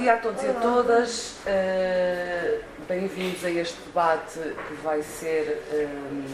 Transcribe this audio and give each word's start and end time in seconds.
dia 0.00 0.14
a 0.14 0.16
todos 0.16 0.42
e 0.42 0.48
a 0.48 0.54
todas. 0.54 1.34
Uh, 1.46 2.70
Bem-vindos 2.88 3.44
a 3.44 3.50
este 3.50 3.76
debate 3.82 4.40
que 4.66 4.74
vai 4.82 5.02
ser 5.02 5.62
um, 5.72 6.24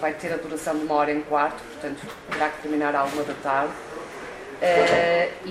vai 0.00 0.12
ter 0.12 0.34
a 0.34 0.36
duração 0.36 0.76
de 0.76 0.84
uma 0.84 0.96
hora 0.96 1.12
e 1.12 1.18
um 1.18 1.22
quarto, 1.22 1.62
portanto 1.62 2.06
terá 2.30 2.48
que 2.50 2.62
terminar 2.62 2.94
à 2.94 3.04
uma 3.04 3.22
da 3.22 3.32
tarde. 3.34 3.72
Uh, 3.72 5.46
e 5.46 5.50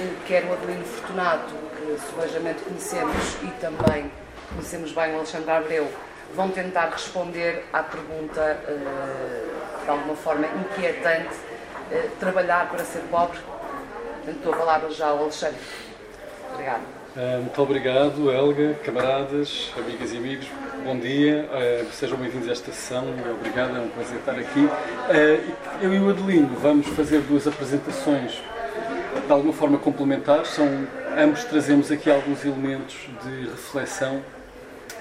uh, 0.00 0.16
quer 0.26 0.44
o 0.44 0.52
Adelino 0.52 0.84
Fortunato, 0.84 1.52
que 1.76 1.98
subejamente 2.08 2.62
conhecemos, 2.62 3.34
e 3.42 3.48
também 3.60 4.10
conhecemos 4.54 4.92
bem 4.92 5.12
o 5.12 5.16
Alexandre 5.16 5.50
Abreu, 5.50 5.92
vão 6.34 6.50
tentar 6.50 6.90
responder 6.90 7.64
à 7.72 7.82
pergunta 7.82 8.58
uh, 8.68 9.84
de 9.84 9.90
alguma 9.90 10.14
forma 10.14 10.46
inquietante: 10.46 11.34
trabalhar 12.20 12.70
para 12.70 12.84
ser 12.84 13.00
pobre? 13.10 13.38
Portanto, 13.38 14.36
estou 14.36 14.54
a 14.54 14.56
falar 14.56 14.90
já 14.90 15.08
ao 15.08 15.18
Alexandre. 15.18 15.60
Obrigado. 16.52 16.99
Uh, 17.16 17.40
muito 17.40 17.60
obrigado, 17.60 18.30
Helga, 18.30 18.74
camaradas, 18.84 19.72
amigas 19.76 20.12
e 20.12 20.16
amigos, 20.16 20.46
bom 20.84 20.96
dia, 20.96 21.44
uh, 21.50 21.92
sejam 21.92 22.16
bem-vindos 22.16 22.48
a 22.48 22.52
esta 22.52 22.70
sessão, 22.70 23.04
obrigado, 23.36 23.76
é 23.76 23.80
um 23.80 23.88
prazer 23.88 24.18
estar 24.18 24.38
aqui. 24.38 24.60
Uh, 24.60 25.52
eu 25.82 25.92
e 25.92 25.98
o 25.98 26.08
Adelino 26.08 26.54
vamos 26.62 26.86
fazer 26.86 27.20
duas 27.22 27.48
apresentações 27.48 28.40
de 29.26 29.32
alguma 29.32 29.52
forma 29.52 29.76
complementares, 29.76 30.50
são, 30.50 30.68
ambos 31.18 31.42
trazemos 31.42 31.90
aqui 31.90 32.08
alguns 32.08 32.44
elementos 32.44 32.96
de 33.24 33.50
reflexão 33.50 34.22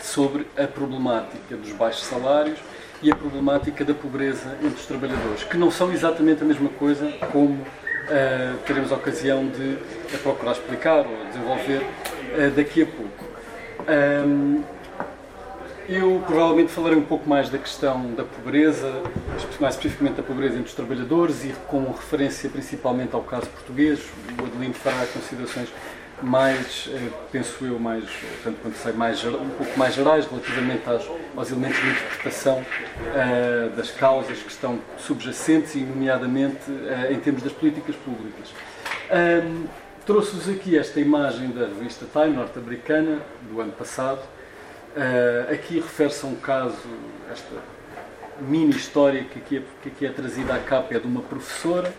sobre 0.02 0.48
a 0.58 0.66
problemática 0.66 1.56
dos 1.56 1.72
baixos 1.74 2.06
salários 2.06 2.58
e 3.04 3.12
a 3.12 3.16
problemática 3.16 3.86
da 3.86 3.94
pobreza 3.94 4.58
entre 4.64 4.80
os 4.80 4.86
trabalhadores, 4.88 5.44
que 5.44 5.58
não 5.58 5.70
são 5.70 5.94
exatamente 5.94 6.42
a 6.42 6.46
mesma 6.46 6.70
coisa 6.70 7.08
como 7.32 7.64
uh, 8.10 8.58
teremos 8.66 8.92
a 8.92 8.96
ocasião 8.96 9.48
de 9.48 9.78
procurar 10.18 10.54
explicar 10.54 11.06
ou 11.06 11.26
desenvolver 11.28 11.82
uh, 11.82 12.52
daqui 12.56 12.84
a 12.84 12.86
pouco. 12.86 13.26
Um, 13.88 14.64
eu 15.88 16.22
provavelmente 16.28 16.72
falarei 16.72 16.98
um 16.98 17.04
pouco 17.04 17.28
mais 17.28 17.50
da 17.50 17.58
questão 17.58 18.14
da 18.14 18.24
pobreza, 18.24 19.02
mais 19.60 19.74
especificamente 19.74 20.18
da 20.18 20.24
pobreza 20.24 20.54
entre 20.54 20.68
os 20.68 20.76
trabalhadores 20.76 21.44
e 21.44 21.54
com 21.68 21.84
referência 21.92 22.48
principalmente 22.48 23.16
ao 23.16 23.24
caso 23.24 23.48
português. 23.48 24.00
O 24.40 24.46
Adelino 24.46 24.76
fará 24.76 25.04
considerações 25.08 25.70
mais, 26.22 26.90
eh, 26.92 27.10
penso 27.32 27.66
eu, 27.66 27.80
mais, 27.80 28.04
tanto 28.44 28.60
quanto 28.62 28.78
sei, 28.78 28.94
mais, 28.94 29.24
um 29.24 29.50
pouco 29.50 29.78
mais 29.78 29.94
gerais 29.94 30.26
relativamente 30.26 30.88
aos, 30.88 31.10
aos 31.36 31.52
elementos 31.52 31.82
de 31.82 31.90
interpretação 31.90 32.60
uh, 32.60 33.70
das 33.76 33.92
causas 33.92 34.40
que 34.40 34.50
estão 34.50 34.80
subjacentes 34.98 35.76
e, 35.76 35.80
nomeadamente, 35.80 36.70
uh, 36.70 37.12
em 37.12 37.20
termos 37.20 37.44
das 37.44 37.54
políticas 37.54 37.96
públicas. 37.96 38.50
Um, 39.12 39.68
Trouxe-vos 40.10 40.50
aqui 40.50 40.76
esta 40.76 41.00
imagem 41.00 41.52
da 41.52 41.68
revista 41.68 42.04
Time 42.12 42.36
norte-americana 42.36 43.20
do 43.44 43.62
ano 43.62 43.72
passado. 43.72 44.22
Uh, 44.98 45.54
aqui 45.54 45.76
refere-se 45.76 46.26
a 46.26 46.30
um 46.30 46.36
caso, 46.36 46.76
esta 47.32 47.56
mini 48.42 48.72
história 48.72 49.24
que 49.24 49.38
aqui, 49.38 49.58
é, 49.58 49.62
que 49.84 49.90
aqui 49.90 50.06
é 50.08 50.10
trazida 50.10 50.56
à 50.56 50.58
capa 50.58 50.96
é 50.96 51.00
de 51.00 51.06
uma 51.06 51.22
professora 51.22 51.94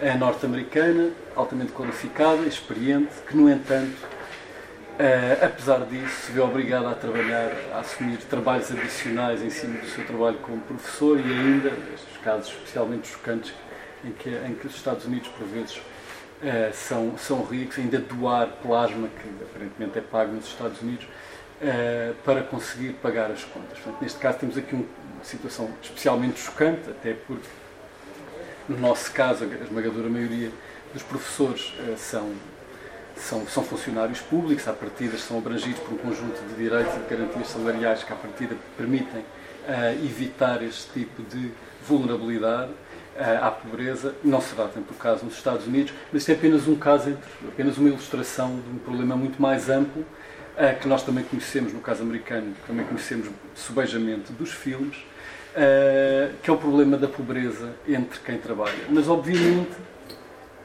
é 0.00 0.14
norte-americana, 0.14 1.10
altamente 1.34 1.72
qualificada, 1.72 2.42
experiente, 2.42 3.12
que, 3.26 3.36
no 3.36 3.48
entanto, 3.48 3.96
uh, 4.98 5.44
apesar 5.44 5.80
disso, 5.86 6.26
se 6.26 6.32
vê 6.32 6.40
obrigada 6.40 6.90
a 6.90 6.94
trabalhar, 6.94 7.52
a 7.72 7.80
assumir 7.80 8.18
trabalhos 8.18 8.70
adicionais 8.70 9.42
em 9.42 9.50
cima 9.50 9.78
do 9.78 9.86
seu 9.86 10.04
trabalho 10.04 10.36
como 10.38 10.60
professor 10.60 11.18
e 11.18 11.22
ainda, 11.22 11.68
estes 11.94 12.16
casos 12.22 12.48
especialmente 12.48 13.08
chocantes, 13.08 13.52
em 14.04 14.12
que, 14.12 14.28
em 14.28 14.54
que 14.54 14.66
os 14.66 14.74
Estados 14.74 15.06
Unidos, 15.06 15.28
por 15.28 15.46
vezes, 15.46 15.76
uh, 15.76 16.74
são, 16.74 17.16
são 17.16 17.44
ricos, 17.44 17.78
ainda 17.78 17.98
doar 17.98 18.48
plasma, 18.62 19.08
que 19.08 19.44
aparentemente 19.44 19.98
é 19.98 20.02
pago 20.02 20.32
nos 20.32 20.46
Estados 20.46 20.80
Unidos, 20.82 21.06
uh, 21.06 22.14
para 22.22 22.42
conseguir 22.42 22.92
pagar 22.94 23.30
as 23.30 23.44
contas. 23.44 23.78
Portanto, 23.78 24.02
neste 24.02 24.18
caso, 24.18 24.38
temos 24.38 24.58
aqui 24.58 24.74
uma 24.74 25.24
situação 25.24 25.70
especialmente 25.82 26.38
chocante, 26.38 26.90
até 26.90 27.14
porque 27.14 27.48
no 28.68 28.78
nosso 28.78 29.12
caso, 29.12 29.44
a 29.44 29.64
esmagadora 29.64 30.08
maioria 30.08 30.50
dos 30.92 31.02
professores 31.02 31.72
uh, 31.78 31.96
são, 31.96 32.32
são, 33.16 33.46
são 33.46 33.62
funcionários 33.62 34.20
públicos, 34.20 34.66
à 34.66 34.72
partida 34.72 35.16
são 35.18 35.38
abrangidos 35.38 35.78
por 35.80 35.94
um 35.94 35.98
conjunto 35.98 36.40
de 36.48 36.54
direitos 36.54 36.94
e 36.96 36.98
de 36.98 37.08
garantias 37.08 37.48
salariais 37.48 38.02
que, 38.02 38.12
à 38.12 38.16
partida, 38.16 38.56
permitem 38.76 39.20
uh, 39.20 40.04
evitar 40.04 40.62
este 40.62 40.90
tipo 40.92 41.22
de 41.22 41.52
vulnerabilidade 41.86 42.70
uh, 42.70 43.44
à 43.44 43.50
pobreza. 43.50 44.14
Não 44.24 44.40
será 44.40 44.66
tanto 44.68 44.92
o 44.92 44.96
caso 44.96 45.24
nos 45.24 45.34
Estados 45.34 45.66
Unidos, 45.66 45.92
mas 46.12 46.22
isto 46.22 46.30
é 46.30 46.34
apenas 46.34 46.66
um 46.66 46.76
caso, 46.76 47.16
apenas 47.46 47.78
uma 47.78 47.88
ilustração 47.88 48.60
de 48.60 48.70
um 48.70 48.78
problema 48.78 49.16
muito 49.16 49.40
mais 49.40 49.68
amplo 49.68 50.04
que 50.80 50.88
nós 50.88 51.02
também 51.02 51.22
conhecemos 51.22 51.74
no 51.74 51.80
caso 51.80 52.02
americano, 52.02 52.54
também 52.66 52.86
conhecemos 52.86 53.28
subejamente 53.54 54.32
dos 54.32 54.52
filmes, 54.52 54.96
uh, 55.56 56.34
que 56.42 56.50
é 56.50 56.52
o 56.52 56.56
problema 56.56 56.96
da 56.96 57.08
pobreza 57.08 57.74
entre 57.88 58.20
quem 58.20 58.38
trabalha. 58.38 58.84
Mas, 58.90 59.08
obviamente, 59.08 59.72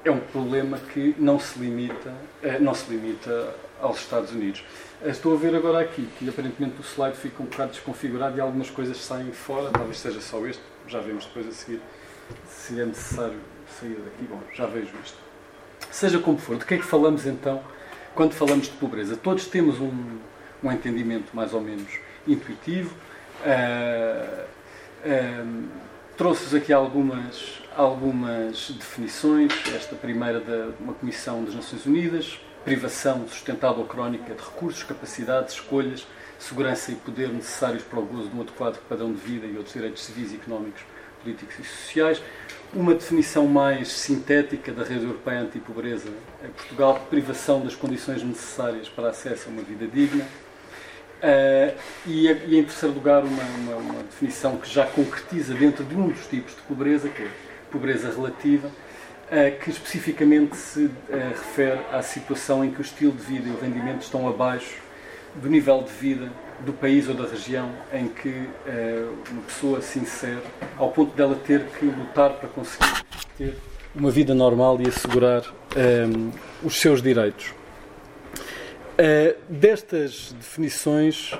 é 0.03 0.11
um 0.11 0.19
problema 0.19 0.77
que 0.77 1.15
não 1.17 1.39
se 1.39 1.57
limita, 1.57 2.09
uh, 2.09 2.61
não 2.61 2.73
se 2.73 2.91
limita 2.91 3.55
aos 3.81 3.99
Estados 3.99 4.31
Unidos. 4.31 4.63
Uh, 5.01 5.09
estou 5.09 5.33
a 5.33 5.37
ver 5.37 5.55
agora 5.55 5.79
aqui 5.79 6.07
que 6.19 6.27
aparentemente 6.27 6.75
o 6.79 6.83
slide 6.83 7.17
fica 7.17 7.41
um 7.41 7.45
bocado 7.45 7.71
desconfigurado 7.71 8.37
e 8.37 8.41
algumas 8.41 8.69
coisas 8.69 8.97
saem 8.97 9.31
fora, 9.31 9.71
talvez 9.71 9.99
seja 9.99 10.19
só 10.19 10.45
este, 10.45 10.61
já 10.87 10.99
vemos 10.99 11.25
depois 11.25 11.47
a 11.47 11.51
seguir 11.51 11.81
se 12.47 12.79
é 12.79 12.85
necessário 12.85 13.39
sair 13.79 13.95
daqui. 13.95 14.23
Bom, 14.29 14.39
já 14.53 14.65
vejo 14.65 14.91
isto. 15.03 15.17
Seja 15.89 16.19
como 16.19 16.37
for, 16.37 16.57
de 16.57 16.65
que 16.65 16.75
é 16.75 16.77
que 16.77 16.85
falamos 16.85 17.25
então 17.25 17.61
quando 18.13 18.33
falamos 18.33 18.67
de 18.67 18.73
pobreza? 18.73 19.15
Todos 19.15 19.47
temos 19.47 19.79
um, 19.79 20.19
um 20.63 20.71
entendimento 20.71 21.33
mais 21.33 21.53
ou 21.53 21.61
menos 21.61 21.89
intuitivo. 22.27 22.95
Uh, 23.41 24.50
um, 25.05 25.67
Trouxe-vos 26.21 26.53
aqui 26.53 26.71
algumas, 26.71 27.61
algumas 27.75 28.69
definições. 28.69 29.51
Esta 29.75 29.95
primeira 29.95 30.39
de 30.39 30.73
uma 30.79 30.93
Comissão 30.93 31.43
das 31.43 31.55
Nações 31.55 31.83
Unidas: 31.85 32.39
privação 32.63 33.27
sustentada 33.27 33.79
ou 33.79 33.85
crónica 33.85 34.35
de 34.35 34.39
recursos, 34.39 34.83
capacidades, 34.83 35.55
escolhas, 35.55 36.05
segurança 36.37 36.91
e 36.91 36.95
poder 36.95 37.29
necessários 37.29 37.81
para 37.81 37.99
o 37.99 38.05
gozo 38.05 38.29
de 38.29 38.37
um 38.37 38.41
adequado 38.41 38.79
padrão 38.87 39.11
de 39.11 39.19
vida 39.19 39.47
e 39.47 39.57
outros 39.57 39.73
direitos 39.73 40.03
civis, 40.03 40.31
económicos, 40.31 40.83
políticos 41.23 41.55
e 41.57 41.63
sociais. 41.63 42.21
Uma 42.71 42.93
definição 42.93 43.47
mais 43.47 43.87
sintética 43.87 44.71
da 44.71 44.83
Rede 44.83 45.05
Europeia 45.05 45.41
Antipobreza 45.41 46.09
em 46.45 46.49
Portugal: 46.49 47.03
privação 47.09 47.61
das 47.61 47.73
condições 47.73 48.21
necessárias 48.21 48.87
para 48.87 49.09
acesso 49.09 49.49
a 49.49 49.51
uma 49.51 49.63
vida 49.63 49.87
digna 49.87 50.27
Uh, 51.21 51.77
e, 52.07 52.27
e, 52.27 52.57
em 52.57 52.63
terceiro 52.63 52.95
lugar, 52.95 53.23
uma, 53.23 53.43
uma, 53.43 53.75
uma, 53.75 54.03
definição 54.03 54.57
que 54.57 54.67
já 54.67 54.87
concretiza 54.87 55.53
dentro 55.53 55.83
de 55.83 55.95
um 55.95 56.09
dos 56.09 56.25
tipos 56.25 56.55
de 56.55 56.61
pobreza, 56.61 57.09
que 57.09 57.21
é 57.21 57.27
pobreza 57.71 58.09
relativa, 58.09 58.67
uh, 58.67 59.59
que 59.63 59.69
especificamente 59.69 60.57
se 60.57 60.85
uh, 60.85 60.91
refere 61.09 61.79
à 61.91 62.01
situação 62.01 62.65
em 62.65 62.71
que 62.71 62.79
o 62.79 62.81
estilo 62.81 63.11
de 63.11 63.21
vida 63.21 63.49
e 63.49 63.51
o 63.51 63.59
rendimento 63.59 64.01
estão 64.01 64.27
abaixo 64.27 64.81
do 65.35 65.47
nível 65.47 65.83
de 65.83 65.91
vida 65.91 66.31
do 66.61 66.73
país 66.73 67.07
ou 67.07 67.13
da 67.13 67.27
região 67.27 67.71
em 67.93 68.07
que 68.07 68.49
uma 69.31 69.41
pessoa 69.43 69.81
se 69.81 69.97
insere, 69.97 70.43
ao 70.77 70.91
ponto 70.91 71.15
dela 71.15 71.35
ter 71.35 71.63
que 71.79 71.85
lutar 71.85 72.33
para 72.33 72.49
conseguir 72.49 73.05
ter 73.37 73.57
uma 73.95 74.11
vida 74.11 74.35
normal 74.35 74.79
e 74.81 74.87
assegurar 74.87 75.43
um, 75.75 76.31
os 76.61 76.79
seus 76.79 77.01
direitos. 77.01 77.53
Uh, 79.01 79.35
destas 79.49 80.31
definições 80.37 81.33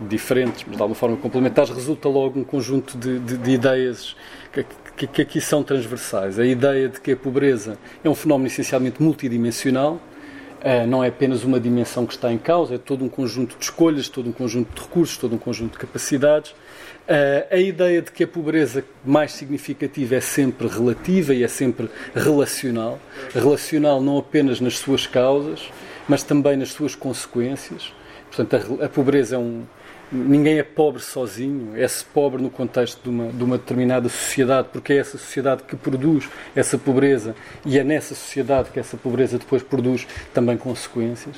diferentes, 0.00 0.62
mas 0.64 0.76
de 0.76 0.82
alguma 0.82 0.94
forma 0.94 1.16
complementares, 1.16 1.70
resulta 1.70 2.08
logo 2.08 2.38
um 2.38 2.44
conjunto 2.44 2.96
de, 2.96 3.18
de, 3.18 3.36
de 3.38 3.50
ideias 3.50 4.14
que, 4.52 4.64
que, 4.96 5.06
que, 5.08 5.22
aqui 5.22 5.40
são 5.40 5.64
transversais. 5.64 6.38
A 6.38 6.46
ideia 6.46 6.88
de 6.88 7.00
que 7.00 7.10
a 7.10 7.16
pobreza 7.16 7.76
é 8.04 8.08
um 8.08 8.14
fenómeno 8.14 8.46
essencialmente 8.46 9.02
multidimensional, 9.02 9.94
uh, 9.94 10.86
não 10.86 11.02
é 11.02 11.08
apenas 11.08 11.42
uma 11.42 11.58
dimensão 11.58 12.06
que 12.06 12.14
está 12.14 12.32
em 12.32 12.38
causa, 12.38 12.76
é 12.76 12.78
todo 12.78 13.04
um 13.04 13.08
conjunto 13.08 13.58
de 13.58 13.64
escolhas, 13.64 14.08
todo 14.08 14.30
um 14.30 14.32
conjunto 14.32 14.72
de 14.72 14.80
recursos, 14.80 15.16
todo 15.16 15.34
um 15.34 15.38
conjunto 15.38 15.72
de 15.72 15.78
capacidades. 15.78 16.52
Uh, 16.52 17.50
a 17.50 17.56
ideia 17.56 18.00
de 18.00 18.12
que 18.12 18.22
a 18.22 18.28
pobreza 18.28 18.84
mais 19.04 19.32
significativa 19.32 20.14
é 20.14 20.20
sempre 20.20 20.68
relativa 20.68 21.34
e 21.34 21.42
é 21.42 21.48
sempre 21.48 21.90
relacional, 22.14 23.00
relacional 23.34 24.00
não 24.00 24.18
apenas 24.18 24.60
nas 24.60 24.78
suas 24.78 25.04
causas, 25.04 25.68
mas 26.08 26.22
também 26.22 26.56
nas 26.56 26.70
suas 26.70 26.94
consequências. 26.94 27.92
Portanto, 28.30 28.80
a, 28.80 28.86
a 28.86 28.88
pobreza 28.88 29.36
é 29.36 29.38
um. 29.38 29.64
Ninguém 30.10 30.58
é 30.58 30.62
pobre 30.62 31.00
sozinho, 31.00 31.72
é-se 31.74 32.04
pobre 32.04 32.42
no 32.42 32.50
contexto 32.50 33.02
de 33.02 33.08
uma, 33.08 33.32
de 33.32 33.42
uma 33.42 33.56
determinada 33.56 34.10
sociedade, 34.10 34.68
porque 34.70 34.92
é 34.92 34.98
essa 34.98 35.16
sociedade 35.16 35.62
que 35.62 35.74
produz 35.74 36.28
essa 36.54 36.76
pobreza 36.76 37.34
e 37.64 37.78
é 37.78 37.84
nessa 37.84 38.14
sociedade 38.14 38.70
que 38.70 38.78
essa 38.78 38.96
pobreza 38.96 39.38
depois 39.38 39.62
produz 39.62 40.06
também 40.34 40.58
consequências. 40.58 41.36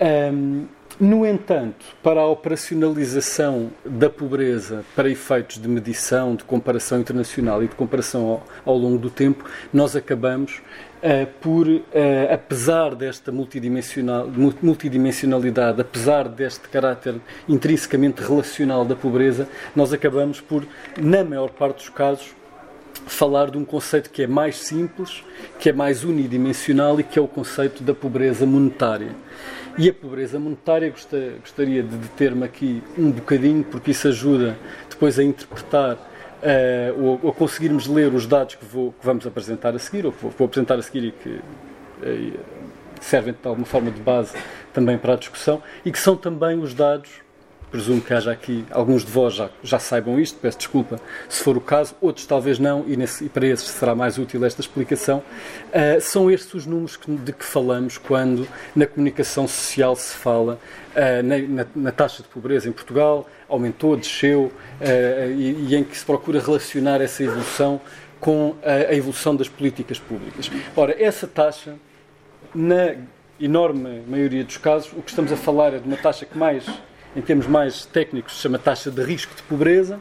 Um, 0.00 0.66
No 1.00 1.26
entanto, 1.26 1.84
para 2.04 2.20
a 2.20 2.26
operacionalização 2.26 3.72
da 3.84 4.08
pobreza 4.08 4.84
para 4.94 5.10
efeitos 5.10 5.60
de 5.60 5.68
medição, 5.68 6.36
de 6.36 6.44
comparação 6.44 7.00
internacional 7.00 7.64
e 7.64 7.66
de 7.66 7.74
comparação 7.74 8.26
ao, 8.28 8.46
ao 8.64 8.78
longo 8.78 8.98
do 8.98 9.10
tempo, 9.10 9.44
nós 9.72 9.96
acabamos 9.96 10.62
por, 11.40 11.66
uh, 11.68 11.82
apesar 12.32 12.94
desta 12.94 13.30
multidimensional, 13.30 14.26
multidimensionalidade, 14.62 15.80
apesar 15.80 16.28
deste 16.28 16.66
caráter 16.68 17.16
intrinsecamente 17.46 18.22
relacional 18.22 18.86
da 18.86 18.96
pobreza, 18.96 19.46
nós 19.76 19.92
acabamos 19.92 20.40
por, 20.40 20.66
na 20.98 21.22
maior 21.22 21.50
parte 21.50 21.76
dos 21.76 21.90
casos, 21.90 22.34
falar 23.06 23.50
de 23.50 23.58
um 23.58 23.64
conceito 23.66 24.08
que 24.08 24.22
é 24.22 24.26
mais 24.26 24.56
simples, 24.56 25.22
que 25.58 25.68
é 25.68 25.72
mais 25.74 26.04
unidimensional 26.04 26.98
e 26.98 27.02
que 27.02 27.18
é 27.18 27.22
o 27.22 27.28
conceito 27.28 27.82
da 27.82 27.92
pobreza 27.92 28.46
monetária. 28.46 29.10
E 29.76 29.90
a 29.90 29.92
pobreza 29.92 30.38
monetária, 30.38 30.88
gostaria 30.88 31.82
de 31.82 31.96
deter-me 31.96 32.44
aqui 32.44 32.82
um 32.96 33.10
bocadinho, 33.10 33.64
porque 33.64 33.90
isso 33.90 34.08
ajuda 34.08 34.56
depois 34.88 35.18
a 35.18 35.24
interpretar 35.24 35.98
uh, 36.44 37.02
ou, 37.02 37.20
ou 37.22 37.32
conseguirmos 37.32 37.86
ler 37.86 38.12
os 38.12 38.26
dados 38.26 38.54
que, 38.54 38.64
vou, 38.64 38.92
que, 38.92 39.04
vamos 39.04 39.26
apresentar 39.26 39.74
a 39.74 39.78
seguir, 39.78 40.06
ou 40.06 40.12
que 40.12 40.22
vou, 40.22 40.30
vou 40.30 40.46
apresentar 40.46 40.78
a 40.78 40.82
seguir 40.82 41.08
e 41.08 41.12
que 41.12 41.30
uh, 41.30 42.40
servem 43.00 43.32
de 43.32 43.48
alguma 43.48 43.66
forma 43.66 43.90
de 43.90 44.00
base 44.00 44.36
também 44.72 44.98
para 44.98 45.14
a 45.14 45.16
discussão, 45.16 45.62
e 45.84 45.90
que 45.90 45.98
são 45.98 46.16
também 46.16 46.58
os 46.58 46.74
dados 46.74 47.23
Presumo 47.74 48.00
que 48.00 48.14
haja 48.14 48.30
aqui, 48.30 48.64
alguns 48.70 49.04
de 49.04 49.10
vós 49.10 49.34
já, 49.34 49.50
já 49.60 49.80
saibam 49.80 50.20
isto, 50.20 50.38
peço 50.38 50.58
desculpa 50.58 51.00
se 51.28 51.42
for 51.42 51.56
o 51.56 51.60
caso, 51.60 51.96
outros 52.00 52.24
talvez 52.24 52.56
não, 52.56 52.84
e, 52.86 52.96
nesse, 52.96 53.24
e 53.24 53.28
para 53.28 53.48
esses 53.48 53.66
será 53.66 53.96
mais 53.96 54.16
útil 54.16 54.44
esta 54.44 54.60
explicação. 54.60 55.24
Uh, 55.70 56.00
são 56.00 56.30
estes 56.30 56.54
os 56.54 56.66
números 56.66 56.96
que, 56.96 57.10
de 57.10 57.32
que 57.32 57.44
falamos 57.44 57.98
quando 57.98 58.46
na 58.76 58.86
comunicação 58.86 59.48
social 59.48 59.96
se 59.96 60.14
fala 60.14 60.56
uh, 60.94 61.22
na, 61.24 61.38
na, 61.38 61.66
na, 61.74 61.90
taxa 61.90 62.22
de 62.22 62.28
pobreza 62.28 62.68
em 62.68 62.72
Portugal, 62.72 63.28
aumentou, 63.48 63.96
desceu, 63.96 64.52
uh, 64.80 65.32
e, 65.32 65.66
e 65.68 65.74
em 65.74 65.82
que 65.82 65.98
se 65.98 66.04
procura 66.04 66.38
relacionar 66.38 67.00
essa 67.00 67.24
evolução 67.24 67.80
com 68.20 68.54
a, 68.62 68.92
a 68.92 68.94
evolução 68.94 69.34
das 69.34 69.48
políticas 69.48 69.98
públicas. 69.98 70.48
Ora, 70.76 70.94
essa 70.96 71.26
taxa, 71.26 71.74
na 72.54 72.94
enorme 73.40 74.04
maioria 74.06 74.44
dos 74.44 74.58
casos, 74.58 74.92
o 74.92 75.02
que 75.02 75.10
estamos 75.10 75.32
a 75.32 75.36
falar 75.36 75.74
é 75.74 75.78
de 75.80 75.88
uma 75.88 75.96
taxa 75.96 76.24
que 76.24 76.38
mais 76.38 76.64
em 77.16 77.22
termos 77.22 77.46
mais 77.46 77.86
técnicos, 77.86 78.36
se 78.36 78.42
chama 78.42 78.58
taxa 78.58 78.90
de 78.90 79.02
risco 79.02 79.34
de 79.34 79.42
pobreza, 79.42 80.00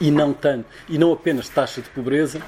e 0.00 0.10
não 0.10 0.32
tanto, 0.32 0.66
e 0.88 0.96
não 0.96 1.12
apenas 1.12 1.48
taxa 1.48 1.82
de 1.82 1.88
pobreza, 1.90 2.40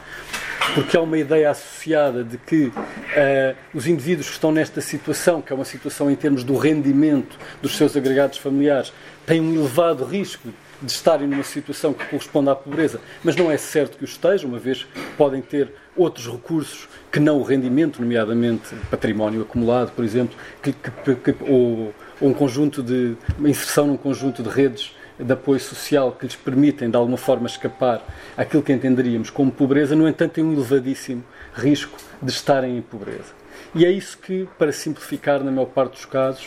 porque 0.75 0.97
há 0.97 1.01
uma 1.01 1.19
ideia 1.19 1.51
associada 1.51 2.25
de 2.25 2.39
que 2.39 2.67
uh, 2.67 3.57
os 3.75 3.87
indivíduos 3.87 4.29
que 4.29 4.33
estão 4.35 4.51
nesta 4.51 4.81
situação, 4.81 5.43
que 5.43 5.53
é 5.53 5.57
uma 5.57 5.65
situação 5.65 6.11
em 6.11 6.17
termos 6.17 6.45
do 6.45 6.57
rendimento 6.57 7.39
dos 7.61 7.77
seus 7.77 7.97
agregados 7.97 8.39
familiares, 8.39 8.93
têm 9.27 9.41
um 9.41 9.55
elevado 9.55 10.05
risco 10.05 10.49
de 10.83 10.91
estarem 10.91 11.29
numa 11.29 11.45
situação 11.45 11.93
que 11.93 12.05
corresponde 12.07 12.51
à 12.51 12.55
pobreza, 12.55 13.01
mas 13.23 13.37
não 13.37 13.51
é 13.51 13.57
certo 13.57 13.97
que 13.97 14.05
o 14.05 14.07
estejam, 14.07 14.51
uma 14.51 14.59
vez 14.59 14.87
podem 15.17 15.41
ter 15.41 15.73
outros 15.97 16.27
recursos 16.27 16.89
que 17.11 17.21
não 17.21 17.39
o 17.39 17.43
rendimento, 17.43 18.01
nomeadamente 18.01 18.75
património 18.91 19.43
acumulado, 19.43 19.93
por 19.93 20.05
exemplo, 20.05 20.37
que, 20.63 20.73
que, 20.73 21.15
que, 21.15 21.37
ou 21.45 21.95
um 22.21 22.33
conjunto 22.33 22.83
de 22.83 23.17
uma 23.39 23.49
inserção 23.49 23.87
num 23.87 23.97
conjunto 23.97 24.43
de 24.43 24.49
redes 24.49 24.95
de 25.19 25.33
apoio 25.33 25.61
social 25.61 26.13
que 26.13 26.27
lhes 26.27 26.37
permitem 26.37 26.91
de 26.91 26.97
alguma 26.97 27.17
forma 27.17 27.47
escapar 27.47 28.03
àquilo 28.37 28.63
que 28.63 28.73
entenderíamos 28.73 29.31
como 29.31 29.53
pobreza, 29.53 29.95
no 29.95 30.09
entanto 30.09 30.33
têm 30.33 30.45
um 30.45 30.53
elevadíssimo 30.53 31.23
risco 31.55 31.97
de 32.21 32.31
estarem 32.31 32.79
em 32.79 32.83
pobreza. 32.83 33.43
E 33.75 33.85
é 33.85 33.91
isso 33.91 34.19
que, 34.19 34.49
para 34.59 34.73
simplificar, 34.73 35.43
na 35.43 35.51
maior 35.51 35.67
parte 35.67 35.93
dos 35.93 36.05
casos, 36.05 36.47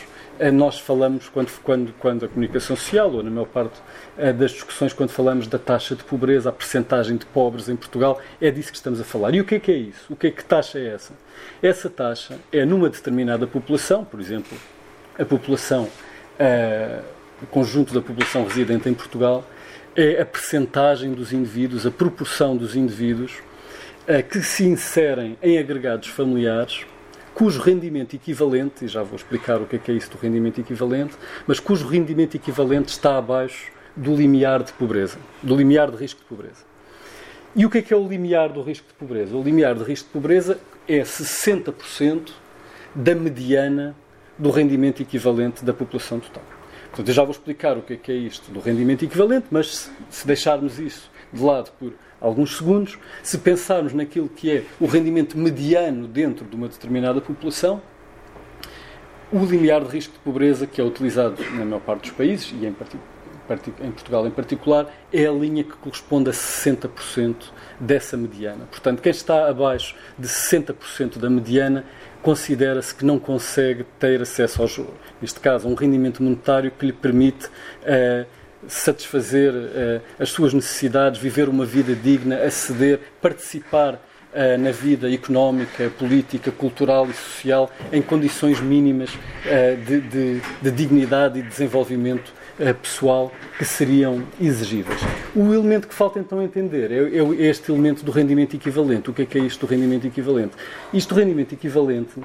nós 0.52 0.78
falamos 0.78 1.28
quando, 1.28 1.50
quando, 1.62 1.92
quando 1.98 2.24
a 2.24 2.28
comunicação 2.28 2.76
social, 2.76 3.10
ou 3.12 3.22
na 3.22 3.30
maior 3.30 3.46
parte 3.46 3.80
eh, 4.18 4.32
das 4.32 4.50
discussões, 4.50 4.92
quando 4.92 5.10
falamos 5.10 5.46
da 5.46 5.58
taxa 5.58 5.94
de 5.94 6.04
pobreza, 6.04 6.48
a 6.48 6.52
percentagem 6.52 7.16
de 7.16 7.26
pobres 7.26 7.68
em 7.68 7.76
Portugal, 7.76 8.20
é 8.40 8.50
disso 8.50 8.70
que 8.70 8.76
estamos 8.76 9.00
a 9.00 9.04
falar. 9.04 9.34
E 9.34 9.40
o 9.40 9.44
que 9.44 9.54
é 9.54 9.60
que 9.60 9.72
é 9.72 9.76
isso? 9.76 10.12
O 10.12 10.16
que 10.16 10.26
é 10.26 10.30
que 10.30 10.44
taxa 10.44 10.78
é 10.78 10.88
essa? 10.88 11.14
Essa 11.62 11.88
taxa 11.88 12.38
é 12.52 12.64
numa 12.64 12.88
determinada 12.88 13.46
população, 13.46 14.04
por 14.04 14.20
exemplo, 14.20 14.56
a 15.18 15.24
população, 15.24 15.84
uh, 15.84 17.02
o 17.42 17.46
conjunto 17.46 17.94
da 17.94 18.02
população 18.02 18.44
residente 18.44 18.88
em 18.88 18.94
Portugal, 18.94 19.44
é 19.94 20.20
a 20.20 20.26
percentagem 20.26 21.12
dos 21.14 21.32
indivíduos, 21.32 21.86
a 21.86 21.90
proporção 21.90 22.54
dos 22.54 22.76
indivíduos 22.76 23.38
que 24.30 24.40
se 24.40 24.64
inserem 24.64 25.36
em 25.42 25.58
agregados 25.58 26.08
familiares 26.08 26.84
cujo 27.36 27.60
rendimento 27.60 28.16
equivalente, 28.16 28.86
e 28.86 28.88
já 28.88 29.02
vou 29.02 29.14
explicar 29.14 29.60
o 29.60 29.66
que 29.66 29.76
é, 29.76 29.78
que 29.78 29.90
é 29.90 29.94
isso 29.94 30.10
do 30.10 30.16
rendimento 30.16 30.58
equivalente, 30.58 31.14
mas 31.46 31.60
cujo 31.60 31.86
rendimento 31.86 32.34
equivalente 32.34 32.88
está 32.88 33.18
abaixo 33.18 33.70
do 33.94 34.16
limiar 34.16 34.62
de 34.62 34.72
pobreza, 34.72 35.18
do 35.42 35.54
limiar 35.54 35.90
de 35.90 35.98
risco 35.98 36.18
de 36.20 36.26
pobreza. 36.26 36.64
E 37.54 37.66
o 37.66 37.68
que 37.68 37.76
é 37.76 37.82
que 37.82 37.92
é 37.92 37.96
o 37.96 38.08
limiar 38.08 38.50
do 38.50 38.62
risco 38.62 38.88
de 38.88 38.94
pobreza? 38.94 39.36
O 39.36 39.42
limiar 39.42 39.74
de 39.74 39.84
risco 39.84 40.06
de 40.06 40.12
pobreza 40.14 40.58
é 40.88 41.02
60% 41.02 42.30
da 42.94 43.14
mediana 43.14 43.94
do 44.38 44.50
rendimento 44.50 45.02
equivalente 45.02 45.62
da 45.62 45.74
população 45.74 46.18
total. 46.18 46.42
Portanto, 46.86 47.08
eu 47.08 47.14
já 47.14 47.22
vou 47.22 47.32
explicar 47.32 47.76
o 47.76 47.82
que 47.82 47.92
é, 47.92 47.96
que 47.98 48.12
é 48.12 48.14
isto 48.14 48.50
do 48.50 48.60
rendimento 48.60 49.04
equivalente, 49.04 49.48
mas 49.50 49.92
se, 50.08 50.26
deixarmos 50.26 50.78
isso 50.78 51.10
de 51.30 51.42
lado 51.42 51.70
por 51.78 51.92
alguns 52.20 52.56
segundos, 52.56 52.98
se 53.22 53.38
pensarmos 53.38 53.92
naquilo 53.92 54.28
que 54.28 54.50
é 54.50 54.62
o 54.80 54.86
rendimento 54.86 55.36
mediano 55.36 56.06
dentro 56.06 56.44
de 56.44 56.56
uma 56.56 56.68
determinada 56.68 57.20
população, 57.20 57.80
o 59.32 59.44
limiar 59.44 59.82
de 59.84 59.90
risco 59.90 60.12
de 60.12 60.18
pobreza 60.20 60.66
que 60.66 60.80
é 60.80 60.84
utilizado 60.84 61.42
na 61.52 61.64
maior 61.64 61.80
parte 61.80 62.02
dos 62.02 62.10
países, 62.12 62.52
e 62.52 62.64
em, 62.64 62.68
em 62.68 63.90
Portugal 63.90 64.26
em 64.26 64.30
particular, 64.30 64.92
é 65.12 65.26
a 65.26 65.32
linha 65.32 65.64
que 65.64 65.76
corresponde 65.76 66.30
a 66.30 66.32
60% 66.32 67.36
dessa 67.78 68.16
mediana. 68.16 68.66
Portanto, 68.70 69.02
quem 69.02 69.10
está 69.10 69.48
abaixo 69.48 69.94
de 70.18 70.28
60% 70.28 71.18
da 71.18 71.28
mediana 71.28 71.84
considera-se 72.22 72.94
que 72.94 73.04
não 73.04 73.18
consegue 73.18 73.84
ter 73.98 74.20
acesso 74.22 74.62
ao 74.62 74.68
jogo. 74.68 74.94
Neste 75.20 75.38
caso, 75.38 75.68
um 75.68 75.74
rendimento 75.74 76.22
monetário 76.22 76.70
que 76.70 76.86
lhe 76.86 76.92
permite 76.92 77.46
uh, 77.46 78.26
satisfazer 78.68 79.52
uh, 79.52 80.00
as 80.18 80.30
suas 80.30 80.52
necessidades, 80.52 81.20
viver 81.20 81.48
uma 81.48 81.64
vida 81.64 81.94
digna, 81.94 82.42
aceder, 82.42 83.00
participar 83.20 83.94
uh, 83.94 84.58
na 84.58 84.70
vida 84.70 85.12
económica, 85.12 85.90
política, 85.98 86.50
cultural 86.50 87.08
e 87.08 87.12
social 87.12 87.70
em 87.92 88.02
condições 88.02 88.60
mínimas 88.60 89.10
de, 89.86 90.00
de, 90.00 90.40
de 90.60 90.70
dignidade 90.70 91.38
e 91.38 91.42
desenvolvimento 91.42 92.32
pessoal 92.82 93.30
que 93.58 93.64
seriam 93.64 94.24
exigíveis. 94.40 95.00
O 95.34 95.52
elemento 95.52 95.86
que 95.86 95.94
falta 95.94 96.18
então 96.18 96.42
entender 96.42 96.90
é, 96.90 97.18
é 97.18 97.46
este 97.48 97.70
elemento 97.70 98.04
do 98.04 98.10
rendimento 98.10 98.56
equivalente. 98.56 99.10
O 99.10 99.12
que 99.12 99.22
é 99.22 99.26
que 99.26 99.38
é 99.38 99.42
isto 99.42 99.66
do 99.66 99.70
rendimento 99.70 100.06
equivalente? 100.06 100.52
Isto 100.92 101.14
do 101.14 101.20
rendimento 101.20 101.52
equivalente 101.52 102.18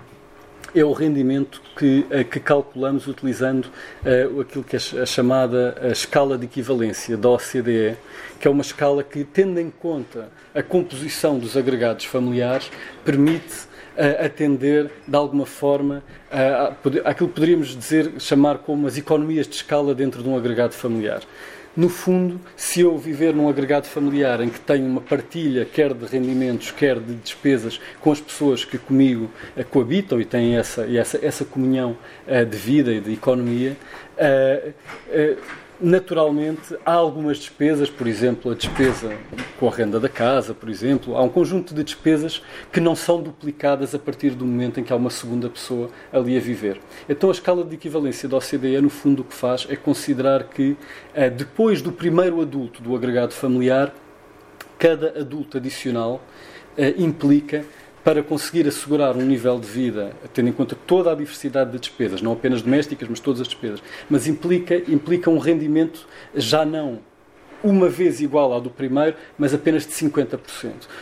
é 0.74 0.84
o 0.84 0.94
rendimento 0.94 1.62
que, 1.76 2.06
eh, 2.10 2.24
que 2.24 2.40
calculamos 2.40 3.08
utilizando 3.08 3.66
uh, 3.66 4.42
aquilo 4.42 4.64
que 4.64 4.76
é 4.76 4.80
a 5.02 5.06
chamada 5.06 5.78
a 5.82 5.88
escala 5.90 6.38
de 6.38 6.46
equivalência 6.46 7.18
da 7.18 7.30
OCDE, 7.30 7.98
que 8.40 8.48
é 8.48 8.52
uma 8.52 8.62
escala 8.62 9.04
que, 9.04 9.24
tendo 9.24 9.60
em 9.60 9.70
conta 9.70 10.30
a 10.56 10.64
composição 10.64 11.38
dos 11.38 11.58
agregados 11.58 12.06
familiares, 12.06 12.72
permite 13.04 13.66
uh, 13.98 14.26
atender, 14.26 14.90
de 15.08 15.16
alguma 15.16 15.46
forma, 15.46 16.04
uh, 16.32 17.00
àquilo 17.06 17.30
que 17.30 17.36
poderíamos 17.36 17.76
dizer, 17.76 18.14
chamar 18.20 18.60
como 18.60 18.88
as 18.88 18.98
economias 18.98 19.48
de 19.48 19.56
escala 19.56 19.94
dentro 19.94 20.24
de 20.24 20.30
um 20.30 20.38
agregado 20.38 20.74
familiar. 20.74 21.22
No 21.76 21.88
fundo, 21.88 22.40
se 22.58 22.82
eu 22.82 22.98
viver 22.98 23.34
num 23.34 23.48
agregado 23.48 23.88
familiar 23.88 24.42
em 24.42 24.50
que 24.50 24.60
tenho 24.60 24.86
uma 24.86 25.00
partilha, 25.00 25.64
quer 25.64 25.94
de 25.94 26.06
rendimentos, 26.06 26.70
quer 26.70 27.00
de 27.00 27.14
despesas, 27.16 27.80
com 28.02 28.12
as 28.12 28.20
pessoas 28.20 28.66
que 28.66 28.78
comigo 28.78 29.32
uh, 29.56 29.64
coabitam 29.64 30.20
e 30.20 30.26
têm 30.26 30.58
essa, 30.58 30.86
essa, 30.94 31.26
essa 31.26 31.46
comunhão 31.46 31.98
uh, 32.28 32.46
de 32.46 32.58
vida 32.58 32.92
e 32.92 33.00
de 33.00 33.14
economia, 33.14 33.78
uh, 34.18 35.38
Naturalmente, 35.84 36.78
há 36.86 36.94
algumas 36.94 37.40
despesas, 37.40 37.90
por 37.90 38.06
exemplo, 38.06 38.52
a 38.52 38.54
despesa 38.54 39.18
com 39.60 39.68
a 39.68 39.72
renda 39.72 40.00
da 40.00 40.08
casa, 40.08 40.54
por 40.54 40.70
exemplo, 40.70 41.18
há 41.18 41.24
um 41.24 41.30
conjunto 41.30 41.74
de 41.74 41.84
despesas 41.84 42.44
que 42.72 42.80
não 42.80 42.96
são 42.96 43.20
duplicadas 43.20 43.96
a 43.96 43.98
partir 43.98 44.30
do 44.32 44.46
momento 44.46 44.80
em 44.80 44.84
que 44.84 44.94
há 44.94 44.96
uma 44.96 45.10
segunda 45.10 45.50
pessoa 45.50 45.90
ali 46.14 46.38
a 46.38 46.40
viver. 46.40 46.80
Então, 47.10 47.30
a 47.30 47.32
escala 47.32 47.64
de 47.64 47.74
equivalência 47.74 48.30
da 48.30 48.38
OCDE, 48.38 48.80
no 48.80 48.92
fundo, 48.92 49.24
o 49.24 49.26
que 49.26 49.34
faz 49.34 49.66
é 49.72 49.76
considerar 49.76 50.44
que, 50.44 50.78
eh, 51.16 51.32
depois 51.32 51.82
do 51.82 51.92
primeiro 51.92 52.40
adulto 52.42 52.80
do 52.80 52.96
agregado 52.96 53.34
familiar, 53.34 53.92
cada 54.78 55.20
adulto 55.20 55.58
adicional 55.58 56.22
eh, 56.78 56.94
implica 56.96 57.66
para 58.04 58.24
conseguir 58.24 58.68
assegurar 58.68 59.16
um 59.16 59.22
nível 59.22 59.60
de 59.60 59.68
vida, 59.68 60.14
tendo 60.34 60.50
em 60.50 60.52
conta 60.52 60.76
toda 60.88 61.12
a 61.12 61.16
diversidade 61.16 61.72
de 61.72 61.80
despesas, 61.80 62.22
não 62.22 62.34
apenas 62.34 62.62
domésticas, 62.62 63.08
mas 63.08 63.20
todas 63.20 63.42
as 63.42 63.48
despesas, 63.48 63.82
mas 64.10 64.28
implica, 64.28 64.76
implica 64.92 65.30
um 65.30 65.38
rendimento 65.38 66.08
já 66.36 66.66
não 66.66 67.00
uma 67.64 67.88
vez 67.88 68.20
igual 68.20 68.52
ao 68.52 68.60
do 68.60 68.72
primeiro, 68.72 69.16
mas 69.38 69.54
apenas 69.54 69.86
de 69.86 69.94
50%. 69.94 70.40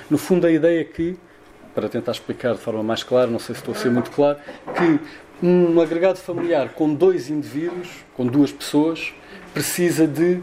No 0.09 0.17
fundo, 0.17 0.45
a 0.45 0.51
ideia 0.51 0.81
é 0.81 0.83
que, 0.83 1.17
para 1.73 1.87
tentar 1.87 2.11
explicar 2.11 2.53
de 2.53 2.59
forma 2.59 2.83
mais 2.83 3.01
clara, 3.01 3.31
não 3.31 3.39
sei 3.39 3.55
se 3.55 3.61
estou 3.61 3.73
a 3.73 3.77
ser 3.77 3.89
muito 3.89 4.11
claro, 4.11 4.37
que 4.75 4.99
Um 5.41 5.79
agregado 5.79 6.17
familiar 6.17 6.67
com 6.73 6.93
dois 6.93 7.29
indivíduos, 7.29 7.87
com 8.13 8.27
duas 8.27 8.51
pessoas, 8.51 9.13
precisa 9.53 10.05
de 10.05 10.41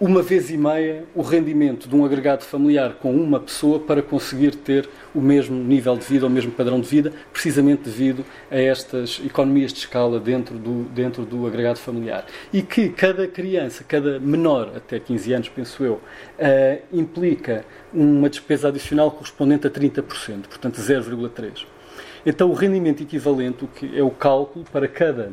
uma 0.00 0.22
vez 0.22 0.48
e 0.48 0.56
meia 0.56 1.04
o 1.12 1.22
rendimento 1.22 1.88
de 1.88 1.96
um 1.96 2.04
agregado 2.04 2.44
familiar 2.44 2.94
com 2.94 3.12
uma 3.12 3.40
pessoa 3.40 3.80
para 3.80 4.00
conseguir 4.00 4.54
ter 4.54 4.88
o 5.12 5.20
mesmo 5.20 5.56
nível 5.56 5.96
de 5.96 6.04
vida, 6.04 6.24
o 6.24 6.30
mesmo 6.30 6.52
padrão 6.52 6.80
de 6.80 6.86
vida, 6.86 7.12
precisamente 7.32 7.82
devido 7.82 8.24
a 8.48 8.56
estas 8.56 9.20
economias 9.24 9.72
de 9.72 9.80
escala 9.80 10.20
dentro 10.20 10.56
do, 10.56 10.84
dentro 10.84 11.24
do 11.24 11.46
agregado 11.48 11.80
familiar. 11.80 12.26
E 12.52 12.62
que 12.62 12.90
cada 12.90 13.26
criança, 13.26 13.82
cada 13.82 14.20
menor, 14.20 14.72
até 14.76 15.00
15 15.00 15.32
anos, 15.32 15.48
penso 15.48 15.84
eu, 15.84 15.94
uh, 15.94 16.00
implica 16.92 17.64
uma 17.92 18.30
despesa 18.30 18.68
adicional 18.68 19.10
correspondente 19.10 19.66
a 19.66 19.70
30%, 19.70 20.02
portanto 20.48 20.80
0,3%. 20.80 21.66
Então, 22.24 22.50
o 22.50 22.54
rendimento 22.54 23.02
equivalente, 23.02 23.64
o 23.64 23.68
que 23.68 23.98
é 23.98 24.02
o 24.02 24.10
cálculo 24.10 24.64
para 24.70 24.86
cada 24.86 25.32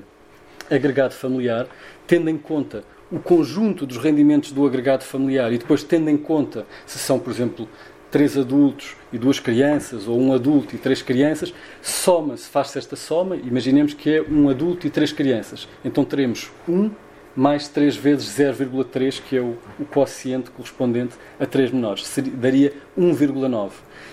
agregado 0.71 1.13
familiar, 1.13 1.67
tendo 2.07 2.29
em 2.29 2.37
conta 2.37 2.83
o 3.15 3.19
conjunto 3.19 3.85
dos 3.85 3.97
rendimentos 3.97 4.51
do 4.51 4.65
agregado 4.65 5.05
familiar 5.05 5.53
e 5.53 5.57
depois 5.57 5.83
tendo 5.83 6.09
em 6.09 6.17
conta 6.17 6.65
se 6.85 6.99
são, 6.99 7.17
por 7.17 7.31
exemplo, 7.31 7.67
três 8.11 8.37
adultos 8.37 8.95
e 9.11 9.17
duas 9.17 9.39
crianças, 9.39 10.05
ou 10.07 10.19
um 10.19 10.33
adulto 10.33 10.75
e 10.75 10.77
três 10.77 11.01
crianças, 11.01 11.53
soma-se, 11.81 12.49
faz-se 12.49 12.77
esta 12.77 12.95
soma, 12.97 13.37
imaginemos 13.37 13.93
que 13.93 14.15
é 14.15 14.21
um 14.21 14.49
adulto 14.49 14.85
e 14.85 14.89
três 14.89 15.13
crianças. 15.13 15.67
Então 15.83 16.03
teremos 16.03 16.51
1 16.67 16.91
mais 17.35 17.67
3 17.67 17.95
vezes 17.95 18.27
0,3, 18.37 19.21
que 19.21 19.37
é 19.37 19.41
o, 19.41 19.57
o 19.79 19.85
quociente 19.85 20.49
correspondente 20.51 21.15
a 21.39 21.45
3 21.45 21.71
menores. 21.71 22.05
Seria, 22.07 22.31
daria 22.31 22.73
1,9. 22.97 23.71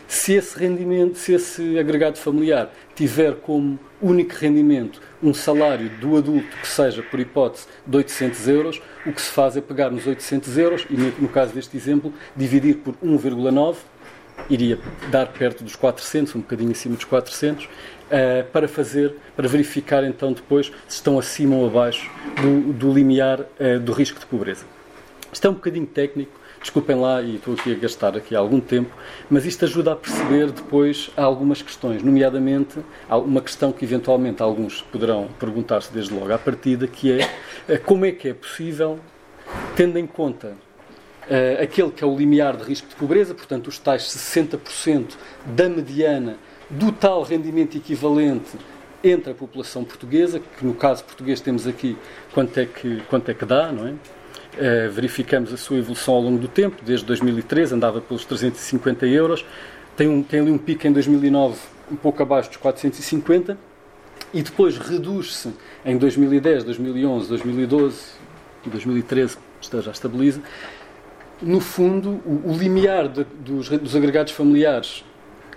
Se 0.09 0.33
esse 0.33 0.59
rendimento, 0.59 1.17
se 1.17 1.33
esse 1.33 1.79
agregado 1.79 2.19
familiar 2.19 2.73
tiver 2.95 3.37
como 3.37 3.79
único 4.03 4.35
rendimento 4.35 5.01
um 5.23 5.33
salário 5.33 5.89
do 6.01 6.17
adulto 6.17 6.57
que 6.61 6.67
seja, 6.67 7.03
por 7.03 7.21
hipótese, 7.21 7.67
de 7.87 7.97
800 7.97 8.49
euros, 8.49 8.83
o 9.07 9.13
que 9.13 9.23
se 9.23 9.31
faz 9.31 9.57
é 9.57 9.61
pegar 9.61 9.91
nos 9.91 10.07
800 10.07 10.59
euros 10.59 10.87
e, 10.91 10.95
no 10.95 11.29
caso 11.29 11.55
deste 11.55 11.77
exemplo, 11.77 12.13
dividir 12.37 12.79
por 12.79 12.95
1,9, 12.97 13.77
iria 14.51 14.79
dar 15.11 15.27
perto 15.27 15.63
dos 15.63 15.77
400, 15.77 16.35
um 16.35 16.41
bocadinho 16.41 16.73
acima 16.73 16.97
dos 16.97 17.05
400, 17.05 17.65
uh, 17.65 17.69
eh, 18.11 18.43
para 18.53 18.67
fazer, 18.67 19.15
para 19.37 19.47
verificar 19.47 20.03
então 20.05 20.33
depois 20.33 20.67
se 20.89 20.97
estão 20.97 21.19
acima 21.19 21.55
ou 21.55 21.67
abaixo 21.67 22.11
do, 22.41 22.73
do 22.73 22.93
limiar 22.93 23.41
uh, 23.41 23.79
do 23.81 23.93
risco 23.93 24.19
de 24.19 24.27
pobreza. 24.27 24.65
Isto 25.33 25.47
é 25.47 25.51
um 25.51 25.55
bocadinho 25.55 25.87
técnico, 25.87 26.33
Desculpem 26.63 26.95
lá, 26.95 27.21
e 27.21 27.37
estou 27.37 27.55
aqui 27.55 27.73
a 27.73 27.75
gastar 27.77 28.17
aqui 28.17 28.37
algum 28.37 28.61
tempo, 28.61 28.95
mas 29.29 29.45
isto 29.45 29.65
ajuda 29.65 29.93
a 29.93 29.97
perceber 29.97 30.53
depois 30.53 31.11
algumas 31.17 31.61
questões, 31.61 32.05
nomeadamente 32.05 32.79
uma 33.11 33.41
questão 33.41 33.73
que 33.73 33.85
eventualmente 33.85 34.41
alguns 34.41 34.81
poderão 34.81 35.29
perguntar-se 35.41 35.93
desde 35.93 36.15
logo 36.15 36.33
à 36.33 36.39
partida, 36.39 36.87
que 36.87 37.13
é 37.13 37.29
eh, 37.69 37.79
como 37.79 38.07
é 38.07 38.13
que 38.13 38.29
é 38.29 38.35
possível, 38.35 39.01
tendo 39.75 39.99
em 39.99 40.07
conta 40.07 40.57
uh, 41.23 41.63
aquele 41.63 41.91
que 41.91 42.05
é 42.05 42.07
o 42.07 42.17
limiar 42.17 42.57
de 42.57 42.63
risco 42.63 42.89
de 42.89 42.95
pobreza, 42.95 43.35
portanto 43.35 43.67
os 43.67 43.79
tais 43.79 44.03
60% 44.03 45.15
da 45.45 45.69
mediana 45.69 46.37
do 46.71 46.93
tal 46.93 47.25
rendimento 47.25 47.77
equivalente 47.77 48.57
entre 49.03 49.33
a 49.33 49.35
população 49.35 49.83
portuguesa, 49.83 50.39
que 50.39 50.65
no 50.65 50.75
caso 50.75 51.03
português 51.03 51.41
temos 51.41 51.67
aqui 51.67 51.99
quanto 52.33 52.59
é 52.59 52.67
que, 52.67 53.03
quanto 53.11 53.29
é 53.31 53.35
que 53.35 53.45
dá, 53.45 53.73
não 53.73 53.89
é? 53.89 53.95
Uh, 54.53 54.91
verificamos 54.91 55.51
a 55.51 55.57
sua 55.57 55.79
evolução 55.79 56.13
ao 56.13 56.21
longo 56.21 56.39
do 56.39 56.47
tempo, 56.47 56.77
desde 56.85 57.07
2013 57.07 57.75
andava 57.75 58.03
pelos 58.03 58.25
350 58.27 59.07
euros, 59.07 59.47
tem, 59.97 60.09
um, 60.09 60.23
tem 60.23 60.41
ali 60.41 60.51
um 60.51 60.59
pico 60.59 60.87
em 60.87 60.93
2009 60.93 61.57
um 61.91 61.97
pouco 61.97 62.23
abaixo 62.23 62.51
dos 62.51 62.59
450 62.59 63.57
e 64.33 64.43
depois 64.43 64.79
reduz-se 64.79 65.53
em 65.85 65.97
2010, 65.97 66.65
2011, 66.65 67.29
2012 67.29 68.03
e 68.67 68.71
2013, 68.71 69.39
já 69.61 69.91
estabiliza. 69.91 70.41
No 71.41 71.61
fundo, 71.61 72.21
o, 72.25 72.53
o 72.53 72.57
limiar 72.57 73.09
de, 73.09 73.25
dos, 73.25 73.69
dos 73.69 73.97
agregados 73.97 74.33
familiares 74.33 75.05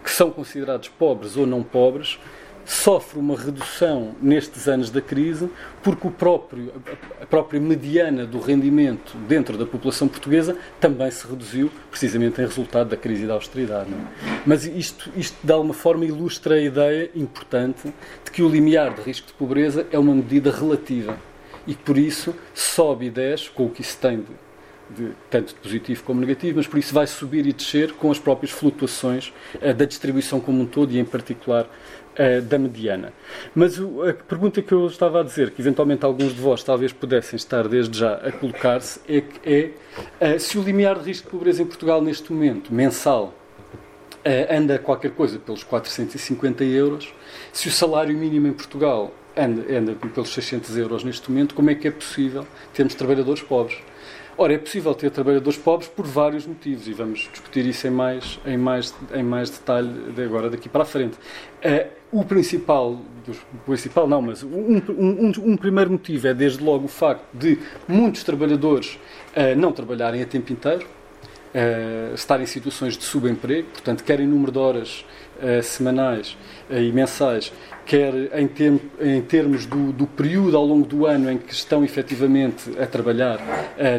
que 0.04 0.12
são 0.12 0.30
considerados 0.30 0.88
pobres 0.90 1.36
ou 1.36 1.46
não 1.46 1.64
pobres 1.64 2.20
sofre 2.66 3.20
uma 3.20 3.38
redução 3.38 4.16
nestes 4.22 4.68
anos 4.68 4.90
da 4.90 5.02
crise, 5.02 5.50
porque 5.84 6.08
o 6.08 6.12
próprio, 6.12 6.74
a 7.22 7.26
própria 7.26 7.60
mediana 7.60 8.26
do 8.26 8.40
rendimento 8.40 9.16
dentro 9.28 9.58
da 9.58 9.66
população 9.66 10.08
portuguesa 10.08 10.58
também 10.80 11.10
se 11.12 11.28
reduziu, 11.28 11.72
precisamente 11.90 12.42
em 12.42 12.46
resultado 12.46 12.90
da 12.90 12.98
crise 12.98 13.28
da 13.28 13.34
austeridade. 13.34 13.90
É? 13.92 14.42
Mas 14.46 14.66
isto, 14.66 15.12
isto, 15.16 15.38
de 15.44 15.54
alguma 15.54 15.74
forma, 15.74 16.06
ilustra 16.06 16.56
a 16.56 16.62
ideia 16.62 17.10
importante 17.16 17.94
de 18.24 18.32
que 18.32 18.42
o 18.42 18.50
limiar 18.50 18.94
de 18.94 19.02
risco 19.02 19.28
de 19.28 19.34
pobreza 19.34 19.86
é 19.92 20.00
uma 20.00 20.16
medida 20.16 20.52
relativa 20.52 21.18
e 21.68 21.74
que, 21.74 21.84
por 21.84 21.98
isso, 21.98 22.36
sobe 22.54 23.06
e 23.08 23.10
desce, 23.10 23.50
com 23.50 23.66
o 23.66 23.70
que 23.70 23.82
isso 23.82 23.98
tem 23.98 24.18
de 24.18 24.46
de, 24.90 25.12
tanto 25.30 25.54
de 25.54 25.60
positivo 25.60 26.04
como 26.04 26.22
negativo, 26.22 26.58
mas 26.58 26.68
por 26.68 26.78
isso 26.78 26.94
vai 26.94 27.08
subir 27.08 27.46
e 27.46 27.54
descer 27.54 27.94
com 27.94 28.12
as 28.12 28.20
próprias 28.20 28.52
flutuações 28.52 29.34
uh, 29.56 29.74
da 29.74 29.86
distribuição 29.86 30.40
como 30.40 30.62
um 30.62 30.66
todo 30.66 30.92
e, 30.92 31.00
em 31.00 31.06
particular, 31.06 31.68
uh, 32.18 32.42
da 32.42 32.58
mediana. 32.58 33.14
Mas 33.54 33.80
o, 33.80 34.04
a 34.04 34.14
pergunta 34.14 34.62
que 34.62 34.72
eu 34.72 34.88
estava 34.88 35.22
a 35.22 35.24
dizer, 35.24 35.52
que 35.52 35.62
eventualmente 35.62 36.06
alguns 36.06 36.34
de 36.34 36.42
vós 36.42 36.64
talvez 36.64 36.92
pudessem 36.92 37.38
estar 37.38 37.68
desde 37.68 37.98
já 37.98 38.16
a 38.16 38.32
colocar-se, 38.32 39.00
é, 39.08 39.24
é 39.44 40.36
uh, 40.36 40.40
se 40.40 40.58
o 40.58 40.64
limiar 40.64 41.00
de 41.00 41.06
risco 41.06 41.26
de 41.26 41.32
pobreza 41.32 41.62
em 41.62 41.66
Portugal 41.66 42.02
neste 42.02 42.32
momento, 42.32 42.74
mensal, 42.74 43.34
anda 44.50 44.80
qualquer 44.80 45.12
coisa 45.12 45.38
pelos 45.38 45.64
450 45.64 46.64
euros, 46.64 47.14
se 47.54 47.68
o 47.68 47.72
salário 47.72 48.18
mínimo 48.18 48.48
em 48.48 48.54
Portugal 48.54 49.14
anda, 49.38 49.78
anda 49.78 49.94
pelos 49.94 50.30
600 50.30 50.76
euros 50.78 51.04
neste 51.04 51.30
momento, 51.30 51.54
como 51.54 51.70
é 51.70 51.76
que 51.76 51.88
é 51.88 51.92
possível 51.92 52.44
termos 52.74 52.96
trabalhadores 52.96 53.44
pobres? 53.44 53.78
Ora, 54.38 54.54
é 54.54 54.58
possível 54.58 54.94
ter 54.94 55.10
trabalhadores 55.12 55.58
pobres 55.58 55.88
por 55.88 56.06
vários 56.06 56.46
motivos 56.46 56.90
e 56.90 56.94
vamos 56.94 57.30
discutir 57.32 57.66
isso 57.66 57.88
em 57.88 57.90
mais, 57.90 58.38
em 58.46 58.58
mais, 58.58 58.94
em 59.14 59.24
mais 59.24 59.50
detalhe 59.50 60.12
de 60.12 60.22
agora 60.24 60.50
daqui 60.50 60.68
para 60.68 60.84
a 60.84 60.86
frente. 60.86 61.16
Uh, 61.64 62.20
o 62.20 62.26
principal, 62.26 62.92
o 62.92 63.58
principal 63.66 64.06
não, 64.08 64.22
mas 64.22 64.44
um, 64.44 64.82
um, 64.90 65.32
um, 65.52 65.58
primeiro 65.58 65.92
motivo 65.92 66.28
é 66.28 66.34
desde 66.34 66.62
logo 66.62 66.84
o 66.84 66.90
facto 66.90 67.24
de 67.34 67.58
muitos 67.88 68.24
trabalhadores 68.24 69.00
uh, 69.38 69.58
não 69.58 69.72
trabalharem 69.72 70.22
a 70.22 70.26
tempo 70.26 70.52
inteiro, 70.52 70.86
uh, 70.86 72.14
estar 72.14 72.42
em 72.42 72.46
situações 72.46 72.98
de 72.98 73.06
subemprego, 73.06 73.70
portanto, 73.70 74.04
querem 74.04 74.28
número 74.28 74.52
de 74.52 74.60
horas 74.60 75.06
semanais 75.64 76.38
e 76.70 76.92
mensais, 76.92 77.52
quer 77.86 78.14
em, 78.40 78.48
term, 78.48 78.78
em 79.00 79.22
termos 79.22 79.66
do, 79.66 79.92
do, 79.92 80.08
período 80.08 80.58
ao 80.58 80.66
longo 80.66 80.86
do 80.86 81.06
ano 81.06 81.32
em 81.32 81.38
que 81.38 81.54
estão 81.54 81.84
efetivamente 81.84 82.72
a 82.80 82.88
trabalhar, 82.88 83.40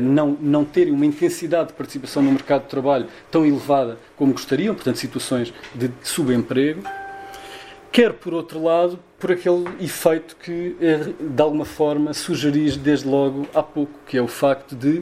não, 0.03 0.37
não 0.41 0.65
terem 0.65 0.93
uma 0.93 1.07
intensidade 1.07 1.69
de 1.69 1.75
participação 1.75 2.23
no 2.23 2.33
mercado 2.33 2.63
de 2.63 2.69
trabalho 2.69 3.07
tão 3.31 3.47
elevada 3.47 3.99
como 4.17 4.33
gostariam, 4.33 4.75
portanto, 4.75 4.97
situações 4.97 5.55
de 5.75 5.91
subemprego 6.03 6.83
quer 7.97 8.13
por 8.13 8.35
outro 8.35 8.63
lado 8.63 8.99
por 9.19 9.33
aquele 9.33 9.65
efeito 9.81 10.37
que 10.37 10.77
de 11.19 11.43
alguma 11.43 11.65
forma 11.65 12.13
sugeris 12.13 12.77
desde 12.77 13.09
logo 13.09 13.49
há 13.55 13.63
pouco, 13.63 13.93
que 14.07 14.19
é 14.19 14.21
o 14.21 14.29
facto 14.29 14.77
de 14.77 15.01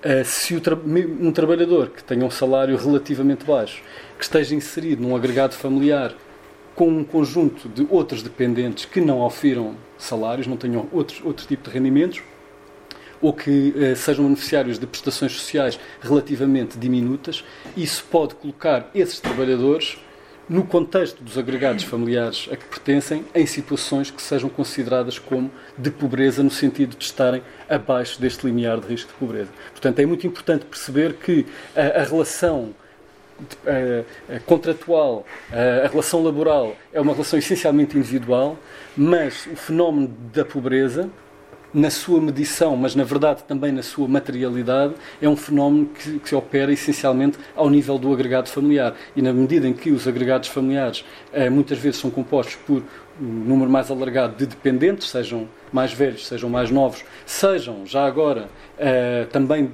eh, 0.00 0.22
se 0.22 0.54
um 0.54 1.32
trabalhador 1.32 1.90
que 1.90 2.04
tenha 2.04 2.24
um 2.24 2.30
salário 2.30 2.76
relativamente 2.76 3.44
baixo, 3.44 3.82
que 4.16 4.22
esteja 4.22 4.54
inserido 4.54 5.02
num 5.02 5.16
agregado 5.16 5.54
familiar 5.56 6.14
com 6.76 6.88
um 6.88 7.02
conjunto 7.02 7.68
de 7.70 7.86
outros 7.90 8.22
dependentes 8.22 8.84
que 8.84 9.00
não 9.00 9.20
ofiram 9.20 9.74
salários, 9.96 10.46
não 10.46 10.58
tenham 10.58 10.86
outros, 10.92 11.22
outro 11.24 11.46
tipo 11.46 11.64
de 11.64 11.70
rendimentos, 11.70 12.22
ou 13.20 13.32
que 13.32 13.72
eh, 13.76 13.94
sejam 13.94 14.26
beneficiários 14.26 14.78
de 14.78 14.86
prestações 14.86 15.32
sociais 15.32 15.80
relativamente 16.02 16.78
diminutas, 16.78 17.42
isso 17.74 18.04
pode 18.10 18.34
colocar 18.34 18.90
esses 18.94 19.18
trabalhadores 19.18 19.98
no 20.48 20.64
contexto 20.64 21.24
dos 21.24 21.36
agregados 21.36 21.82
familiares 21.82 22.46
a 22.52 22.56
que 22.56 22.64
pertencem, 22.66 23.24
em 23.34 23.46
situações 23.46 24.10
que 24.10 24.20
sejam 24.22 24.48
consideradas 24.48 25.18
como 25.18 25.50
de 25.76 25.90
pobreza, 25.90 26.42
no 26.42 26.50
sentido 26.50 26.94
de 26.94 27.04
estarem 27.04 27.42
abaixo 27.68 28.20
deste 28.20 28.46
limiar 28.46 28.78
de 28.78 28.86
risco 28.86 29.12
de 29.12 29.18
pobreza. 29.18 29.50
Portanto, 29.72 29.98
é 29.98 30.06
muito 30.06 30.26
importante 30.26 30.66
perceber 30.66 31.14
que 31.14 31.46
a, 31.74 32.02
a 32.02 32.04
relação 32.04 32.74
contratual, 34.46 35.26
a, 35.52 35.86
a 35.86 35.88
relação 35.88 36.22
laboral 36.22 36.74
é 36.92 37.00
uma 37.00 37.12
relação 37.12 37.38
essencialmente 37.38 37.96
individual, 37.96 38.56
mas 38.96 39.46
o 39.46 39.56
fenómeno 39.56 40.08
da 40.32 40.44
pobreza 40.44 41.10
na 41.76 41.90
sua 41.90 42.20
medição, 42.22 42.74
mas 42.74 42.94
na 42.94 43.04
verdade 43.04 43.44
também 43.44 43.70
na 43.70 43.82
sua 43.82 44.08
materialidade, 44.08 44.94
é 45.20 45.28
um 45.28 45.36
fenómeno 45.36 45.86
que, 45.86 46.18
que 46.20 46.34
opera 46.34 46.72
essencialmente 46.72 47.38
ao 47.54 47.68
nível 47.68 47.98
do 47.98 48.10
agregado 48.14 48.48
familiar. 48.48 48.94
E 49.14 49.20
na 49.20 49.30
medida 49.30 49.68
em 49.68 49.74
que 49.74 49.90
os 49.90 50.08
agregados 50.08 50.48
familiares 50.48 51.04
eh, 51.34 51.50
muitas 51.50 51.78
vezes 51.78 52.00
são 52.00 52.10
compostos 52.10 52.56
por 52.66 52.82
um 53.20 53.24
número 53.24 53.70
mais 53.70 53.90
alargado 53.90 54.36
de 54.36 54.46
dependentes, 54.46 55.08
sejam 55.10 55.48
mais 55.72 55.92
velhos, 55.92 56.26
sejam 56.26 56.48
mais 56.48 56.70
novos, 56.70 57.04
sejam 57.24 57.86
já 57.86 58.06
agora 58.06 58.48
eh, 58.78 59.26
também 59.32 59.70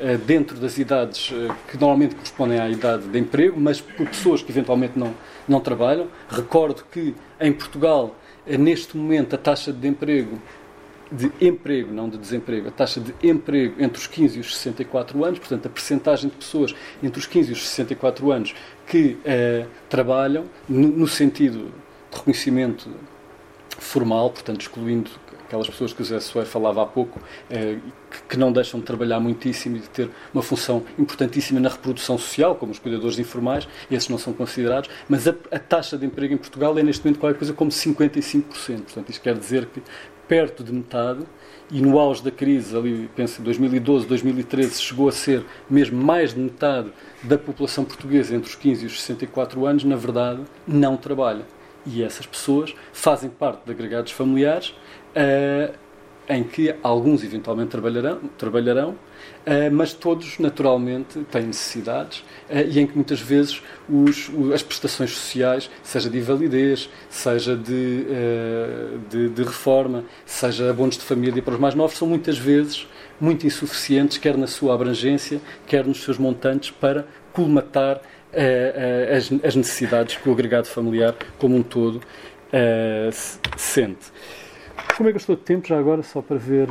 eh, 0.00 0.16
dentro 0.16 0.56
das 0.58 0.78
idades 0.78 1.32
eh, 1.32 1.52
que 1.68 1.76
normalmente 1.76 2.14
correspondem 2.14 2.58
à 2.58 2.68
idade 2.68 3.08
de 3.08 3.18
emprego, 3.18 3.58
mas 3.60 3.80
por 3.80 4.06
pessoas 4.06 4.42
que 4.42 4.50
eventualmente 4.50 4.98
não, 4.98 5.14
não 5.46 5.60
trabalham. 5.60 6.08
Recordo 6.28 6.84
que 6.90 7.14
em 7.40 7.52
Portugal 7.52 8.14
neste 8.46 8.96
momento, 8.96 9.34
a 9.34 9.38
taxa 9.38 9.72
de 9.72 9.86
emprego 9.86 10.40
de 11.10 11.30
emprego, 11.40 11.92
não 11.92 12.08
de 12.08 12.18
desemprego, 12.18 12.68
a 12.68 12.70
taxa 12.70 13.00
de 13.00 13.14
emprego 13.26 13.82
entre 13.82 13.98
os 13.98 14.06
15 14.06 14.36
e 14.36 14.40
os 14.40 14.56
64 14.56 15.24
anos, 15.24 15.38
portanto, 15.38 15.66
a 15.66 15.70
percentagem 15.70 16.28
de 16.28 16.36
pessoas 16.36 16.74
entre 17.02 17.18
os 17.18 17.26
15 17.26 17.50
e 17.50 17.52
os 17.52 17.66
64 17.66 18.30
anos 18.30 18.54
que 18.86 19.16
uh, 19.24 19.66
trabalham, 19.88 20.44
no, 20.68 20.88
no, 20.88 21.08
sentido 21.08 21.72
reconhecimento 22.12 22.88
formal, 23.78 24.30
portanto, 24.30 24.60
excluindo 24.60 25.10
aquelas 25.48 25.68
pessoas 25.68 25.94
que 25.94 26.02
o 26.02 26.04
Zé 26.04 26.20
Soeiro 26.20 26.48
falava 26.48 26.82
há 26.82 26.86
pouco, 26.86 27.18
que, 27.48 28.22
que, 28.28 28.38
não 28.38 28.52
deixam 28.52 28.80
de 28.80 28.86
trabalhar 28.86 29.18
muitíssimo 29.18 29.76
e 29.76 29.80
de 29.80 29.88
ter 29.88 30.10
uma 30.32 30.42
função 30.42 30.84
importantíssima 30.98 31.58
na 31.58 31.70
reprodução 31.70 32.18
social, 32.18 32.54
como 32.54 32.70
os 32.70 32.78
cuidadores 32.78 33.18
informais, 33.18 33.66
esses 33.90 34.08
não 34.10 34.18
são 34.18 34.32
considerados, 34.34 34.90
mas 35.08 35.26
a, 35.26 35.34
a 35.50 35.58
taxa 35.58 35.96
de 35.96 36.04
emprego 36.04 36.34
em 36.34 36.36
Portugal 36.36 36.78
é 36.78 36.82
neste 36.82 37.02
momento 37.04 37.18
qualquer 37.18 37.38
coisa 37.38 37.54
como 37.54 37.70
55%. 37.70 38.44
Portanto, 38.44 39.08
isto 39.08 39.22
quer 39.22 39.36
dizer 39.38 39.66
que 39.66 39.82
perto 40.28 40.62
de 40.62 40.72
metade, 40.72 41.24
e 41.70 41.80
no 41.80 41.98
auge 41.98 42.22
da 42.22 42.30
crise, 42.30 42.76
ali 42.76 43.10
penso 43.16 43.40
em 43.40 43.44
2012, 43.44 44.06
2013, 44.06 44.80
chegou 44.80 45.08
a 45.08 45.12
ser 45.12 45.44
mesmo 45.68 46.02
mais 46.02 46.34
de 46.34 46.40
metade 46.40 46.90
da 47.22 47.36
população 47.38 47.84
portuguesa 47.84 48.34
entre 48.34 48.48
os 48.48 48.54
15 48.54 48.84
e 48.84 48.86
os 48.86 49.00
64 49.00 49.66
anos, 49.66 49.84
na 49.84 49.96
verdade, 49.96 50.42
não 50.66 50.96
trabalha. 50.96 51.44
E 51.86 52.02
essas 52.02 52.26
pessoas 52.26 52.74
fazem 52.92 53.30
parte 53.30 53.64
de 53.64 53.70
agregados 53.70 54.12
familiares 54.12 54.70
uh, 54.70 55.74
em 56.28 56.44
que 56.44 56.74
alguns 56.82 57.24
eventualmente 57.24 57.70
trabalharão, 57.70 58.20
trabalharão 58.36 58.96
Uh, 59.46 59.72
mas 59.72 59.94
todos, 59.94 60.38
naturalmente, 60.38 61.20
têm 61.30 61.44
necessidades 61.46 62.18
uh, 62.50 62.68
e 62.68 62.78
em 62.78 62.86
que 62.86 62.94
muitas 62.94 63.18
vezes 63.20 63.62
os, 63.88 64.30
as 64.52 64.62
prestações 64.62 65.10
sociais, 65.10 65.70
seja 65.82 66.10
de 66.10 66.18
invalidez, 66.18 66.90
seja 67.08 67.56
de, 67.56 68.04
de, 69.08 69.30
de, 69.30 69.42
reforma, 69.42 70.04
seja 70.26 70.68
abonos 70.68 70.96
de 70.98 71.02
família 71.02 71.42
para 71.42 71.54
os 71.54 71.60
mais 71.60 71.74
novos, 71.74 71.96
são 71.96 72.06
muitas 72.06 72.36
vezes 72.36 72.86
muito 73.18 73.46
insuficientes, 73.46 74.18
quer 74.18 74.36
na 74.36 74.46
sua 74.46 74.74
abrangência, 74.74 75.40
quer 75.66 75.86
nos 75.86 76.02
seus 76.02 76.18
montantes, 76.18 76.70
para 76.70 77.06
colmatar 77.32 78.02
as, 79.16 79.30
as, 79.44 79.56
necessidades 79.56 80.16
que 80.16 80.28
o 80.28 80.32
agregado 80.32 80.66
familiar, 80.66 81.14
como 81.38 81.56
um 81.56 81.62
todo, 81.62 82.00
sente. 83.56 84.12
Como 84.96 85.08
é 85.08 85.12
que 85.12 85.16
eu 85.16 85.20
estou 85.20 85.36
de 85.36 85.42
tempo 85.42 85.66
já 85.66 85.78
agora, 85.78 86.02
só 86.02 86.20
para 86.20 86.36
ver 86.36 86.68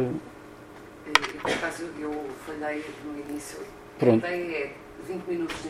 por 1.47 1.53
acaso 1.53 1.85
eu 1.97 2.25
falhei 2.45 2.83
no 3.05 3.17
início. 3.17 3.59
Pronto. 3.97 4.25
A 4.25 4.35
ideia 4.35 4.65
é 4.65 4.71
20 5.07 5.23
minutos 5.27 5.55
de, 5.63 5.69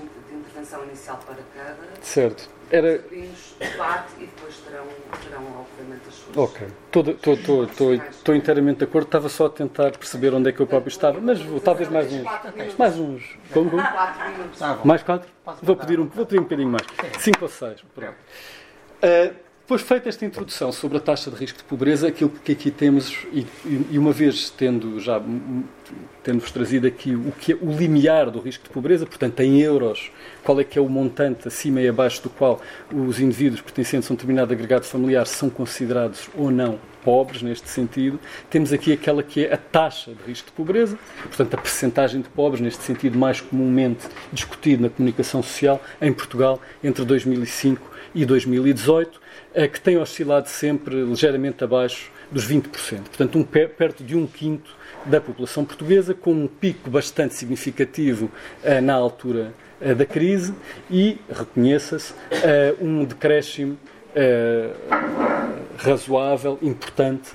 intervenção 0.67 0.83
inicial 0.83 1.19
para 1.25 1.37
cada. 1.55 1.77
Certo. 2.01 2.49
Era... 2.69 2.97
debate 2.97 4.13
e 4.19 4.25
depois 4.25 4.57
terão, 4.57 4.85
terão 5.23 5.43
obviamente 5.61 6.01
as 6.09 6.15
suas. 6.15 6.37
Ok. 6.37 6.67
Estou 8.11 8.35
inteiramente 8.35 8.79
de 8.79 8.83
acordo. 8.83 9.05
Estava 9.05 9.29
só 9.29 9.45
a 9.45 9.49
tentar 9.49 9.91
perceber 9.91 10.33
onde 10.33 10.49
é 10.49 10.51
que 10.51 10.59
eu 10.59 10.67
próprio 10.67 10.89
estava, 10.89 11.21
mas 11.21 11.41
vou, 11.41 11.61
talvez 11.61 11.89
mais 11.89 12.11
uns. 12.11 12.25
Mais 12.77 12.99
uns. 12.99 13.37
Como? 13.53 13.69
como? 13.69 13.81
Quatro 13.81 14.29
minutos. 14.29 14.61
Ah, 14.61 14.79
mais 14.83 15.01
quatro? 15.01 15.29
Vou 15.61 15.77
pedir 15.77 15.99
um, 15.99 16.07
vou 16.07 16.25
pedir 16.25 16.39
um 16.39 16.43
bocadinho 16.43 16.69
mais. 16.69 16.85
Cinco 17.19 17.43
ou 17.43 17.49
seis. 17.49 17.81
Pronto. 17.95 18.15
Uh, 19.01 19.46
depois 19.67 19.81
feita 19.81 20.07
esta 20.07 20.23
introdução 20.23 20.71
sobre 20.71 20.97
a 20.97 21.01
taxa 21.01 21.29
de 21.29 21.35
risco 21.35 21.57
de 21.57 21.65
pobreza, 21.65 22.07
aquilo 22.07 22.29
que 22.29 22.53
aqui 22.53 22.71
temos, 22.71 23.27
e, 23.33 23.45
e 23.91 23.99
uma 23.99 24.13
vez 24.13 24.49
tendo 24.49 24.97
já 24.97 25.21
tendo-vos 26.23 26.51
trazido 26.51 26.87
aqui 26.87 27.13
o 27.13 27.33
que 27.33 27.51
é 27.51 27.55
o 27.55 27.69
limiar 27.73 28.31
do 28.31 28.39
risco 28.39 28.63
de 28.63 28.69
pobreza, 28.69 29.05
portanto, 29.05 29.41
em 29.41 29.59
euros, 29.59 30.09
qual 30.41 30.57
é 30.61 30.63
que 30.63 30.79
é 30.79 30.81
o 30.81 30.87
montante 30.87 31.49
acima 31.49 31.81
e 31.81 31.87
abaixo 31.89 32.23
do 32.23 32.29
qual 32.29 32.61
os 32.93 33.19
indivíduos 33.19 33.59
pertencentes 33.59 34.09
a 34.09 34.13
um 34.13 34.15
determinado 34.15 34.53
agregado 34.53 34.85
familiar 34.85 35.27
são 35.27 35.49
considerados 35.49 36.29
ou 36.33 36.49
não 36.49 36.79
pobres 37.03 37.41
neste 37.41 37.69
sentido, 37.69 38.17
temos 38.49 38.71
aqui 38.71 38.93
aquela 38.93 39.21
que 39.21 39.45
é 39.45 39.53
a 39.53 39.57
taxa 39.57 40.13
de 40.13 40.23
risco 40.23 40.47
de 40.47 40.53
pobreza, 40.53 40.97
portanto, 41.23 41.53
a 41.55 41.57
percentagem 41.57 42.21
de 42.21 42.29
pobres, 42.29 42.61
neste 42.61 42.83
sentido 42.83 43.17
mais 43.17 43.41
comumente 43.41 44.07
discutido 44.31 44.83
na 44.83 44.89
comunicação 44.89 45.43
social, 45.43 45.81
em 46.01 46.13
Portugal, 46.13 46.61
entre 46.81 47.03
2005 47.03 47.97
e 48.15 48.25
2018 48.25 49.26
que 49.65 49.79
tem 49.79 49.97
oscilado 49.97 50.49
sempre 50.49 51.03
ligeiramente 51.03 51.63
abaixo 51.63 52.11
dos 52.31 52.47
20%. 52.47 52.69
Portanto, 53.03 53.37
um, 53.39 53.43
perto 53.43 54.03
de 54.03 54.15
um 54.15 54.27
quinto 54.27 54.75
da 55.05 55.21
população 55.21 55.63
portuguesa, 55.63 56.13
com 56.13 56.31
um 56.31 56.47
pico 56.47 56.89
bastante 56.89 57.33
significativo 57.35 58.29
uh, 58.63 58.81
na 58.81 58.93
altura 58.93 59.53
uh, 59.81 59.95
da 59.95 60.05
crise 60.05 60.53
e, 60.89 61.17
reconheça-se, 61.29 62.13
uh, 62.13 62.85
um 62.85 63.03
decréscimo 63.03 63.77
razoável, 65.77 66.57
importante, 66.59 67.29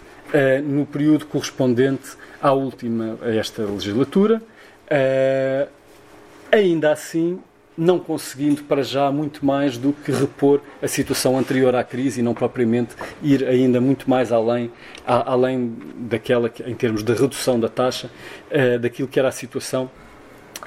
no 0.64 0.84
período 0.84 1.26
correspondente 1.26 2.16
à 2.40 2.50
última, 2.52 3.16
a 3.22 3.32
esta 3.32 3.62
legislatura. 3.62 4.42
ainda 6.50 6.90
assim, 6.90 7.40
não 7.76 7.98
conseguindo 7.98 8.62
para 8.64 8.82
já 8.82 9.10
muito 9.10 9.44
mais 9.44 9.78
do 9.78 9.92
que 9.92 10.12
repor 10.12 10.60
a 10.82 10.88
situação 10.88 11.38
anterior 11.38 11.74
à 11.74 11.82
crise 11.82 12.20
e 12.20 12.22
não 12.22 12.34
propriamente 12.34 12.94
ir 13.22 13.44
ainda 13.44 13.80
muito 13.80 14.08
mais 14.08 14.30
além, 14.32 14.70
a, 15.06 15.32
além 15.32 15.74
daquela 15.96 16.48
que, 16.48 16.62
em 16.62 16.74
termos 16.74 17.02
de 17.02 17.12
redução 17.12 17.58
da 17.58 17.68
taxa, 17.68 18.10
uh, 18.50 18.78
daquilo 18.78 19.08
que 19.08 19.18
era 19.18 19.28
a 19.28 19.32
situação 19.32 19.90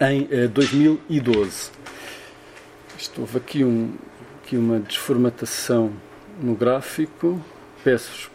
em 0.01 0.23
uh, 0.23 0.49
2012. 0.49 1.71
Isto, 2.97 3.21
houve 3.21 3.37
aqui, 3.37 3.63
um, 3.63 3.93
aqui 4.43 4.57
uma 4.57 4.79
desformatação 4.79 5.91
no 6.41 6.55
gráfico. 6.55 7.39
Peço 7.83 8.31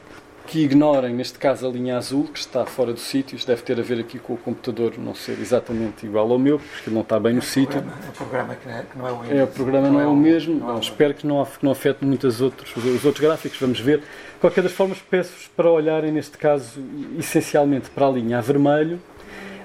que 0.51 0.65
ignorem, 0.65 1.15
neste 1.15 1.39
caso, 1.39 1.65
a 1.65 1.71
linha 1.71 1.97
azul, 1.97 2.25
que 2.25 2.41
está 2.41 2.67
fora 2.67 2.93
do 2.93 2.99
sítio. 2.99 3.37
Isto 3.37 3.47
deve 3.47 3.63
ter 3.63 3.79
a 3.79 3.83
ver 3.83 4.01
aqui 4.01 4.19
com 4.19 4.35
o 4.35 4.37
computador 4.37 4.95
não 4.99 5.15
ser 5.15 5.39
exatamente 5.41 6.05
igual 6.05 6.29
ao 6.33 6.41
meu, 6.41 6.59
porque 6.59 6.89
ele 6.89 6.95
não 6.95 7.03
está 7.03 7.21
bem 7.21 7.35
no 7.35 7.41
sítio. 7.41 7.79
O 8.09 8.13
programa 8.13 8.57
que 8.57 8.99
não 8.99 9.07
é 9.07 9.13
o 9.13 9.21
mesmo. 9.21 9.39
É, 9.39 9.45
o 9.45 9.47
programa 9.47 9.89
não, 9.89 10.01
é, 10.01 10.07
o 10.07 10.17
mesmo. 10.17 10.55
Não, 10.59 10.77
é 10.77 10.81
espero 10.81 11.15
que 11.15 11.25
não, 11.25 11.45
que 11.45 11.65
não 11.65 11.71
afete 11.71 12.05
muitos 12.05 12.41
outros, 12.41 12.77
os 12.77 13.05
outros 13.05 13.25
gráficos. 13.25 13.61
Vamos 13.61 13.79
ver. 13.79 13.99
De 13.99 14.41
qualquer 14.41 14.63
das 14.63 14.73
formas, 14.73 14.99
peço-vos 14.99 15.47
para 15.57 15.71
olharem, 15.71 16.11
neste 16.11 16.37
caso, 16.37 16.83
essencialmente 17.17 17.89
para 17.89 18.09
a 18.09 18.11
linha 18.11 18.39
a 18.39 18.41
vermelho, 18.41 19.01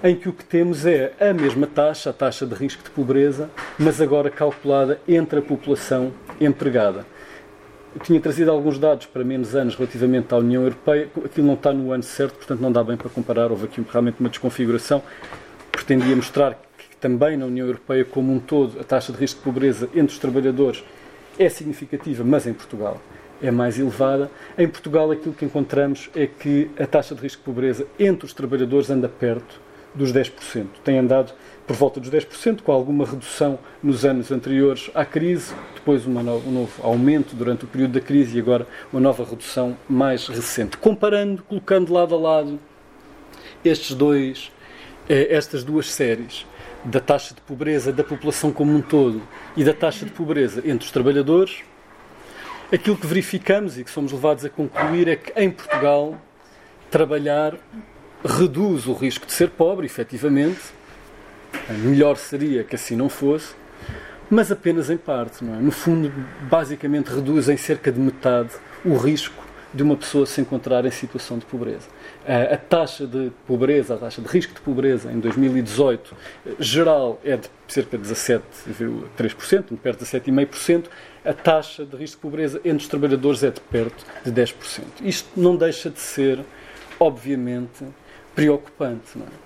em 0.03 0.15
que 0.15 0.29
o 0.29 0.33
que 0.33 0.45
temos 0.45 0.85
é 0.85 1.13
a 1.19 1.33
mesma 1.33 1.65
taxa, 1.65 2.11
a 2.11 2.13
taxa 2.13 2.45
de 2.45 2.53
risco 2.53 2.83
de 2.83 2.91
pobreza, 2.91 3.49
mas 3.79 3.99
agora 3.99 4.29
calculada 4.29 5.01
entre 5.07 5.39
a 5.39 5.41
população 5.41 6.13
empregada. 6.39 7.07
Tinha 8.03 8.19
trazido 8.19 8.51
alguns 8.51 8.77
dados 8.77 9.05
para 9.05 9.23
menos 9.23 9.55
anos 9.55 9.75
relativamente 9.75 10.33
à 10.33 10.37
União 10.37 10.63
Europeia. 10.63 11.09
Aquilo 11.23 11.47
não 11.47 11.53
está 11.53 11.71
no 11.71 11.91
ano 11.91 12.03
certo, 12.03 12.35
portanto 12.35 12.59
não 12.59 12.71
dá 12.71 12.83
bem 12.83 12.97
para 12.97 13.09
comparar. 13.09 13.51
Houve 13.51 13.65
aqui 13.65 13.83
realmente 13.89 14.19
uma 14.19 14.29
desconfiguração. 14.29 15.01
Pretendia 15.71 16.15
mostrar 16.15 16.59
que 16.77 16.95
também 16.97 17.37
na 17.37 17.45
União 17.45 17.65
Europeia 17.65 18.03
como 18.03 18.33
um 18.33 18.39
todo 18.39 18.79
a 18.79 18.83
taxa 18.83 19.13
de 19.13 19.19
risco 19.19 19.39
de 19.39 19.43
pobreza 19.45 19.89
entre 19.95 20.13
os 20.13 20.19
trabalhadores 20.19 20.83
é 21.39 21.47
significativa, 21.47 22.23
mas 22.23 22.45
em 22.45 22.53
Portugal 22.53 22.99
é 23.41 23.49
mais 23.49 23.79
elevada. 23.79 24.29
Em 24.57 24.67
Portugal 24.67 25.09
aquilo 25.11 25.33
que 25.33 25.45
encontramos 25.45 26.09
é 26.15 26.27
que 26.27 26.69
a 26.77 26.85
taxa 26.85 27.15
de 27.15 27.21
risco 27.21 27.41
de 27.41 27.45
pobreza 27.45 27.87
entre 27.97 28.25
os 28.25 28.33
trabalhadores 28.33 28.89
anda 28.89 29.07
perto 29.07 29.59
dos 29.93 30.11
10%. 30.11 30.67
Tem 30.83 30.99
andado 30.99 31.33
por 31.67 31.75
volta 31.75 31.99
dos 31.99 32.09
10%, 32.09 32.61
com 32.61 32.71
alguma 32.71 33.05
redução 33.05 33.57
nos 33.81 34.05
anos 34.05 34.31
anteriores 34.31 34.91
à 34.93 35.03
crise, 35.03 35.53
depois 35.73 36.05
uma 36.05 36.21
no, 36.21 36.37
um 36.37 36.51
novo 36.51 36.83
aumento 36.83 37.35
durante 37.35 37.65
o 37.65 37.67
período 37.67 37.93
da 37.93 38.01
crise 38.01 38.37
e 38.37 38.39
agora 38.39 38.67
uma 38.91 39.01
nova 39.01 39.23
redução 39.23 39.75
mais 39.89 40.27
recente. 40.27 40.77
Comparando, 40.77 41.41
colocando 41.43 41.91
lado 41.91 42.13
a 42.13 42.17
lado 42.17 42.59
estes 43.63 43.95
dois, 43.95 44.51
eh, 45.09 45.27
estas 45.31 45.63
duas 45.63 45.91
séries 45.91 46.45
da 46.83 46.99
taxa 46.99 47.33
de 47.33 47.41
pobreza 47.41 47.91
da 47.91 48.03
população 48.03 48.51
como 48.51 48.71
um 48.71 48.81
todo 48.81 49.21
e 49.57 49.63
da 49.63 49.73
taxa 49.73 50.05
de 50.05 50.11
pobreza 50.11 50.61
entre 50.65 50.85
os 50.85 50.91
trabalhadores, 50.91 51.63
aquilo 52.71 52.95
que 52.95 53.07
verificamos 53.07 53.77
e 53.77 53.83
que 53.83 53.89
somos 53.89 54.11
levados 54.11 54.45
a 54.45 54.49
concluir 54.49 55.07
é 55.07 55.15
que 55.15 55.33
em 55.39 55.49
Portugal 55.49 56.15
trabalhar 56.91 57.55
reduz 58.23 58.85
o 58.85 58.93
risco 58.93 59.25
de 59.25 59.33
ser 59.33 59.49
pobre, 59.49 59.85
efetivamente, 59.85 60.74
Melhor 61.83 62.17
seria 62.17 62.63
que 62.63 62.75
assim 62.75 62.95
não 62.95 63.09
fosse, 63.09 63.53
mas 64.29 64.51
apenas 64.51 64.89
em 64.89 64.97
parte. 64.97 65.43
Não 65.43 65.55
é? 65.55 65.59
No 65.59 65.71
fundo, 65.71 66.11
basicamente 66.49 67.07
reduz 67.07 67.49
em 67.49 67.57
cerca 67.57 67.91
de 67.91 67.99
metade 67.99 68.51
o 68.83 68.95
risco 68.95 69.45
de 69.75 69.83
uma 69.83 69.97
pessoa 69.97 70.25
se 70.25 70.39
encontrar 70.39 70.85
em 70.85 70.91
situação 70.91 71.37
de 71.37 71.45
pobreza. 71.45 71.87
A 72.25 72.55
taxa 72.55 73.05
de 73.05 73.29
pobreza, 73.45 73.95
a 73.95 73.97
taxa 73.97 74.21
de 74.21 74.27
risco 74.27 74.53
de 74.53 74.61
pobreza 74.61 75.11
em 75.11 75.19
2018 75.19 76.15
geral 76.57 77.19
é 77.25 77.35
de 77.35 77.49
cerca 77.67 77.97
de 77.97 78.07
17,3%, 78.07 79.77
perto 79.77 79.99
de 79.99 80.05
7,5%. 80.05 80.85
A 81.25 81.33
taxa 81.33 81.85
de 81.85 81.97
risco 81.97 82.17
de 82.17 82.21
pobreza 82.21 82.61
entre 82.63 82.83
os 82.83 82.87
trabalhadores 82.87 83.43
é 83.43 83.51
de 83.51 83.59
perto 83.59 84.05
de 84.23 84.31
10%. 84.31 84.53
Isto 85.03 85.29
não 85.35 85.57
deixa 85.57 85.89
de 85.89 85.99
ser, 85.99 86.39
obviamente, 86.97 87.83
preocupante, 88.33 89.17
não 89.17 89.25
é? 89.25 89.44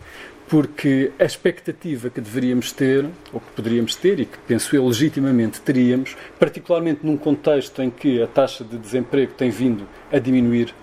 Porque 0.49 1.11
a 1.19 1.23
expectativa 1.23 2.09
que 2.09 2.19
deveríamos 2.19 2.71
ter, 2.71 3.05
ou 3.31 3.39
que 3.39 3.51
poderíamos 3.55 3.95
ter, 3.95 4.19
e 4.19 4.25
que 4.25 4.37
penso 4.47 4.75
eu 4.75 4.85
legitimamente 4.87 5.61
teríamos, 5.61 6.17
particularmente 6.39 7.05
num 7.05 7.15
contexto 7.15 7.83
em 7.83 7.89
que 7.91 8.21
a 8.21 8.25
taxa 8.25 8.63
de 8.63 8.75
desemprego 8.75 9.31
tem 9.33 9.51
vindo 9.51 9.87
a 10.11 10.17
diminuir 10.17 10.73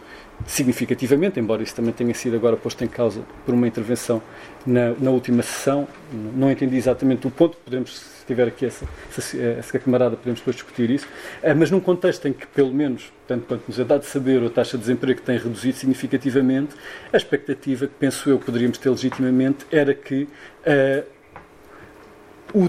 significativamente, 0.47 1.41
embora 1.41 1.65
isso 1.65 1.75
também 1.75 1.93
tenha 1.93 2.15
sido 2.15 2.37
agora 2.37 2.57
posto 2.57 2.85
em 2.85 2.89
causa 2.89 3.23
por 3.45 3.55
uma 3.55 3.67
intervenção 3.67 4.23
na, 4.65 4.93
na 5.01 5.11
última 5.11 5.43
sessão. 5.43 5.89
Não 6.13 6.51
entendi 6.51 6.77
exatamente 6.77 7.27
o 7.27 7.31
ponto, 7.31 7.57
podemos, 7.57 8.16
tiver 8.27 8.49
aqui 8.49 8.67
essa, 8.67 8.87
essa, 9.17 9.37
essa 9.37 9.79
camarada, 9.79 10.17
podemos 10.17 10.41
depois 10.41 10.57
discutir 10.57 10.91
isso, 10.91 11.07
eh, 11.43 11.55
mas 11.55 11.71
num 11.71 11.81
contexto 11.81 12.27
em 12.27 12.33
que, 12.33 12.47
pelo 12.47 12.73
menos, 12.73 13.13
tanto 13.27 13.47
quanto 13.47 13.63
nos 13.69 13.79
é 13.79 13.85
dado 13.85 14.05
saber, 14.05 14.43
a 14.45 14.51
taxa 14.51 14.77
de 14.77 14.83
desemprego 14.83 15.21
tem 15.21 15.39
reduzido 15.39 15.77
significativamente, 15.77 16.75
a 17.13 17.17
expectativa 17.17 17.87
que 17.87 17.95
penso 17.99 18.29
eu 18.29 18.39
poderíamos 18.39 18.79
ter 18.79 18.91
legitimamente 18.91 19.67
era 19.71 19.95
que 19.95 20.29
uh, 20.67 21.17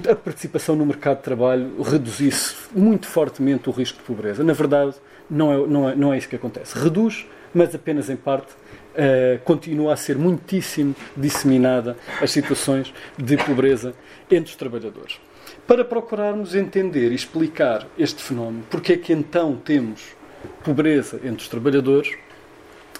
a 0.09 0.15
participação 0.15 0.75
no 0.75 0.85
mercado 0.85 1.17
de 1.17 1.23
trabalho 1.23 1.81
reduzisse 1.81 2.55
muito 2.75 3.07
fortemente 3.07 3.69
o 3.69 3.71
risco 3.71 3.99
de 3.99 4.03
pobreza. 4.03 4.43
Na 4.43 4.53
verdade, 4.53 4.95
não 5.29 5.51
é, 5.51 5.67
não 5.67 5.89
é, 5.89 5.95
não 5.95 6.13
é 6.13 6.17
isso 6.17 6.27
que 6.27 6.35
acontece. 6.35 6.77
Reduz, 6.77 7.25
mas 7.53 7.73
apenas 7.73 8.09
em 8.09 8.15
parte, 8.15 8.51
uh, 8.51 9.39
continua 9.43 9.93
a 9.93 9.95
ser 9.95 10.17
muitíssimo 10.17 10.95
disseminada 11.15 11.95
as 12.21 12.31
situações 12.31 12.93
de 13.17 13.37
pobreza 13.37 13.93
entre 14.29 14.51
os 14.51 14.55
trabalhadores. 14.55 15.19
Para 15.67 15.83
procurarmos 15.83 16.55
entender 16.55 17.11
e 17.11 17.15
explicar 17.15 17.85
este 17.97 18.23
fenómeno, 18.23 18.63
porque 18.69 18.93
é 18.93 18.97
que 18.97 19.11
então 19.11 19.57
temos 19.57 20.15
pobreza 20.63 21.17
entre 21.17 21.43
os 21.43 21.49
trabalhadores, 21.49 22.15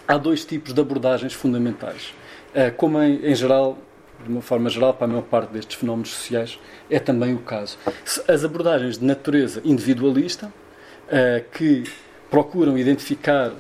há 0.06 0.18
dois 0.18 0.44
tipos 0.44 0.74
de 0.74 0.82
abordagens 0.82 1.32
fundamentais. 1.34 2.14
Uh, 2.50 2.76
como 2.76 3.02
em, 3.02 3.26
em 3.26 3.34
geral, 3.34 3.78
de 4.22 4.30
uma 4.30 4.42
forma 4.42 4.70
geral, 4.70 4.94
para 4.94 5.06
a 5.06 5.08
maior 5.08 5.24
parte 5.24 5.54
destes 5.54 5.78
fenómenos 5.78 6.10
sociais, 6.10 6.60
é 6.90 7.00
também 7.00 7.34
o 7.34 7.40
caso. 7.40 7.78
As 8.28 8.44
abordagens 8.44 8.98
de 8.98 9.06
natureza 9.06 9.62
individualista, 9.64 10.48
uh, 10.48 11.50
que 11.52 11.86
procuram 12.30 12.78
identificar 12.78 13.54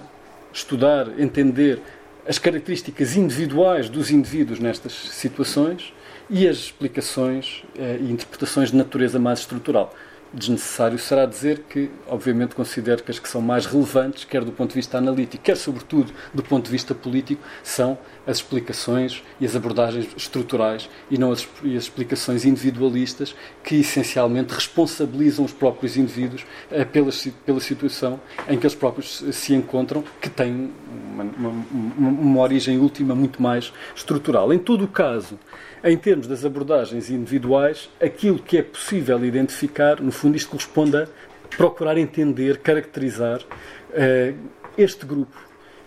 estudar, 0.58 1.20
entender 1.20 1.82
as 2.28 2.40
características 2.40 3.16
individuais 3.16 3.90
dos 3.90 4.12
indivíduos 4.12 4.60
nestas 4.60 4.92
situações 4.92 5.94
e 6.30 6.48
as 6.48 6.58
explicações 6.58 7.64
eh, 7.78 7.98
e 8.02 8.12
interpretações 8.12 8.72
de 8.72 8.78
natureza 8.78 9.20
mais 9.20 9.40
estrutural 9.40 9.94
desnecessário 10.34 11.00
será 11.00 11.26
dizer 11.26 11.64
que, 11.70 11.90
obviamente, 12.08 12.56
considero 12.56 13.04
que 13.04 13.12
as 13.12 13.20
que 13.20 13.30
são 13.30 13.42
mais 13.42 13.66
relevantes, 13.66 14.26
quer 14.26 14.44
do 14.44 14.52
ponto 14.52 14.70
de 14.70 14.76
vista 14.76 14.98
analítico, 14.98 15.44
quer, 15.44 15.56
sobretudo, 15.56 16.12
do 16.34 16.44
ponto 16.44 16.66
de 16.66 16.72
vista 16.72 16.94
político, 16.94 17.42
são 17.64 17.98
as 18.26 18.38
explicações 18.38 19.24
e 19.40 19.46
as 19.46 19.56
abordagens 19.56 20.08
estruturais 20.16 20.90
e 21.10 21.18
não 21.18 21.32
as, 21.32 21.48
e 21.64 21.78
as 21.78 21.84
explicações 21.84 22.46
individualistas 22.46 23.36
que, 23.64 23.76
essencialmente, 23.76 24.54
responsabilizam 24.54 25.46
os 25.46 25.54
próprios 25.54 25.96
indivíduos 25.96 26.46
eh, 26.70 26.84
pela, 26.84 27.12
pela 27.46 27.60
situação 27.60 28.20
em 28.50 28.58
que 28.58 28.66
eles 28.66 28.76
próprios 28.76 29.24
se 29.32 29.54
encontram, 29.54 30.04
que 30.22 30.30
tem 30.30 30.72
uma, 31.14 31.24
uma, 31.24 32.10
uma, 32.10 32.42
origem 32.42 32.78
última 32.78 33.16
muito 33.16 33.42
mais 33.42 33.72
estrutural. 33.96 34.54
Em 34.54 34.60
todo 34.60 34.84
o 34.84 34.88
caso, 34.88 35.40
em 35.84 35.98
termos 35.98 36.28
das 36.28 36.44
abordagens 36.44 37.10
individuais, 37.10 37.90
aquilo 38.02 38.40
que 38.40 38.58
é 38.58 38.62
possível 38.62 39.24
identificar, 39.24 40.02
no 40.02 40.12
fundo, 40.12 40.36
isto 40.36 40.50
corresponde 40.50 40.98
a 40.98 41.08
procurar 41.56 41.98
entender, 41.98 42.58
caracterizar 42.58 43.42
uh, 43.42 44.38
este 44.78 45.06
grupo, 45.06 45.38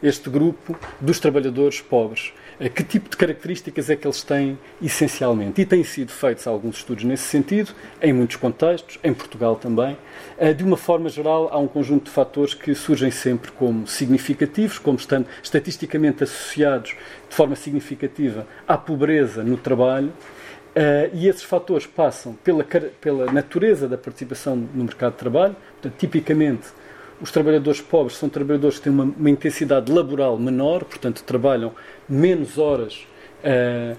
este 0.03 0.31
grupo 0.31 0.79
dos 1.01 1.19
trabalhadores 1.19 1.81
pobres. 1.81 2.33
Eh, 2.61 2.69
que 2.69 2.85
tipo 2.85 3.09
de 3.09 3.17
características 3.17 3.89
é 3.89 3.97
que 3.97 4.07
eles 4.07 4.23
têm 4.23 4.59
essencialmente? 4.83 5.63
E 5.63 5.65
têm 5.65 5.83
sido 5.83 6.13
feitos 6.13 6.47
alguns 6.47 6.77
estudos 6.77 7.05
nesse 7.05 7.23
sentido, 7.23 7.73
em 8.03 8.13
muitos 8.13 8.37
contextos, 8.37 8.99
em 9.03 9.15
Portugal 9.15 9.57
também. 9.57 9.97
Eh, 10.37 10.53
de 10.53 10.63
uma 10.63 10.77
forma 10.77 11.09
geral, 11.09 11.49
há 11.51 11.59
um 11.59 11.67
conjunto 11.67 12.05
de 12.05 12.11
fatores 12.11 12.53
que 12.53 12.75
surgem 12.75 13.11
sempre 13.11 13.51
como 13.53 13.87
significativos, 13.87 14.79
como 14.79 14.99
estando 14.99 15.27
estatisticamente 15.43 16.23
associados 16.23 16.95
de 17.31 17.37
forma 17.37 17.57
significativa 17.57 18.47
à 18.69 18.77
pobreza 18.77 19.43
no 19.43 19.57
trabalho. 19.57 20.13
Uh, 20.71 21.11
e 21.15 21.27
esses 21.27 21.43
fatores 21.43 21.87
passam 21.87 22.35
pela, 22.45 22.65
pela 23.01 23.33
natureza 23.33 23.89
da 23.89 23.97
participação 23.97 24.55
no 24.55 24.85
mercado 24.85 25.13
de 25.13 25.19
trabalho, 25.19 25.57
portanto, 25.73 25.99
tipicamente 25.99 26.69
os 27.21 27.31
trabalhadores 27.31 27.81
pobres 27.81 28.17
são 28.17 28.29
trabalhadores 28.29 28.79
que 28.79 28.85
têm 28.85 28.93
uma, 28.93 29.05
uma 29.05 29.31
intensidade 29.31 29.91
laboral 29.91 30.39
menor, 30.39 30.85
portanto, 30.85 31.25
trabalham 31.25 31.73
menos 32.09 32.57
horas 32.57 33.07
uh, 33.45 33.97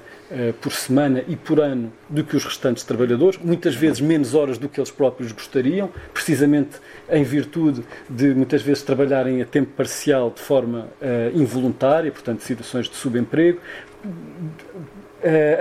uh, 0.50 0.54
por 0.54 0.72
semana 0.72 1.24
e 1.28 1.36
por 1.36 1.60
ano 1.60 1.92
do 2.10 2.24
que 2.24 2.36
os 2.36 2.44
restantes 2.44 2.84
trabalhadores, 2.84 3.40
muitas 3.40 3.76
vezes 3.76 4.00
menos 4.00 4.34
horas 4.34 4.58
do 4.58 4.70
que 4.70 4.80
eles 4.80 4.92
próprios 4.92 5.32
gostariam, 5.32 5.90
precisamente 6.14 6.78
em 7.10 7.24
virtude 7.24 7.84
de 8.10 8.34
muitas 8.34 8.62
vezes 8.62 8.84
trabalharem 8.84 9.42
a 9.42 9.46
tempo 9.46 9.72
parcial 9.76 10.32
de 10.32 10.42
forma 10.42 10.88
uh, 11.02 11.38
involuntária, 11.38 12.12
portanto, 12.12 12.42
situações 12.42 12.90
de 12.90 12.96
subemprego 12.96 13.60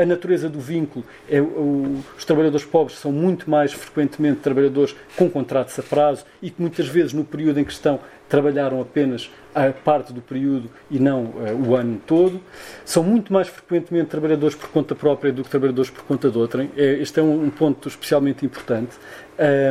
a 0.00 0.06
natureza 0.06 0.48
do 0.48 0.58
vínculo, 0.60 1.04
é, 1.28 1.40
os 1.40 2.24
trabalhadores 2.24 2.64
pobres 2.66 2.98
são 2.98 3.12
muito 3.12 3.50
mais 3.50 3.72
frequentemente 3.72 4.40
trabalhadores 4.40 4.94
com 5.16 5.28
contratos 5.28 5.78
a 5.78 5.82
prazo 5.82 6.24
e 6.40 6.50
que 6.50 6.60
muitas 6.60 6.88
vezes 6.88 7.12
no 7.12 7.24
período 7.24 7.60
em 7.60 7.64
questão 7.64 8.00
trabalharam 8.30 8.80
apenas 8.80 9.28
a 9.52 9.72
parte 9.72 10.12
do 10.12 10.22
período 10.22 10.70
e 10.88 11.00
não 11.00 11.24
uh, 11.24 11.68
o 11.68 11.74
ano 11.74 12.00
todo. 12.06 12.40
São 12.84 13.02
muito 13.02 13.32
mais 13.32 13.48
frequentemente 13.48 14.08
trabalhadores 14.08 14.54
por 14.54 14.68
conta 14.68 14.94
própria 14.94 15.32
do 15.32 15.42
que 15.42 15.50
trabalhadores 15.50 15.90
por 15.90 16.04
conta 16.04 16.30
de 16.30 16.38
outrem. 16.38 16.70
É, 16.76 16.92
este 16.94 17.18
é 17.18 17.22
um, 17.22 17.44
um 17.44 17.50
ponto 17.50 17.88
especialmente 17.88 18.46
importante. 18.46 18.96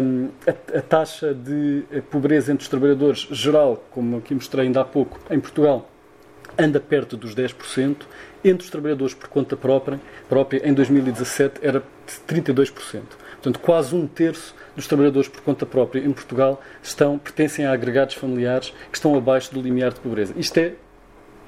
Um, 0.03 0.29
a, 0.45 0.77
a, 0.77 0.81
taxa 0.81 1.33
de 1.33 1.83
eh, 1.91 2.01
pobreza 2.01 2.51
entre 2.51 2.63
os 2.63 2.69
trabalhadores 2.69 3.27
geral, 3.31 3.81
como 3.91 4.17
aqui 4.17 4.33
mostrei 4.33 4.65
ainda 4.65 4.81
há 4.81 4.85
pouco, 4.85 5.19
em 5.29 5.39
Portugal, 5.39 5.89
anda 6.57 6.79
perto 6.79 7.15
dos 7.15 7.33
10% 7.33 7.97
entre 8.43 8.65
os 8.65 8.69
trabalhadores 8.69 9.13
por 9.13 9.27
conta 9.27 9.55
própria, 9.57 9.99
própria 10.27 10.67
em 10.67 10.73
2017 10.73 11.59
era 11.61 11.79
de 11.79 12.35
32%. 12.35 12.71
Portanto, 13.33 13.59
quase 13.59 13.95
um 13.95 14.05
terço 14.05 14.55
dos 14.75 14.87
trabalhadores 14.87 15.29
por 15.29 15.41
conta 15.41 15.65
própria 15.65 16.01
em 16.01 16.11
Portugal 16.11 16.61
estão, 16.83 17.17
pertencem 17.17 17.65
a 17.65 17.71
agregados 17.71 18.15
familiares 18.15 18.73
que 18.91 18.97
estão 18.97 19.15
abaixo 19.15 19.53
do 19.53 19.61
limiar 19.61 19.93
de 19.93 19.99
pobreza. 19.99 20.33
Isto 20.35 20.57
é, 20.57 20.73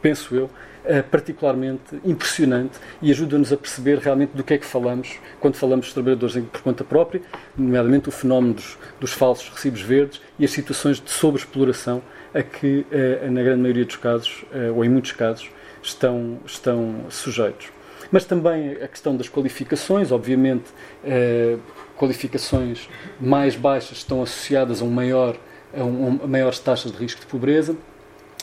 penso 0.02 0.36
eu, 0.36 0.50
é 0.84 1.02
particularmente 1.02 2.00
impressionante 2.04 2.80
e 3.02 3.12
ajuda-nos 3.12 3.54
a 3.54 3.58
perceber 3.58 4.00
realmente 4.00 4.32
do 4.32 4.44
que 4.44 4.56
é 4.56 4.58
que 4.58 4.66
falamos 4.66 5.20
quando 5.40 5.56
falamos 5.56 5.88
de 5.88 5.94
trabalhadores 5.94 6.36
por 6.52 6.62
conta 6.62 6.84
própria, 6.84 7.22
nomeadamente 7.56 8.10
o 8.10 8.12
fenómeno 8.12 8.56
dos, 8.56 8.78
dos 9.00 9.14
falsos 9.14 9.48
recibos 9.50 9.82
verdes 9.82 10.22
e 10.40 10.46
as 10.46 10.52
situações 10.52 11.00
de 11.00 11.12
sobreexploração 11.12 12.02
a 12.34 12.42
que, 12.42 12.86
eh, 12.92 13.28
na 13.30 13.44
grande 13.44 13.62
maioria 13.62 13.86
dos 13.86 13.98
casos, 13.98 14.46
eh, 14.54 14.72
ou 14.72 14.84
em 14.86 14.90
muitos 14.90 15.12
casos, 15.12 15.50
estão, 15.82 16.40
estão 16.46 17.06
sujeitos. 17.10 17.70
Mas 18.12 18.26
também 18.26 18.72
a 18.74 18.88
questão 18.88 19.16
das 19.16 19.30
qualificações, 19.30 20.12
obviamente, 20.12 20.66
eh, 21.04 21.58
qualificações 21.98 22.90
mais 23.20 23.56
baixas 23.56 24.00
estão 24.00 24.22
associadas 24.22 24.82
a, 24.82 24.86
um 24.86 24.90
maior, 24.90 25.38
a, 25.74 25.84
um, 25.84 26.20
a 26.24 26.28
maiores 26.28 26.60
taxas 26.60 26.92
de 26.92 26.98
risco 26.98 27.22
de 27.22 27.28
pobreza. 27.28 27.76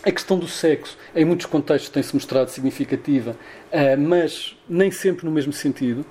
A 0.03 0.12
questão 0.12 0.38
do 0.38 0.46
sexo, 0.46 0.96
em 1.14 1.24
muitos 1.24 1.46
contextos, 1.46 1.90
tem-se 1.90 2.14
mostrado 2.14 2.51
significativa, 2.51 3.37
mas 3.98 4.57
nem 4.68 4.92
sempre 4.92 5.27
no 5.27 5.31
mesmo 5.33 5.53
sentido. 5.53 6.07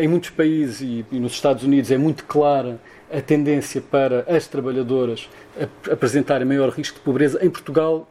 Em 0.00 0.08
muitos 0.08 0.30
países 0.30 0.80
e 0.80 1.04
nos 1.12 1.32
Estados 1.32 1.62
Unidos 1.62 1.90
é 1.90 1.98
muito 1.98 2.24
clara 2.24 2.80
a 3.12 3.20
tendência 3.20 3.82
para 3.82 4.24
as 4.34 4.46
trabalhadoras 4.46 5.28
apresentarem 5.92 6.46
maior 6.46 6.70
risco 6.70 6.98
de 6.98 7.04
pobreza. 7.04 7.38
Em 7.44 7.50
Portugal, 7.50 8.08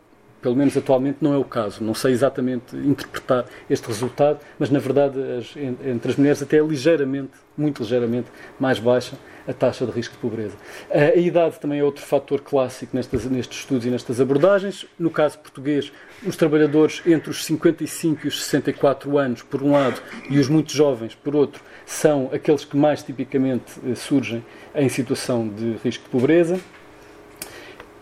pelo 0.47 0.55
menos 0.55 0.77
atualmente, 0.77 1.17
não 1.19 1.33
é 1.33 1.37
o 1.37 1.43
caso. 1.43 1.83
Não 1.83 1.93
sei 1.93 2.13
exatamente 2.13 2.73
interpretar 2.73 3.43
este 3.69 3.85
resultado, 3.85 4.39
mas 4.57 4.69
na 4.69 4.79
verdade, 4.79 5.19
as, 5.37 5.53
entre 5.57 6.11
as 6.11 6.15
mulheres, 6.15 6.41
até 6.41 6.57
é 6.57 6.61
ligeiramente, 6.61 7.31
muito 7.57 7.83
ligeiramente, 7.83 8.29
mais 8.57 8.79
baixa 8.79 9.17
a 9.45 9.51
taxa 9.51 9.85
de 9.85 9.91
risco 9.91 10.13
de 10.13 10.21
pobreza. 10.21 10.55
A 10.89 11.17
idade 11.17 11.59
também 11.59 11.79
é 11.79 11.83
outro 11.83 12.01
fator 12.01 12.39
clássico 12.39 12.95
nestes, 12.95 13.25
estudos 13.49 13.85
e 13.85 13.89
nestas 13.89 14.21
abordagens. 14.21 14.85
No 14.97 15.09
caso 15.09 15.37
português, 15.39 15.91
os 16.25 16.37
trabalhadores 16.37 17.01
entre 17.05 17.29
os 17.29 17.43
55 17.43 18.21
e 18.23 18.27
os 18.29 18.41
64 18.45 19.17
anos, 19.17 19.41
por 19.41 19.61
um 19.61 19.73
lado, 19.73 20.01
e 20.29 20.39
os 20.39 20.47
muito 20.47 20.71
jovens, 20.71 21.13
por 21.13 21.35
outro, 21.35 21.61
são 21.85 22.29
aqueles 22.31 22.63
que 22.63 22.77
mais 22.77 23.03
tipicamente 23.03 23.73
eh, 23.85 23.95
surgem 23.95 24.45
em 24.73 24.87
situação 24.87 25.45
de 25.45 25.75
risco 25.83 26.05
de 26.05 26.09
pobreza. 26.09 26.57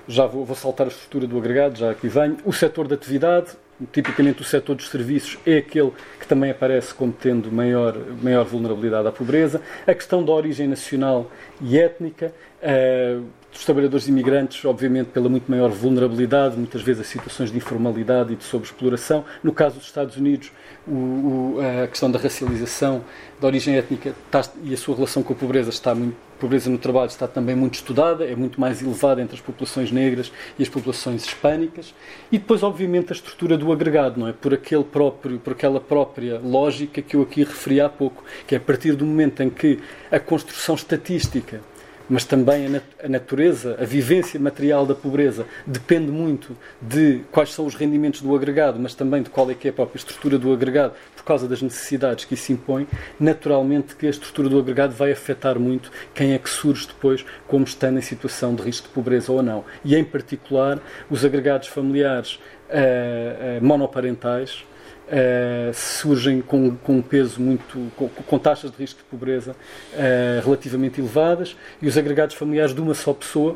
Já 0.07 0.25
vou, 0.25 0.45
vou 0.45 0.55
saltar 0.55 0.87
a 0.87 0.89
estrutura 0.89 1.25
do 1.25 1.37
agregado, 1.37 1.77
já 1.77 1.91
aqui 1.91 2.07
venho. 2.07 2.37
O 2.45 2.53
setor 2.53 2.87
da 2.87 2.95
atividade, 2.95 3.51
tipicamente 3.91 4.41
o 4.41 4.45
setor 4.45 4.75
dos 4.75 4.89
serviços 4.89 5.37
é 5.45 5.57
aquele 5.57 5.91
que 6.19 6.27
também 6.27 6.51
aparece 6.51 6.93
como 6.93 7.11
tendo 7.11 7.51
maior, 7.51 7.97
maior 8.21 8.45
vulnerabilidade 8.45 9.07
à 9.07 9.11
pobreza. 9.11 9.61
A 9.85 9.93
questão 9.93 10.23
da 10.23 10.31
origem 10.31 10.67
nacional 10.67 11.29
e 11.61 11.77
étnica, 11.77 12.33
uh, 12.61 13.23
dos 13.51 13.63
trabalhadores 13.63 14.07
imigrantes, 14.07 14.63
obviamente, 14.65 15.07
pela 15.07 15.29
muito 15.29 15.49
maior 15.49 15.69
vulnerabilidade, 15.69 16.57
muitas 16.57 16.81
vezes 16.81 17.01
a 17.01 17.05
situações 17.05 17.51
de 17.51 17.57
informalidade 17.57 18.33
e 18.33 18.35
de 18.35 18.43
sobreexploração. 18.43 19.23
No 19.41 19.53
caso 19.53 19.77
dos 19.77 19.85
Estados 19.85 20.17
Unidos, 20.17 20.51
o, 20.85 20.91
o, 20.91 21.57
a 21.83 21.87
questão 21.87 22.11
da 22.11 22.19
racialização, 22.19 23.03
da 23.39 23.47
origem 23.47 23.77
étnica 23.77 24.13
está, 24.25 24.43
e 24.61 24.73
a 24.73 24.77
sua 24.77 24.95
relação 24.95 25.23
com 25.23 25.31
a 25.31 25.35
pobreza 25.35 25.69
está 25.69 25.95
muito, 25.95 26.17
pobreza 26.39 26.69
no 26.69 26.77
trabalho 26.77 27.07
está 27.07 27.27
também 27.27 27.55
muito 27.55 27.75
estudada, 27.75 28.25
é 28.25 28.35
muito 28.35 28.59
mais 28.59 28.81
elevada 28.81 29.21
entre 29.21 29.35
as 29.35 29.41
populações 29.41 29.91
negras 29.91 30.31
e 30.57 30.63
as 30.63 30.69
populações 30.69 31.25
hispânicas. 31.25 31.93
E 32.31 32.37
depois, 32.37 32.63
obviamente, 32.63 33.11
a 33.11 33.15
estrutura 33.15 33.57
do 33.57 33.71
agregado, 33.71 34.19
não 34.19 34.27
é? 34.27 34.33
Por 34.33 34.53
aquele 34.53 34.83
próprio, 34.83 35.39
por 35.39 35.53
aquela 35.53 35.79
própria 35.79 36.39
lógica 36.39 37.01
que 37.01 37.15
eu 37.15 37.21
aqui 37.21 37.43
referi 37.43 37.81
há 37.81 37.89
pouco, 37.89 38.23
que 38.47 38.55
é 38.55 38.57
a 38.57 38.61
partir 38.61 38.93
do 38.93 39.05
momento 39.05 39.41
em 39.41 39.49
que 39.49 39.79
a 40.11 40.19
construção 40.19 40.75
estatística 40.75 41.61
mas 42.09 42.25
também 42.25 42.65
a, 42.65 42.69
nat 42.69 42.83
a, 43.03 43.09
natureza, 43.09 43.77
a 43.79 43.85
vivência 43.85 44.39
material 44.39 44.85
da 44.85 44.95
pobreza 44.95 45.45
depende 45.65 46.11
muito 46.11 46.55
de 46.81 47.21
quais 47.31 47.53
são 47.53 47.65
os 47.65 47.75
rendimentos 47.75 48.21
do 48.21 48.35
agregado, 48.35 48.79
mas 48.79 48.93
também 48.93 49.21
de 49.23 49.29
qual 49.29 49.49
é 49.49 49.53
que 49.53 49.67
é 49.67 49.71
a 49.71 49.73
própria 49.73 49.97
estrutura 49.97 50.37
do 50.37 50.53
agregado, 50.53 50.93
por 51.15 51.23
causa 51.23 51.47
das 51.47 51.61
necessidades 51.61 52.25
que 52.25 52.33
isso 52.33 52.51
impõe, 52.51 52.87
naturalmente 53.19 53.95
que 53.95 54.07
a 54.07 54.09
estrutura 54.09 54.49
do 54.49 54.59
agregado 54.59 54.93
vai 54.93 55.11
afetar 55.11 55.59
muito 55.59 55.91
quem 56.13 56.33
é 56.33 56.37
que 56.37 56.49
surge 56.49 56.87
depois 56.87 57.25
como 57.47 57.63
estando 57.63 57.97
em 57.97 58.01
situação 58.01 58.53
de 58.53 58.61
risco 58.63 58.87
de 58.87 58.93
pobreza 58.93 59.31
ou 59.31 59.41
não. 59.41 59.63
E 59.83 59.95
em 59.95 60.03
particular 60.03 60.79
os 61.09 61.25
agregados 61.25 61.67
familiares 61.67 62.39
uh, 62.69 63.59
uh, 63.59 63.65
monoparentais, 63.65 64.63
Uh, 65.05 65.71
surgem 65.71 66.41
com, 66.41 66.75
com, 66.77 66.93
um 66.97 67.01
peso 67.01 67.39
muito. 67.39 67.91
Com, 67.95 68.09
com, 68.09 68.39
taxas 68.39 68.71
de 68.71 68.77
risco 68.77 68.99
de 68.99 69.05
pobreza 69.05 69.51
uh, 69.51 70.43
relativamente 70.43 70.99
elevadas 70.99 71.55
e 71.79 71.87
os 71.87 71.95
agregados 71.95 72.35
familiares 72.35 72.73
de 72.73 72.81
uma 72.81 72.95
só 72.95 73.13
pessoa, 73.13 73.55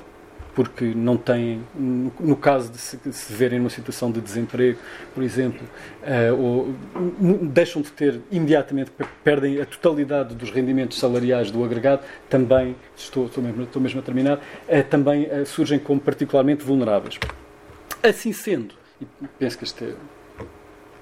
porque 0.53 0.85
não 0.85 1.17
têm, 1.17 1.63
no, 1.73 2.13
no 2.19 2.35
caso 2.35 2.71
de 2.71 2.77
se, 2.77 2.97
de 2.97 3.11
se, 3.11 3.33
verem 3.33 3.57
numa 3.57 3.71
situação 3.71 4.11
de 4.11 4.21
desemprego, 4.21 4.77
por 5.15 5.23
exemplo, 5.23 5.67
uh, 6.03 6.39
ou, 6.39 6.75
deixam 7.47 7.81
de 7.81 7.91
ter 7.93 8.21
imediatamente, 8.31 8.91
perdem 9.23 9.59
a 9.59 9.65
totalidade 9.65 10.35
dos 10.35 10.51
rendimentos 10.51 10.99
salariais 10.99 11.49
do 11.49 11.63
agregado, 11.63 12.03
também, 12.29 12.75
estou, 12.95 13.25
estou, 13.25 13.43
mesmo, 13.43 13.63
estou 13.63 13.81
mesmo 13.81 13.99
a 13.99 14.03
terminar, 14.03 14.39
também 14.87 15.27
surgem 15.45 15.79
como 15.79 15.99
particularmente 15.99 16.63
vulneráveis. 16.63 17.17
Assim 18.03 18.31
sendo, 18.31 18.75
e 19.01 19.07
penso 19.39 19.57
que 19.57 19.63
este 19.63 19.83
é 19.83 19.93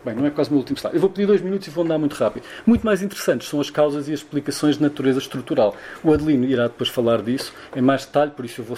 Bem, 0.07 0.15
não 0.15 0.25
é 0.25 0.29
quase 0.29 0.49
o 0.49 0.53
meu 0.53 0.59
último 0.59 0.77
slide. 0.77 0.95
Eu 0.95 1.01
vou 1.01 1.09
pedir 1.09 1.27
dois 1.27 1.41
minutos 1.41 1.67
e 1.67 1.69
vou 1.69 1.83
andar 1.83 1.97
muito 1.97 2.13
rápido. 2.13 2.45
Muito 2.65 2.85
mais 2.85 3.01
interessantes 3.01 3.49
são 3.49 3.59
as 3.59 3.69
causas 3.69 4.07
e 4.07 4.13
as 4.13 4.19
explicações 4.19 4.77
de 4.77 4.81
natureza 4.81 5.19
estrutural. 5.19 5.75
O 6.01 6.13
Adelino 6.13 6.45
irá 6.45 6.63
depois 6.67 6.89
falar 6.89 7.21
disso 7.21 7.53
em 7.75 7.81
mais 7.81 8.05
detalhe, 8.05 8.31
por 8.31 8.45
isso 8.45 8.61
eu 8.61 8.65
vou, 8.65 8.77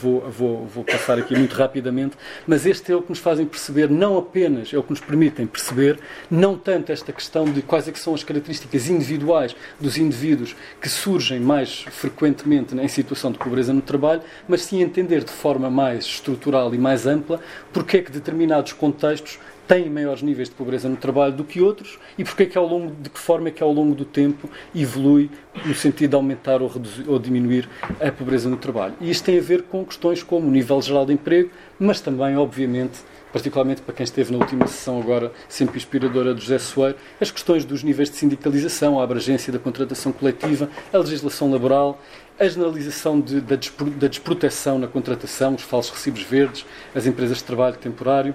vou, 0.00 0.30
vou, 0.30 0.66
vou 0.66 0.82
passar 0.82 1.18
aqui 1.18 1.36
muito 1.36 1.52
rapidamente. 1.52 2.16
Mas 2.46 2.64
este 2.64 2.92
é 2.92 2.96
o 2.96 3.02
que 3.02 3.10
nos 3.10 3.18
fazem 3.18 3.44
perceber, 3.44 3.90
não 3.90 4.16
apenas, 4.16 4.72
é 4.72 4.78
o 4.78 4.82
que 4.82 4.88
nos 4.88 5.00
permitem 5.00 5.46
perceber, 5.46 5.98
não 6.30 6.56
tanto 6.56 6.90
esta 6.90 7.12
questão 7.12 7.44
de 7.44 7.60
quais 7.60 7.86
é 7.86 7.92
que 7.92 7.98
são 7.98 8.14
as 8.14 8.24
características 8.24 8.88
individuais 8.88 9.54
dos 9.78 9.98
indivíduos 9.98 10.56
que 10.80 10.88
surgem 10.88 11.40
mais 11.40 11.82
frequentemente 11.90 12.74
em 12.74 12.88
situação 12.88 13.30
de 13.30 13.36
pobreza 13.36 13.74
no 13.74 13.82
trabalho, 13.82 14.22
mas 14.48 14.62
sim 14.62 14.80
entender 14.80 15.24
de 15.24 15.30
forma 15.30 15.68
mais 15.68 16.06
estrutural 16.06 16.74
e 16.74 16.78
mais 16.78 17.06
ampla 17.06 17.38
porque 17.70 17.98
é 17.98 18.02
que 18.02 18.10
determinados 18.10 18.72
contextos 18.72 19.38
têm 19.70 19.88
maiores 19.88 20.20
níveis 20.20 20.48
de 20.48 20.54
pobreza 20.56 20.88
no 20.88 20.96
trabalho 20.96 21.32
do 21.32 21.44
que 21.44 21.60
outros 21.60 21.96
e 22.18 22.24
porque 22.24 22.42
é 22.42 22.46
que 22.46 22.58
ao 22.58 22.66
longo, 22.66 22.92
de 23.00 23.08
que 23.08 23.20
forma 23.20 23.50
é 23.50 23.50
que 23.52 23.62
ao 23.62 23.72
longo 23.72 23.94
do 23.94 24.04
tempo 24.04 24.50
evolui 24.74 25.30
no 25.64 25.72
sentido 25.76 26.10
de 26.10 26.16
aumentar 26.16 26.60
ou, 26.60 26.66
reduzir, 26.66 27.08
ou 27.08 27.20
diminuir 27.20 27.68
a 28.00 28.10
pobreza 28.10 28.50
no 28.50 28.56
trabalho. 28.56 28.94
E 29.00 29.08
isto 29.08 29.22
tem 29.22 29.38
a 29.38 29.40
ver 29.40 29.62
com 29.62 29.84
questões 29.84 30.24
como 30.24 30.48
o 30.48 30.50
nível 30.50 30.82
geral 30.82 31.06
de 31.06 31.12
emprego, 31.12 31.50
mas 31.78 32.00
também, 32.00 32.36
obviamente, 32.36 32.98
particularmente 33.32 33.80
para 33.80 33.94
quem 33.94 34.02
esteve 34.02 34.32
na 34.32 34.38
última 34.38 34.66
sessão 34.66 35.00
agora, 35.00 35.30
sempre 35.48 35.76
inspiradora 35.76 36.34
do 36.34 36.40
José 36.40 36.58
Soeiro, 36.58 36.98
as 37.20 37.30
questões 37.30 37.64
dos 37.64 37.84
níveis 37.84 38.10
de 38.10 38.16
sindicalização, 38.16 38.98
a 38.98 39.04
abrangência 39.04 39.52
da 39.52 39.60
contratação 39.60 40.10
coletiva, 40.10 40.68
a 40.92 40.98
legislação 40.98 41.48
laboral, 41.48 42.02
a 42.40 42.48
generalização 42.48 43.20
de, 43.20 43.40
da, 43.40 43.54
da 43.96 44.08
desproteção 44.08 44.80
na 44.80 44.88
contratação, 44.88 45.54
os 45.54 45.62
falsos 45.62 45.92
recibos 45.92 46.24
verdes, 46.24 46.66
as 46.92 47.06
empresas 47.06 47.36
de 47.36 47.44
trabalho 47.44 47.76
temporário, 47.76 48.34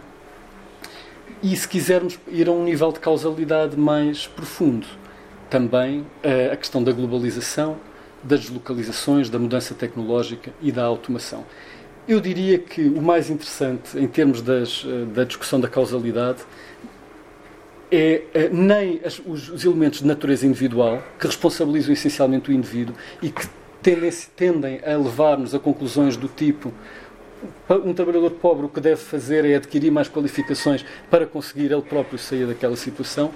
e 1.41 1.55
se 1.55 1.67
quisermos 1.67 2.19
ir 2.27 2.47
a 2.47 2.51
um 2.51 2.63
nível 2.63 2.91
de 2.91 2.99
causalidade 2.99 3.77
mais 3.77 4.27
profundo, 4.27 4.87
também 5.49 6.01
uh, 6.01 6.53
a 6.53 6.55
questão 6.55 6.83
da 6.83 6.91
globalização, 6.91 7.77
das 8.23 8.41
deslocalizações, 8.41 9.29
da 9.29 9.37
mudança 9.37 9.73
tecnológica 9.73 10.51
e 10.61 10.71
da 10.71 10.83
automação. 10.83 11.45
Eu 12.07 12.19
diria 12.19 12.57
que 12.57 12.81
o 12.81 13.01
mais 13.01 13.29
interessante 13.29 13.97
em 13.97 14.07
termos 14.07 14.41
das, 14.41 14.83
uh, 14.83 15.05
da 15.07 15.23
discussão 15.23 15.59
da 15.59 15.67
causalidade 15.67 16.43
é 17.91 18.23
uh, 18.33 18.55
nem 18.55 18.99
as, 19.05 19.19
os, 19.19 19.49
os, 19.49 19.63
elementos 19.63 19.99
de 19.99 20.07
natureza 20.07 20.45
individual, 20.45 21.03
que 21.19 21.27
responsabilizam 21.27 21.93
essencialmente 21.93 22.49
o 22.49 22.53
indivíduo 22.53 22.95
e 23.21 23.29
que 23.29 23.47
tendem, 23.81 24.11
tendem 24.35 24.79
a 24.83 24.97
levar-nos 24.97 25.53
a 25.53 25.59
conclusões 25.59 26.17
do 26.17 26.27
tipo 26.27 26.73
um 27.69 27.93
trabalhador 27.93 28.31
pobre 28.31 28.65
o 28.65 28.69
que 28.69 28.79
deve 28.79 28.97
fazer 28.97 29.45
é 29.45 29.55
adquirir 29.55 29.91
mais 29.91 30.07
qualificações 30.07 30.85
para 31.09 31.25
conseguir 31.25 31.71
ele 31.71 31.81
próprio 31.81 32.17
sair 32.17 32.45
daquela 32.45 32.75
situação. 32.75 33.31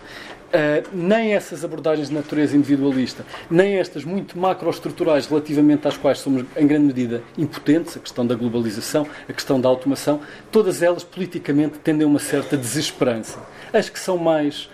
Uh, 0.49 0.81
nem 0.91 1.35
essas 1.35 1.63
abordagens 1.63 2.07
de 2.07 2.13
natureza 2.15 2.57
individualista, 2.57 3.23
nem 3.51 3.75
estas 3.75 4.03
muito 4.03 4.37
macroestruturais 4.37 5.27
relativamente 5.27 5.87
às 5.87 5.95
quais 5.95 6.17
somos, 6.17 6.43
em 6.57 6.65
grande 6.65 6.87
medida, 6.87 7.21
impotentes, 7.37 7.95
a 7.95 7.99
questão 7.99 8.25
da 8.25 8.33
globalização, 8.33 9.05
a 9.27 9.33
questão 9.33 9.61
da 9.61 9.69
automação, 9.69 10.21
todas 10.51 10.81
elas 10.81 11.03
politicamente 11.03 11.77
tendem 11.77 12.03
a 12.03 12.09
uma 12.09 12.17
certa 12.17 12.57
desesperança. 12.57 13.39
As 13.71 13.89
que 13.89 13.99
são 13.99 14.17
mais 14.17 14.67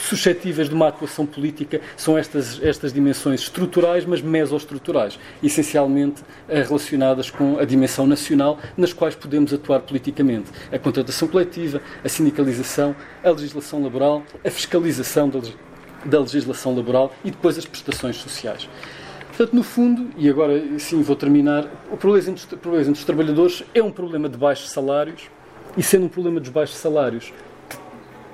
suscetíveis 0.00 0.68
de 0.68 0.74
uma 0.74 0.88
atuação 0.88 1.26
política 1.26 1.80
são 1.96 2.16
estas, 2.16 2.62
estas 2.62 2.92
dimensões 2.92 3.42
estruturais, 3.42 4.04
mas 4.04 4.20
mesoestruturais, 4.20 5.18
essencialmente 5.42 6.22
eh, 6.48 6.62
relacionadas 6.62 7.30
com 7.30 7.58
a 7.58 7.64
dimensão 7.64 8.06
nacional, 8.06 8.58
nas 8.76 8.92
quais 8.92 9.14
podemos 9.14 9.52
atuar 9.52 9.80
politicamente. 9.80 10.50
A 10.72 10.78
contratação 10.78 11.28
coletiva, 11.28 11.80
a 12.04 12.08
sindicalização, 12.08 12.94
a 13.22 13.30
legislação 13.30 13.82
laboral, 13.82 14.22
a 14.44 14.50
fiscalização 14.50 15.28
da, 15.28 15.40
da 16.04 16.20
legislação 16.20 16.74
laboral 16.74 17.12
e 17.24 17.30
depois 17.30 17.58
as 17.58 17.66
prestações 17.66 18.16
sociais. 18.16 18.68
Portanto, 19.28 19.54
no 19.54 19.62
fundo, 19.62 20.10
e 20.18 20.28
agora 20.28 20.78
sim 20.78 21.00
vou 21.02 21.16
terminar, 21.16 21.66
o 21.90 21.96
problema 21.96 22.30
entre, 22.30 22.54
o 22.54 22.58
problema 22.58 22.82
entre 22.82 22.98
os 22.98 23.04
trabalhadores 23.04 23.64
é 23.74 23.82
um 23.82 23.90
problema 23.90 24.28
de 24.28 24.36
baixos 24.36 24.70
salários, 24.70 25.30
e 25.76 25.82
sendo 25.82 26.06
um 26.06 26.08
problema 26.08 26.40
dos 26.40 26.50
baixos 26.50 26.76
salários, 26.76 27.32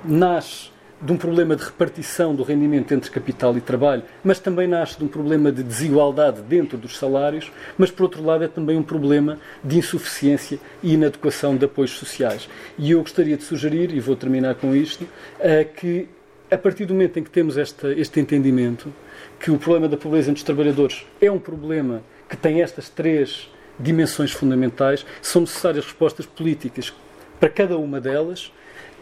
nasce 0.03 0.69
de 0.99 1.11
um 1.13 1.17
problema 1.17 1.55
de 1.55 1.63
repartição 1.63 2.33
do 2.33 2.43
rendimento 2.43 2.91
entre 2.93 3.11
capital 3.11 3.55
e 3.55 3.61
trabalho, 3.61 4.03
mas 4.23 4.39
também 4.39 4.67
nasce 4.67 4.97
de 4.97 5.03
um 5.03 5.07
problema 5.07 5.51
de 5.51 5.61
desigualdade 5.61 6.41
dentro 6.41 6.77
dos 6.77 6.97
salários, 6.97 7.51
mas 7.77 7.91
por 7.91 8.03
outro 8.03 8.23
lado 8.23 8.43
é 8.43 8.47
também 8.47 8.77
um 8.77 8.83
problema 8.83 9.37
de 9.63 9.77
insuficiência 9.77 10.59
e 10.81 10.93
inadequação 10.93 11.55
de 11.55 11.65
apoios 11.65 11.91
sociais. 11.91 12.49
E 12.77 12.91
eu 12.91 13.01
gostaria 13.01 13.37
de 13.37 13.43
sugerir, 13.43 13.93
e 13.93 13.99
vou 13.99 14.15
terminar 14.15 14.55
com 14.55 14.75
isto, 14.75 15.07
eh, 15.39 15.63
que 15.63 16.09
a 16.49 16.57
partir 16.57 16.85
do 16.85 16.93
momento 16.93 17.19
em 17.19 17.23
que 17.23 17.29
temos 17.29 17.57
este 17.57 18.19
entendimento, 18.19 18.91
que 19.39 19.51
o 19.51 19.57
problema 19.57 19.87
da 19.87 19.97
pobreza 19.97 20.31
entre 20.31 20.39
os 20.39 20.43
trabalhadores 20.43 21.05
é 21.21 21.29
um 21.29 21.39
problema 21.39 22.01
que 22.29 22.37
tem 22.37 22.61
estas 22.61 22.89
três 22.89 23.49
dimensões 23.79 24.31
fundamentais, 24.31 25.05
são 25.21 25.41
necessárias 25.41 25.85
respostas 25.85 26.25
políticas 26.25 26.93
para 27.39 27.49
cada 27.49 27.77
uma 27.77 28.01
delas 28.01 28.51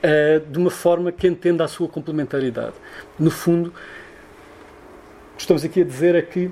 uh, 0.04 0.40
de 0.52 0.58
uma 0.58 0.70
forma 0.70 1.12
que 1.12 1.28
entenda 1.28 1.64
a 1.64 1.68
sua 1.68 1.88
complementaridade. 1.88 2.74
No 3.20 3.32
fundo, 3.32 3.74
estamos 5.38 5.64
aqui 5.64 5.82
a 5.82 5.86
dizer 5.86 6.16
é 6.16 6.22
que 6.22 6.52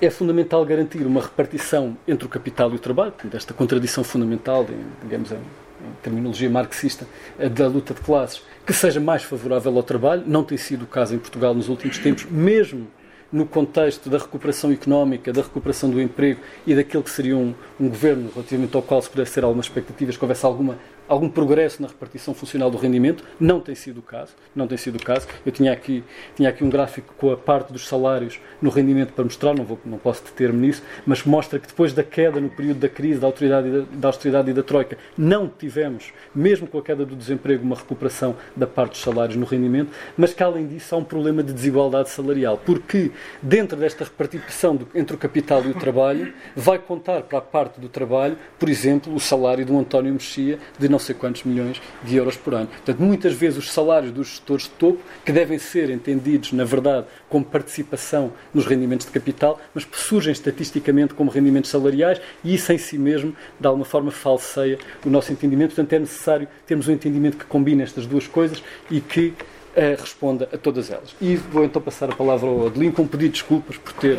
é 0.00 0.10
fundamental 0.10 0.64
garantir 0.64 1.06
uma 1.06 1.22
repartição 1.22 1.96
entre 2.06 2.26
o 2.26 2.28
capital 2.28 2.70
e 2.72 2.76
o 2.76 2.78
trabalho, 2.78 3.14
desta 3.24 3.54
contradição 3.54 4.04
fundamental, 4.04 4.66
digamos, 5.02 5.32
em, 5.32 5.36
em 5.36 5.92
terminologia 6.02 6.50
marxista, 6.50 7.06
eh, 7.38 7.48
da 7.48 7.66
luta 7.66 7.94
de 7.94 8.00
classes, 8.00 8.42
que 8.66 8.72
seja 8.72 9.00
mais 9.00 9.22
favorável 9.22 9.74
ao 9.74 9.82
trabalho. 9.82 10.22
Não 10.26 10.44
tem 10.44 10.58
sido 10.58 10.82
o 10.82 10.86
caso 10.86 11.14
em 11.14 11.18
Portugal 11.18 11.54
nos 11.54 11.68
últimos 11.68 11.96
tempos, 11.98 12.26
mesmo 12.30 12.88
no 13.32 13.46
contexto 13.46 14.08
da 14.08 14.18
recuperação 14.18 14.70
económica, 14.70 15.32
da 15.32 15.42
recuperação 15.42 15.90
do 15.90 16.00
emprego 16.00 16.40
e 16.66 16.74
daquele 16.74 17.02
que 17.02 17.10
seria 17.10 17.36
um, 17.36 17.54
um 17.78 17.88
governo 17.88 18.30
relativamente 18.32 18.76
ao 18.76 18.82
qual 18.82 19.00
se 19.02 19.10
pudesse 19.10 19.34
ter 19.34 19.44
algumas 19.44 19.66
expectativas, 19.66 20.16
que 20.16 20.24
houvesse 20.24 20.44
alguma 20.44 20.78
algum 21.08 21.28
progresso 21.28 21.80
na 21.82 21.88
repartição 21.88 22.34
funcional 22.34 22.70
do 22.70 22.76
rendimento. 22.76 23.22
Não 23.38 23.60
tem 23.60 23.74
sido 23.74 23.98
o 23.98 24.02
caso. 24.02 24.32
Não 24.54 24.66
tem 24.66 24.78
sido 24.78 24.96
o 24.96 25.02
caso. 25.02 25.26
Eu 25.44 25.52
tinha 25.52 25.72
aqui, 25.72 26.02
tinha 26.34 26.48
aqui 26.48 26.64
um 26.64 26.70
gráfico 26.70 27.14
com 27.16 27.30
a 27.30 27.36
parte 27.36 27.72
dos 27.72 27.86
salários 27.86 28.40
no 28.60 28.70
rendimento 28.70 29.12
para 29.12 29.24
mostrar, 29.24 29.54
não, 29.54 29.64
vou, 29.64 29.78
não 29.84 29.98
posso 29.98 30.24
deter-me 30.24 30.66
nisso, 30.66 30.82
mas 31.04 31.24
mostra 31.24 31.58
que 31.58 31.66
depois 31.66 31.92
da 31.92 32.02
queda 32.02 32.40
no 32.40 32.48
período 32.48 32.78
da 32.78 32.88
crise, 32.88 33.20
da, 33.20 33.26
autoridade 33.26 33.70
da, 33.70 33.84
da 33.92 34.08
austeridade 34.08 34.50
e 34.50 34.54
da 34.54 34.62
troika, 34.62 34.98
não 35.16 35.48
tivemos, 35.48 36.12
mesmo 36.34 36.66
com 36.66 36.78
a 36.78 36.82
queda 36.82 37.04
do 37.04 37.14
desemprego, 37.14 37.62
uma 37.62 37.76
recuperação 37.76 38.36
da 38.54 38.66
parte 38.66 38.92
dos 38.92 39.00
salários 39.00 39.36
no 39.36 39.44
rendimento, 39.44 39.90
mas 40.16 40.32
que 40.32 40.42
além 40.42 40.66
disso 40.66 40.94
há 40.94 40.98
um 40.98 41.04
problema 41.04 41.42
de 41.42 41.52
desigualdade 41.52 42.10
salarial, 42.10 42.60
porque 42.64 43.12
dentro 43.42 43.76
desta 43.76 44.04
repartição 44.04 44.74
do, 44.74 44.88
entre 44.94 45.14
o 45.14 45.18
capital 45.18 45.62
e 45.64 45.70
o 45.70 45.74
trabalho, 45.74 46.32
vai 46.54 46.78
contar 46.78 47.22
para 47.22 47.38
a 47.38 47.42
parte 47.42 47.80
do 47.80 47.88
trabalho, 47.88 48.36
por 48.58 48.68
exemplo, 48.68 49.14
o 49.14 49.20
salário 49.20 49.66
um 49.72 49.80
António 49.80 50.12
Mexia 50.12 50.58
de 50.78 50.88
não 50.96 50.98
sei 50.98 51.14
quantos 51.14 51.44
milhões 51.44 51.80
de 52.02 52.16
euros 52.16 52.36
por 52.38 52.54
ano. 52.54 52.68
Portanto, 52.68 52.98
muitas 53.00 53.34
vezes 53.34 53.58
os 53.58 53.70
salários 53.70 54.10
dos 54.12 54.28
gestores 54.28 54.64
de 54.64 54.70
topo, 54.70 54.98
que 55.24 55.30
devem 55.30 55.58
ser 55.58 55.90
entendidos, 55.90 56.52
na 56.52 56.64
verdade, 56.64 57.06
como 57.28 57.44
participação 57.44 58.32
nos 58.54 58.64
rendimentos 58.64 59.06
de 59.06 59.12
capital, 59.12 59.60
mas 59.74 59.86
surgem 59.92 60.32
estatisticamente 60.32 61.12
como 61.12 61.30
rendimentos 61.30 61.70
salariais 61.70 62.18
e 62.42 62.54
isso 62.54 62.72
em 62.72 62.78
si 62.78 62.96
mesmo, 62.96 63.36
de 63.60 63.66
alguma 63.66 63.84
forma, 63.84 64.10
falseia 64.10 64.78
o 65.04 65.10
nosso 65.10 65.30
entendimento. 65.30 65.74
Portanto, 65.74 65.92
é 65.92 65.98
necessário 65.98 66.48
termos 66.66 66.88
um 66.88 66.92
entendimento 66.92 67.36
que 67.36 67.44
combine 67.44 67.82
estas 67.82 68.06
duas 68.06 68.26
coisas 68.26 68.62
e 68.90 68.98
que 68.98 69.28
uh, 69.76 70.00
responda 70.00 70.48
a 70.50 70.56
todas 70.56 70.90
elas. 70.90 71.14
E 71.20 71.36
vou 71.36 71.62
então 71.62 71.82
passar 71.82 72.10
a 72.10 72.16
palavra 72.16 72.48
ao 72.48 72.68
Adelino 72.68 72.94
com 72.94 73.02
um 73.02 73.06
pedido 73.06 73.32
de 73.32 73.40
desculpas 73.40 73.76
por 73.76 73.92
ter 73.92 74.16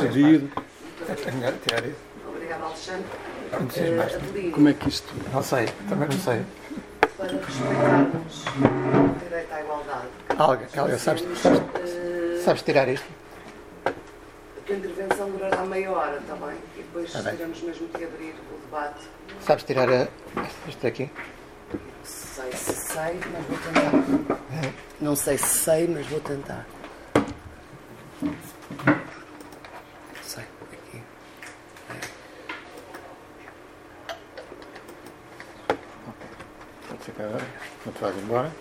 cedido. 0.00 0.50
Obrigada, 2.28 2.66
Alexandre. 2.66 3.27
Uh, 3.52 4.50
Como 4.52 4.68
é 4.68 4.74
que 4.74 4.88
isto. 4.88 5.12
Não 5.32 5.42
sei, 5.42 5.66
também 5.88 6.08
não 6.08 6.18
sei. 6.18 6.42
Para 7.16 7.26
respeitarmos 7.26 8.44
o 8.46 9.24
direito 9.24 9.52
à 9.52 9.60
igualdade. 9.60 10.06
Alga, 10.36 10.68
Alga 10.76 10.98
sabes, 10.98 11.24
sabes, 11.38 11.58
uh, 11.58 12.42
sabes 12.44 12.62
tirar 12.62 12.88
isto? 12.88 13.06
A 13.86 13.90
tua 14.66 14.76
intervenção 14.76 15.30
durará 15.30 15.64
meia 15.64 15.90
hora 15.90 16.20
também. 16.28 16.56
E 16.76 16.82
depois 16.82 17.16
ah, 17.16 17.22
teremos 17.22 17.60
mesmo 17.62 17.88
que 17.88 18.04
abrir 18.04 18.34
o 18.52 18.66
debate. 18.66 19.00
Sabes 19.40 19.64
tirar 19.64 19.88
a, 19.88 20.08
isto 20.68 20.82
daqui? 20.82 21.10
sei 22.04 22.52
se 22.52 22.72
sei, 22.72 23.20
mas 23.32 23.46
vou 23.46 23.58
tentar. 23.58 24.40
Não 25.00 25.16
sei 25.16 25.38
se 25.38 25.58
sei, 25.58 25.88
mas 25.88 26.06
vou 26.06 26.20
tentar. 26.20 26.66
Sei, 30.22 30.44
aqui. 30.72 31.02
Ficar 37.08 37.24
agora. 37.24 37.44
Não 37.86 37.92
te 37.92 38.00
vais 38.00 38.16
embora. 38.18 38.52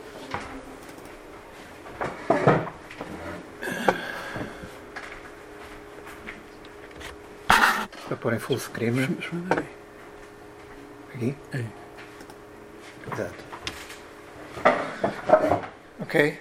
Para 8.08 8.18
pôr 8.18 8.34
em 8.34 8.40
full 8.40 8.58
screen. 8.58 9.18
Aqui? 11.14 11.36
É. 11.52 11.66
Exato. 13.12 13.44
Ok. 16.00 16.40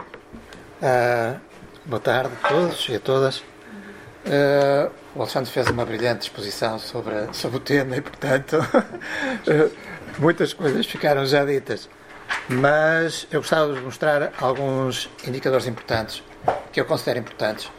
Uh, 0.81 1.41
boa 1.87 2.01
tarde 2.01 2.31
a 2.41 2.49
todos 2.49 2.89
e 2.89 2.95
a 2.95 3.01
todas. 3.01 3.39
Uh, 3.39 4.93
o 5.17 5.23
Alexandre 5.23 5.51
fez 5.51 5.69
uma 5.71 5.85
brilhante 5.85 6.29
exposição 6.29 6.79
sobre, 6.79 7.33
sobre 7.33 7.57
o 7.57 7.61
tema 7.61 7.97
e, 7.97 8.01
portanto, 8.01 8.59
uh, 8.59 9.77
muitas 10.21 10.53
coisas 10.53 10.87
ficaram 10.87 11.27
já 11.27 11.45
ditas. 11.45 11.89
Mas 12.49 13.27
eu 13.31 13.41
gostava 13.41 13.75
de 13.75 13.81
mostrar 13.81 14.33
alguns 14.41 15.11
indicadores 15.27 15.67
importantes, 15.67 16.23
que 16.73 16.81
eu 16.81 16.85
considero 16.85 17.19
importantes, 17.19 17.71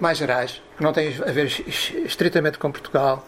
mais 0.00 0.18
gerais, 0.18 0.62
que 0.76 0.82
não 0.82 0.92
têm 0.92 1.08
a 1.08 1.32
ver 1.32 1.46
estritamente 2.04 2.58
com 2.58 2.70
Portugal, 2.70 3.26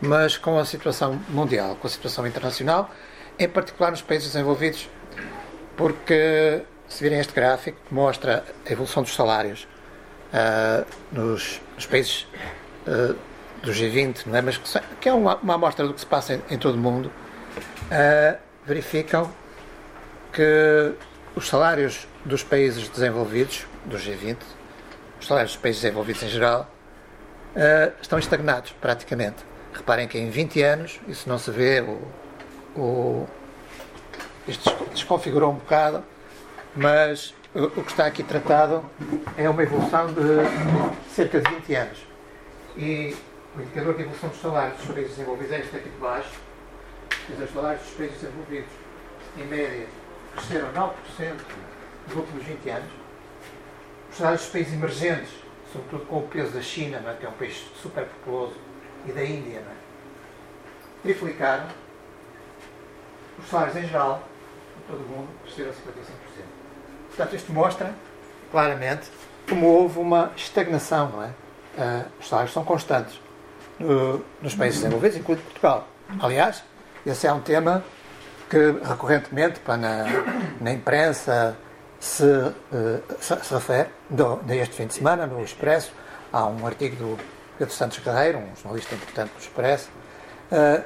mas 0.00 0.36
com 0.36 0.58
a 0.58 0.64
situação 0.64 1.20
mundial, 1.28 1.76
com 1.76 1.86
a 1.86 1.90
situação 1.90 2.26
internacional, 2.26 2.90
em 3.38 3.48
particular 3.48 3.90
nos 3.90 4.02
países 4.02 4.32
desenvolvidos, 4.32 4.88
porque 5.76 6.62
se 6.88 7.02
virem 7.02 7.18
este 7.18 7.32
gráfico, 7.32 7.78
mostra 7.90 8.44
a 8.64 8.72
evolução 8.72 9.02
dos 9.02 9.14
salários 9.14 9.66
uh, 10.32 10.86
nos, 11.12 11.60
nos, 11.74 11.86
países 11.86 12.26
uh, 12.86 13.16
do 13.62 13.72
G20, 13.72 14.26
não 14.26 14.36
é? 14.36 14.42
mas 14.42 14.56
que, 14.56 14.80
que 15.00 15.08
é 15.08 15.12
uma, 15.12 15.36
uma, 15.36 15.54
amostra 15.54 15.86
do 15.86 15.92
que 15.92 16.00
se 16.00 16.06
passa 16.06 16.34
em, 16.34 16.42
em 16.50 16.58
todo 16.58 16.74
o 16.74 16.78
mundo, 16.78 17.10
uh, 17.90 18.38
verificam 18.64 19.30
que 20.36 20.92
os 21.34 21.48
salários 21.48 22.06
dos 22.22 22.44
países 22.44 22.90
desenvolvidos, 22.90 23.66
do 23.86 23.96
G20, 23.96 24.36
os 25.18 25.26
salários 25.26 25.52
dos 25.52 25.62
países 25.62 25.80
desenvolvidos 25.80 26.22
em 26.22 26.28
geral, 26.28 26.70
estão 28.02 28.18
estagnados 28.18 28.72
praticamente. 28.78 29.42
Reparem 29.72 30.06
que 30.06 30.18
em 30.18 30.28
20 30.28 30.62
anos, 30.62 31.00
isso 31.08 31.26
não 31.26 31.38
se 31.38 31.50
vê, 31.50 31.80
o, 31.80 32.02
o, 32.78 33.26
isto 34.46 34.70
desconfigurou 34.92 35.52
um 35.52 35.54
bocado, 35.54 36.04
mas 36.74 37.34
o 37.54 37.82
que 37.82 37.90
está 37.90 38.04
aqui 38.04 38.22
tratado 38.22 38.84
é 39.38 39.48
uma 39.48 39.62
evolução 39.62 40.08
de 40.12 41.14
cerca 41.14 41.40
de 41.40 41.48
20 41.48 41.74
anos. 41.74 42.06
E 42.76 43.16
o 43.56 43.62
indicador 43.62 43.94
de 43.94 44.02
evolução 44.02 44.28
dos 44.28 44.40
salários 44.42 44.76
dos 44.76 44.94
países 44.94 45.16
desenvolvidos 45.16 45.52
é 45.52 45.60
este 45.60 45.76
aqui 45.76 45.88
de 45.88 45.96
baixo. 45.96 46.30
Os 47.30 47.50
salários 47.50 47.82
dos 47.82 47.92
países 47.92 48.20
desenvolvidos, 48.20 48.70
em 49.38 49.44
média, 49.44 49.86
cresceram 50.36 50.72
9% 50.72 50.92
nos 52.06 52.16
últimos 52.16 52.44
20 52.44 52.70
anos. 52.70 52.90
Os 54.10 54.16
salários 54.16 54.42
dos 54.42 54.50
países 54.50 54.72
emergentes, 54.72 55.30
sobretudo 55.72 56.06
com 56.06 56.18
o 56.18 56.28
peso 56.28 56.52
da 56.52 56.62
China, 56.62 56.98
é? 56.98 57.14
que 57.18 57.26
é 57.26 57.28
um 57.28 57.32
país 57.32 57.66
super 57.82 58.04
populoso, 58.04 58.54
e 59.06 59.12
da 59.12 59.24
Índia, 59.24 59.58
é? 59.58 59.64
triplicaram. 61.02 61.66
Os 63.38 63.48
salários 63.48 63.76
em 63.76 63.86
geral, 63.86 64.22
em 64.78 64.90
todo 64.90 65.00
o 65.04 65.08
mundo, 65.08 65.28
cresceram 65.44 65.70
55%. 65.70 65.74
Portanto, 67.08 67.36
isto 67.36 67.52
mostra 67.52 67.94
claramente 68.50 69.10
como 69.48 69.66
houve 69.66 69.98
uma 69.98 70.32
estagnação, 70.36 71.10
não 71.10 71.22
é? 71.22 71.26
Uh, 71.26 72.06
os 72.18 72.28
salários 72.28 72.52
são 72.52 72.64
constantes 72.64 73.20
no, 73.78 74.24
nos 74.40 74.54
países 74.54 74.80
desenvolvidos, 74.80 75.18
incluindo 75.18 75.42
Portugal. 75.42 75.86
Aliás, 76.20 76.62
esse 77.04 77.26
é 77.26 77.32
um 77.32 77.40
tema 77.40 77.84
que 78.48 78.72
recorrentemente 78.84 79.60
pá, 79.60 79.76
na, 79.76 80.04
na 80.60 80.72
imprensa 80.72 81.56
se, 81.98 82.24
uh, 82.24 82.54
se, 83.20 83.36
se 83.44 83.54
refere. 83.54 83.88
Do, 84.08 84.36
deste 84.36 84.74
fim 84.74 84.86
de 84.86 84.94
semana, 84.94 85.26
no 85.26 85.42
Expresso, 85.42 85.92
há 86.32 86.46
um 86.46 86.66
artigo 86.66 86.96
do 86.96 87.18
Pedro 87.58 87.74
Santos 87.74 87.98
Guerreiro, 87.98 88.38
um 88.38 88.54
jornalista 88.56 88.94
importante 88.94 89.32
do 89.32 89.40
Expresso, 89.40 89.88
uh, 90.52 90.84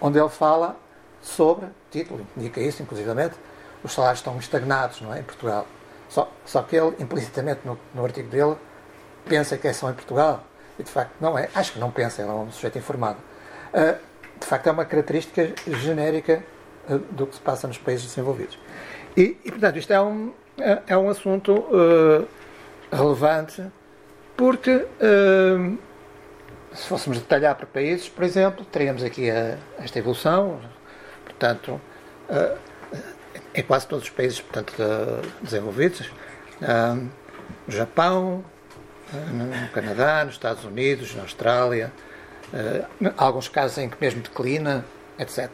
onde 0.00 0.18
ele 0.18 0.28
fala 0.28 0.76
sobre, 1.22 1.66
título 1.90 2.26
indica 2.36 2.60
isso, 2.60 2.82
inclusivamente, 2.82 3.34
os 3.82 3.92
salários 3.92 4.20
estão 4.20 4.38
estagnados 4.38 5.00
não 5.00 5.14
é, 5.14 5.20
em 5.20 5.22
Portugal. 5.22 5.66
Só, 6.08 6.30
só 6.44 6.62
que 6.62 6.76
ele, 6.76 6.94
implicitamente, 6.98 7.60
no, 7.64 7.78
no 7.94 8.04
artigo 8.04 8.28
dele, 8.28 8.56
pensa 9.26 9.56
que 9.56 9.68
é 9.68 9.72
só 9.72 9.90
em 9.90 9.94
Portugal. 9.94 10.44
E 10.78 10.82
de 10.82 10.90
facto 10.90 11.12
não 11.20 11.38
é. 11.38 11.48
Acho 11.54 11.72
que 11.72 11.78
não 11.78 11.90
pensa, 11.90 12.22
ele 12.22 12.30
é 12.30 12.34
um 12.34 12.50
sujeito 12.50 12.78
informado. 12.78 13.18
Uh, 13.72 13.98
de 14.38 14.46
facto 14.46 14.66
é 14.66 14.72
uma 14.72 14.84
característica 14.84 15.52
genérica 15.66 16.42
do 17.10 17.26
que 17.26 17.34
se 17.34 17.40
passa 17.40 17.66
nos 17.66 17.78
países 17.78 18.06
desenvolvidos. 18.06 18.58
E, 19.16 19.36
e 19.44 19.50
portanto, 19.50 19.78
isto 19.78 19.92
é 19.92 20.00
um, 20.00 20.32
é, 20.58 20.82
é 20.88 20.96
um 20.96 21.08
assunto 21.08 21.52
uh, 21.52 22.26
relevante 22.92 23.64
porque 24.36 24.84
se 26.72 26.88
fôssemos 26.88 27.18
detalhar 27.18 27.54
para 27.54 27.66
países, 27.66 28.08
por 28.08 28.24
exemplo, 28.24 28.64
teríamos 28.64 29.04
aqui 29.04 29.30
a, 29.30 29.56
esta 29.78 30.00
evolução, 30.00 30.60
portanto, 31.24 31.80
em 33.54 33.62
quase 33.62 33.86
todos 33.86 34.04
os 34.04 34.10
países 34.10 34.40
portanto, 34.40 34.74
desenvolvidos, 35.40 36.10
no 36.60 37.72
Japão, 37.72 38.44
no 39.12 39.68
Canadá, 39.68 40.24
nos 40.24 40.34
Estados 40.34 40.64
Unidos, 40.64 41.14
na 41.14 41.22
Austrália, 41.22 41.92
alguns 43.16 43.48
casos 43.48 43.78
em 43.78 43.88
que 43.88 43.96
mesmo 44.00 44.20
declina, 44.20 44.84
etc. 45.16 45.50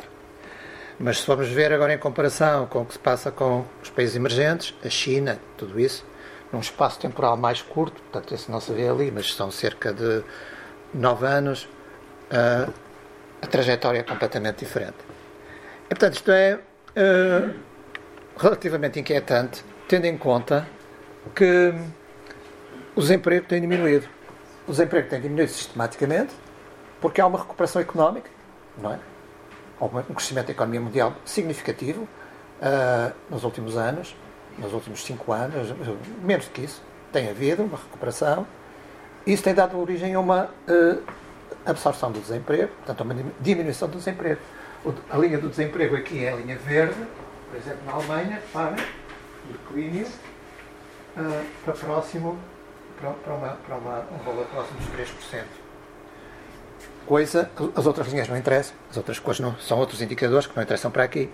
Mas 1.03 1.21
se 1.21 1.25
formos 1.25 1.49
ver 1.49 1.73
agora 1.73 1.95
em 1.95 1.99
comparação 1.99 2.67
com 2.67 2.83
o 2.83 2.85
que 2.85 2.93
se 2.93 2.99
passa 2.99 3.33
com 3.33 3.65
os 3.83 3.89
países 3.89 4.17
emergentes, 4.17 4.75
a 4.85 4.91
China, 4.91 5.41
tudo 5.57 5.81
isso, 5.81 6.05
num 6.53 6.61
espaço 6.61 7.01
temporal 7.01 7.39
mais 7.39 7.63
curto, 7.63 8.03
portanto, 8.03 8.35
esse 8.35 8.51
não 8.51 8.61
se 8.61 8.71
vê 8.71 8.87
ali, 8.87 9.11
mas 9.11 9.33
são 9.33 9.51
cerca 9.51 9.95
de 9.95 10.23
nove 10.93 11.25
anos, 11.27 11.67
a 12.31 13.47
trajetória 13.47 14.01
é 14.01 14.03
completamente 14.03 14.59
diferente. 14.59 14.99
E, 15.87 15.89
portanto, 15.89 16.17
isto 16.17 16.31
é 16.31 16.59
relativamente 18.37 19.01
inquietante, 19.01 19.65
tendo 19.89 20.05
em 20.05 20.19
conta 20.19 20.69
que 21.35 21.73
o 22.95 23.01
desemprego 23.01 23.47
tem 23.47 23.59
diminuído. 23.59 24.07
O 24.69 24.71
desemprego 24.71 25.09
tem 25.09 25.19
diminuído 25.19 25.51
sistematicamente 25.51 26.35
porque 27.01 27.23
há 27.23 27.27
uma 27.27 27.39
recuperação 27.39 27.81
económica, 27.81 28.29
não 28.77 28.93
é? 28.93 28.99
Um 29.81 30.15
crescimento 30.15 30.47
da 30.47 30.53
economia 30.53 30.81
mundial 30.81 31.15
significativo 31.25 32.03
uh, 32.03 33.13
nos 33.31 33.45
últimos 33.45 33.77
anos, 33.77 34.15
nos 34.59 34.73
últimos 34.73 35.03
cinco 35.03 35.33
anos, 35.33 35.75
menos 36.23 36.47
do 36.47 36.51
que 36.51 36.63
isso, 36.63 36.83
tem 37.13 37.31
havido 37.31 37.63
uma 37.63 37.77
recuperação. 37.77 38.47
Isso 39.27 39.43
tem 39.43 39.55
dado 39.55 39.79
origem 39.79 40.15
a 40.15 40.21
uma 40.21 40.45
uh, 40.45 41.03
absorção 41.65 42.11
do 42.13 42.21
desemprego, 42.21 42.69
portanto, 42.69 43.01
a 43.01 43.05
uma 43.05 43.15
diminuição 43.41 43.89
do 43.89 43.99
desemprego. 43.99 44.41
A 45.11 45.19
linha 45.19 45.39
do 45.39 45.49
desemprego 45.49 45.97
aqui 45.97 46.25
é 46.25 46.33
a 46.33 46.37
linha 46.37 46.57
verde, 46.57 46.97
por 47.51 47.59
exemplo, 47.59 47.81
na 47.85 47.93
Alemanha, 47.93 48.43
para 48.53 48.77
declínio, 49.51 50.07
uh, 50.07 51.47
para 51.65 51.75
próximo, 51.75 52.39
para, 52.99 53.35
uma, 53.35 53.49
para 53.49 53.77
uma, 53.77 54.07
um 54.13 54.19
valor 54.25 54.47
próximo 54.47 54.79
dos 54.79 54.89
3%. 54.89 55.60
Coisa, 57.07 57.51
as 57.75 57.87
outras 57.87 58.09
linhas 58.09 58.29
não 58.29 58.37
interessam, 58.37 58.75
as 58.91 58.97
outras 58.97 59.19
coisas 59.19 59.41
não, 59.41 59.57
são 59.59 59.79
outros 59.79 60.01
indicadores 60.01 60.47
que 60.47 60.55
não 60.55 60.63
interessam 60.63 60.91
para 60.91 61.03
aqui. 61.03 61.29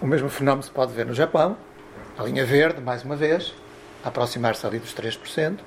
O 0.00 0.06
mesmo 0.06 0.28
fenómeno 0.28 0.62
se 0.62 0.70
pode 0.70 0.92
ver 0.92 1.06
no 1.06 1.14
Japão, 1.14 1.56
a 2.18 2.22
linha 2.24 2.44
verde, 2.44 2.80
mais 2.80 3.04
uma 3.04 3.14
vez, 3.14 3.54
aproximar-se 4.04 4.66
ali 4.66 4.78
dos 4.78 4.94
3%, 4.94 5.58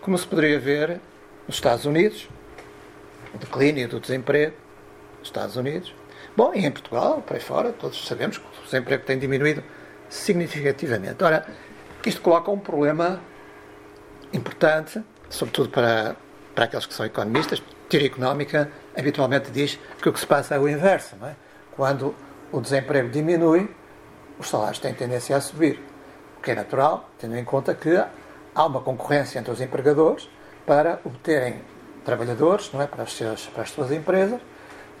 como 0.00 0.16
se 0.16 0.26
poderia 0.26 0.58
ver 0.58 1.00
nos 1.46 1.56
Estados 1.56 1.84
Unidos, 1.84 2.28
o 3.34 3.38
declínio 3.38 3.88
do 3.88 4.00
desemprego 4.00 4.56
nos 5.18 5.28
Estados 5.28 5.56
Unidos. 5.56 5.94
Bom, 6.36 6.52
e 6.54 6.64
em 6.64 6.70
Portugal, 6.70 7.22
para 7.26 7.36
aí 7.36 7.42
fora, 7.42 7.72
todos 7.72 8.06
sabemos 8.06 8.38
que 8.38 8.44
o 8.44 8.64
desemprego 8.64 9.04
tem 9.04 9.18
diminuído 9.18 9.62
significativamente. 10.08 11.22
Ora, 11.22 11.46
isto 12.06 12.20
coloca 12.20 12.50
um 12.50 12.58
problema 12.58 13.20
importante, 14.32 15.02
sobretudo 15.28 15.68
para, 15.68 16.16
para 16.54 16.64
aqueles 16.64 16.86
que 16.86 16.94
são 16.94 17.04
economistas. 17.04 17.62
Teoria 17.90 18.06
económica 18.06 18.70
habitualmente 18.96 19.50
diz 19.50 19.76
que 20.00 20.08
o 20.08 20.12
que 20.12 20.20
se 20.20 20.26
passa 20.26 20.54
é 20.54 20.58
o 20.60 20.68
inverso. 20.68 21.16
É? 21.24 21.34
Quando 21.72 22.14
o 22.52 22.60
desemprego 22.60 23.08
diminui, 23.08 23.68
os 24.38 24.48
salários 24.48 24.78
têm 24.78 24.94
tendência 24.94 25.36
a 25.36 25.40
subir. 25.40 25.82
O 26.38 26.40
que 26.40 26.52
é 26.52 26.54
natural, 26.54 27.10
tendo 27.18 27.36
em 27.36 27.44
conta 27.44 27.74
que 27.74 28.00
há 28.54 28.64
uma 28.64 28.80
concorrência 28.80 29.40
entre 29.40 29.50
os 29.50 29.60
empregadores 29.60 30.30
para 30.64 31.00
obterem 31.04 31.62
trabalhadores 32.04 32.70
não 32.72 32.80
é? 32.80 32.86
para, 32.86 33.02
as 33.02 33.12
suas, 33.12 33.46
para 33.46 33.64
as 33.64 33.70
suas 33.70 33.90
empresas, 33.90 34.40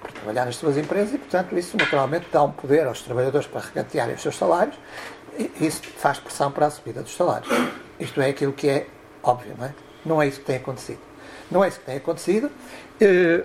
para 0.02 0.10
trabalhar 0.10 0.46
nas 0.46 0.56
suas 0.56 0.76
empresas 0.76 1.14
e, 1.14 1.18
portanto, 1.18 1.56
isso 1.56 1.76
naturalmente 1.76 2.26
dá 2.32 2.42
um 2.42 2.50
poder 2.50 2.88
aos 2.88 3.02
trabalhadores 3.02 3.46
para 3.46 3.60
regatearem 3.60 4.16
os 4.16 4.22
seus 4.22 4.36
salários 4.36 4.76
e 5.38 5.64
isso 5.64 5.82
faz 5.96 6.18
pressão 6.18 6.50
para 6.50 6.66
a 6.66 6.70
subida 6.70 7.02
dos 7.02 7.14
salários. 7.14 7.48
Isto 8.00 8.20
é 8.20 8.30
aquilo 8.30 8.52
que 8.52 8.68
é 8.68 8.88
óbvio, 9.22 9.54
não 9.56 9.66
é? 9.66 9.74
Não 10.04 10.20
é 10.20 10.26
isso 10.26 10.40
que 10.40 10.46
tem 10.46 10.56
acontecido. 10.56 11.09
Não 11.50 11.64
é 11.64 11.68
isso 11.68 11.80
que 11.80 11.86
tem 11.86 11.96
acontecido. 11.96 12.50
Eh, 13.00 13.44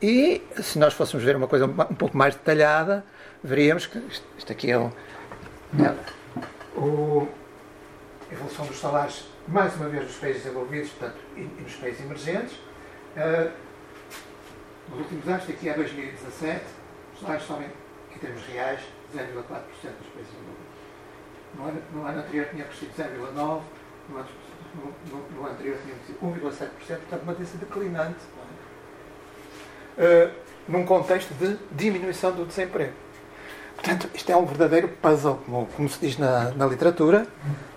e 0.00 0.42
se 0.62 0.78
nós 0.78 0.94
fôssemos 0.94 1.24
ver 1.24 1.36
uma 1.36 1.48
coisa 1.48 1.66
um 1.66 1.94
pouco 1.94 2.16
mais 2.16 2.34
detalhada, 2.34 3.04
veríamos 3.42 3.86
que 3.86 3.98
isto 4.36 4.52
aqui 4.52 4.70
é, 4.70 4.78
o, 4.78 4.92
é 5.78 5.94
o, 6.78 7.28
a 8.30 8.34
evolução 8.34 8.66
dos 8.66 8.78
salários, 8.78 9.26
mais 9.48 9.74
uma 9.76 9.88
vez, 9.88 10.04
nos 10.04 10.16
países 10.16 10.42
desenvolvidos 10.42 10.90
portanto, 10.90 11.18
e, 11.36 11.40
nos 11.40 11.74
países 11.76 12.00
emergentes. 12.00 12.52
Uh, 13.16 13.50
nos 14.90 15.00
últimos 15.00 15.26
anos, 15.28 15.46
daqui 15.46 15.70
a 15.70 15.74
2017, 15.74 16.64
os 17.14 17.20
salários 17.20 17.46
sobem, 17.46 17.68
em 18.14 18.18
termos 18.18 18.44
reais, 18.46 18.80
0,4% 19.14 19.22
dos 19.22 20.08
países 20.12 20.32
desenvolvidos. 20.32 20.74
No 21.54 21.64
ano, 21.64 21.82
no 21.94 22.06
ano 22.06 22.18
anterior 22.20 22.46
tinha 22.50 22.64
crescido 22.64 22.92
0,9%, 22.98 23.62
no, 24.10 24.24
no, 24.74 25.18
no, 25.40 25.46
anterior 25.46 25.76
crescido 25.76 26.18
1,7%, 26.22 26.68
portanto, 26.78 27.22
uma 27.22 27.32
tendência 27.32 27.58
declinante. 27.58 28.18
Uh, 29.96 30.44
num 30.68 30.84
contexto 30.84 31.32
de 31.34 31.56
diminuição 31.70 32.32
do 32.32 32.44
desemprego. 32.44 32.92
Portanto, 33.74 34.08
isto 34.14 34.30
é 34.32 34.36
um 34.36 34.46
verdadeiro 34.46 34.88
puzzle, 34.88 35.38
como, 35.44 35.66
como 35.66 35.88
se 35.88 36.00
diz 36.00 36.16
na, 36.16 36.50
na 36.52 36.66
literatura, 36.66 37.26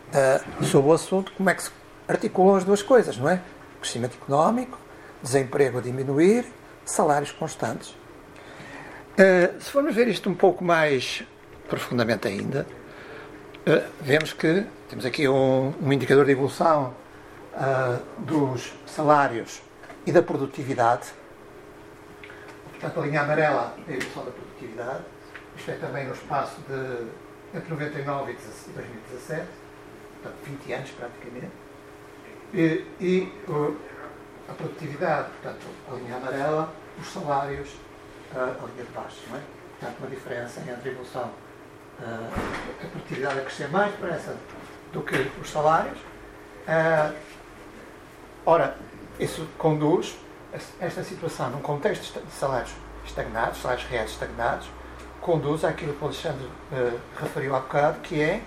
uh, 0.10 0.64
sobre 0.64 0.90
o 0.90 0.94
assunto, 0.94 1.32
como 1.34 1.50
é 1.50 1.54
que 1.54 1.64
se 1.64 1.72
articulam 2.08 2.56
as 2.56 2.64
duas 2.64 2.82
coisas, 2.82 3.18
não 3.18 3.30
é? 3.30 3.42
Crescimento 3.82 4.18
económico, 4.22 4.80
desemprego 5.22 5.80
a 5.80 5.82
diminuir, 5.82 6.46
salários 6.86 7.32
constantes. 7.32 7.90
Uh, 7.90 9.60
se 9.60 9.70
formos 9.70 9.94
ver 9.94 10.08
isto 10.08 10.30
um 10.30 10.36
pouco 10.36 10.64
mais 10.64 11.24
profundamente 11.68 12.28
ainda, 12.28 12.66
uh, 13.68 13.84
vemos 14.02 14.34
que 14.34 14.66
temos 14.90 15.06
aqui 15.06 15.28
um, 15.28 15.74
um 15.82 15.94
indicador 15.94 16.26
de 16.26 16.32
evolução 16.32 16.94
dos 18.20 18.72
salários 18.86 19.64
e 20.06 20.12
da 20.12 20.22
produtividade. 20.22 21.08
Portanto, 22.70 23.00
a 23.00 23.04
linha 23.04 23.22
amarela 23.22 23.76
é 23.88 23.94
a 23.94 23.96
evolução 23.96 24.26
da 24.26 24.32
produtividade 24.32 25.04
isto 25.58 25.72
é 25.72 25.76
também 25.76 26.06
no 26.06 26.14
espaço 26.14 26.62
de 26.68 27.08
entre 27.58 27.70
99 27.70 28.32
e 28.32 28.36
2017, 28.36 29.48
portanto 30.22 30.36
20 30.46 30.74
anos 30.74 30.92
praticamente, 30.92 31.52
e, 32.54 32.86
e 33.02 33.34
a 34.48 34.54
produtividade, 34.54 35.30
portanto 35.42 35.66
a 35.92 35.96
linha 35.96 36.18
amarela, 36.18 36.74
os 37.00 37.08
salários, 37.08 37.70
a, 38.36 38.44
a 38.44 38.68
linha 38.68 38.86
de 38.86 38.92
baixo, 38.92 39.24
não 39.30 39.38
é? 39.38 39.42
Portanto, 39.80 40.00
uma 40.00 40.10
diferença 40.10 40.60
entre 40.62 40.90
a 40.90 40.92
evolução, 40.92 41.32
a, 42.02 42.84
a 42.84 42.88
produtividade 42.90 43.40
a 43.40 43.42
crescer 43.42 43.70
mais 43.70 43.92
depressa 43.92 44.36
do 44.92 45.02
que 45.02 45.16
os 45.42 45.50
salários. 45.50 45.98
ora, 48.46 48.78
isso 49.20 49.48
conduz 49.58 50.18
esta 50.80 51.04
situação 51.04 51.50
num 51.50 51.62
contexto 51.62 52.20
de 52.20 52.32
salários 52.32 52.72
estagnados, 53.06 53.62
salários 53.62 53.88
reais 53.88 54.12
estagnados, 54.12 54.68
conduz 55.22 55.64
àquilo 55.66 55.94
que 55.94 56.04
o 56.04 56.08
Alexandre 56.08 56.46
uh, 56.46 57.00
referiu 57.20 57.56
há 57.56 57.60
bocado, 57.60 58.00
que 58.00 58.22
é 58.22 58.42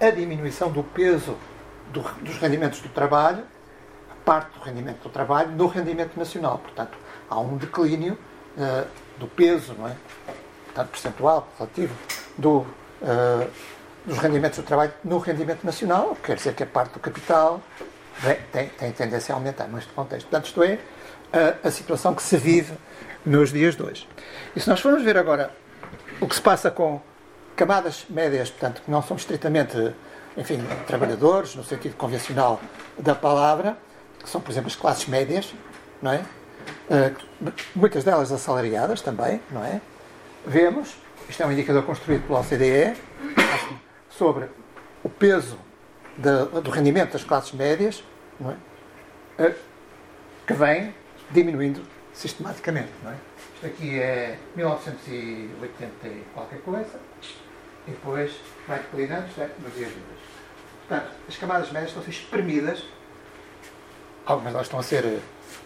a 0.00 0.10
diminuição 0.10 0.70
do 0.70 0.82
peso 0.82 1.36
do, 1.92 2.00
dos 2.22 2.36
rendimentos 2.38 2.80
do 2.80 2.88
trabalho, 2.88 3.44
a 4.10 4.24
parte 4.24 4.58
do 4.58 4.64
rendimento 4.64 5.02
do 5.02 5.10
trabalho, 5.10 5.50
no 5.50 5.66
rendimento 5.66 6.16
nacional. 6.16 6.58
Portanto, 6.58 6.96
há 7.28 7.38
um 7.38 7.56
declínio 7.56 8.18
uh, 8.56 8.86
do 9.18 9.26
peso, 9.26 9.74
não 9.74 9.88
é? 9.88 9.96
Portanto, 10.66 10.90
percentual, 10.90 11.48
relativo, 11.58 11.94
do, 12.38 12.66
uh, 13.04 13.50
dos 14.04 14.18
rendimentos 14.18 14.58
do 14.58 14.64
trabalho 14.64 14.92
no 15.04 15.18
rendimento 15.18 15.64
nacional, 15.64 16.16
quer 16.22 16.36
dizer 16.36 16.54
que 16.54 16.62
a 16.62 16.66
parte 16.66 16.94
do 16.94 17.00
capital 17.00 17.62
tem, 18.52 18.68
tem 18.68 18.92
tendência 18.92 19.34
a 19.34 19.36
aumentar 19.36 19.66
neste 19.68 19.92
contexto. 19.92 20.28
Portanto, 20.28 20.46
isto 20.46 20.62
é 20.62 20.78
a, 21.32 21.68
a 21.68 21.70
situação 21.70 22.14
que 22.14 22.22
se 22.22 22.36
vive 22.36 22.74
nos 23.24 23.52
dias 23.52 23.76
de 23.76 23.82
hoje. 23.82 24.08
E 24.54 24.60
se 24.60 24.68
nós 24.68 24.80
formos 24.80 25.02
ver 25.02 25.16
agora 25.16 25.50
o 26.20 26.28
que 26.28 26.34
se 26.34 26.40
passa 26.40 26.70
com 26.70 27.00
camadas 27.56 28.04
médias, 28.08 28.50
portanto, 28.50 28.82
que 28.82 28.90
não 28.90 29.02
são 29.02 29.16
estritamente, 29.16 29.94
enfim, 30.36 30.62
trabalhadores, 30.86 31.54
no 31.54 31.64
sentido 31.64 31.96
convencional 31.96 32.60
da 32.98 33.14
palavra, 33.14 33.76
que 34.22 34.28
são, 34.28 34.40
por 34.40 34.50
exemplo, 34.50 34.68
as 34.68 34.76
classes 34.76 35.06
médias, 35.06 35.54
não 36.00 36.12
é? 36.12 36.24
Uh, 36.88 37.52
muitas 37.74 38.04
delas 38.04 38.32
assalariadas 38.32 39.00
também, 39.00 39.40
não 39.50 39.64
é? 39.64 39.80
Vemos, 40.46 40.94
isto 41.28 41.42
é 41.42 41.46
um 41.46 41.52
indicador 41.52 41.82
construído 41.84 42.26
pela 42.26 42.40
OCDE, 42.40 42.96
sobre 44.10 44.48
o 45.02 45.08
peso 45.08 45.58
do 46.16 46.70
rendimento 46.70 47.12
das 47.12 47.24
classes 47.24 47.52
médias, 47.52 48.04
é? 48.40 49.46
Uh, 49.46 49.54
que 50.46 50.52
vem 50.52 50.94
diminuindo 51.30 51.82
sistematicamente, 52.12 52.90
é? 53.06 53.14
Isto 53.54 53.66
aqui 53.66 53.98
é 53.98 54.38
1980 54.54 56.06
e 56.06 56.24
qualquer 56.32 56.60
coisa, 56.60 57.00
e 57.88 57.90
depois 57.90 58.32
vai 58.68 58.78
declinando, 58.78 59.28
certo? 59.34 59.60
Nos 59.60 59.74
dias 59.74 59.90
de 59.90 59.96
hoje. 59.96 60.24
Portanto, 60.86 61.12
as 61.28 61.36
camadas 61.36 61.72
médias 61.72 61.90
estão 61.90 62.02
a 62.02 62.04
ser 62.04 62.10
espremidas, 62.10 62.84
algumas 64.24 64.52
delas 64.52 64.66
estão 64.66 64.78
a 64.78 64.82
ser 64.82 65.20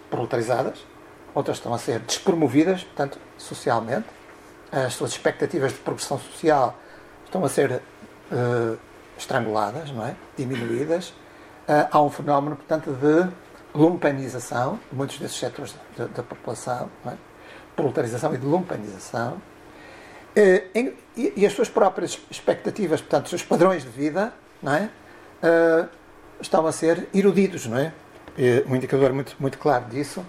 proletarizadas, 0.08 0.86
outras 1.34 1.58
estão 1.58 1.74
a 1.74 1.78
ser 1.78 1.98
despromovidas, 2.00 2.84
portanto, 2.84 3.18
socialmente. 3.36 4.06
As 4.70 4.94
suas 4.94 5.12
expectativas 5.12 5.72
de 5.72 5.78
progressão 5.78 6.18
social 6.18 6.78
estão 7.24 7.44
a 7.44 7.48
ser 7.48 7.72
uh, 7.72 8.78
estranguladas, 9.16 9.90
não 9.90 10.06
é? 10.06 10.14
Diminuídas. 10.36 11.08
Uh, 11.68 11.88
há 11.90 12.02
um 12.02 12.10
fenómeno, 12.10 12.56
portanto, 12.56 12.92
de 12.92 13.30
lumpanização 13.74 14.78
de 14.90 14.96
muitos 14.96 15.18
desses 15.18 15.38
setores 15.38 15.74
da 15.96 16.22
população, 16.22 16.90
não 17.04 17.12
é? 17.12 17.16
proletarização 17.76 18.34
e 18.34 18.38
de 18.38 18.46
lumpanização, 18.46 19.40
eh, 20.34 20.64
e, 21.16 21.46
as 21.46 21.52
suas 21.52 21.68
próprias 21.68 22.18
expectativas, 22.28 23.00
portanto, 23.00 23.24
os 23.24 23.30
seus 23.30 23.44
padrões 23.44 23.84
de 23.84 23.88
vida, 23.88 24.32
não 24.60 24.74
é? 24.74 24.90
Estão 26.40 26.66
a 26.66 26.72
ser 26.72 27.08
erudidos, 27.14 27.66
não 27.66 27.78
é? 27.78 27.92
Um 28.66 28.74
indicador 28.74 29.12
muito, 29.12 29.36
muito 29.38 29.58
claro 29.58 29.84
disso 29.84 30.24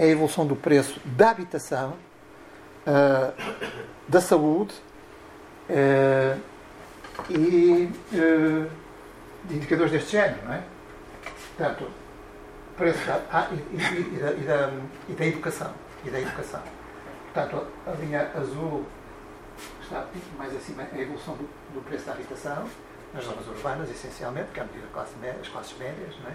é 0.00 0.04
a 0.04 0.08
evolução 0.08 0.46
do 0.46 0.56
preço 0.56 0.98
da 1.04 1.30
habitação, 1.30 1.94
eh, 2.86 3.32
da 4.08 4.20
saúde 4.20 4.74
e 7.28 7.88
de 9.44 9.54
indicadores 9.54 9.92
deste 9.92 10.12
género, 10.12 10.44
não 10.44 10.54
é? 10.54 10.62
Portanto, 11.56 11.90
preço 12.76 13.06
da, 13.06 13.20
ah, 13.30 13.48
e, 13.52 13.76
e, 13.76 14.16
e, 14.16 14.18
da, 14.18 14.32
e, 14.32 14.40
da, 14.40 14.72
e 15.08 15.12
da 15.12 15.26
educação. 15.26 15.72
E 16.04 16.10
da 16.10 16.18
educação. 16.18 16.62
portanto, 17.32 17.66
a 17.86 17.90
linha 17.92 18.30
azul 18.34 18.86
está 19.82 20.06
mais 20.38 20.56
acima 20.56 20.86
a 20.90 20.98
evolução 20.98 21.36
do, 21.36 21.48
do, 21.74 21.82
preço 21.82 22.06
da 22.06 22.12
habitação, 22.12 22.66
nas 23.12 23.24
zonas 23.24 23.46
urbanas, 23.46 23.90
essencialmente, 23.90 24.48
que 24.54 24.60
é 24.60 24.62
a 24.62 24.66
medida 24.66 24.86
classe 24.92 25.14
média, 25.20 25.40
as 25.40 25.48
classes 25.48 25.76
médias, 25.78 26.14
não 26.22 26.30
é? 26.30 26.34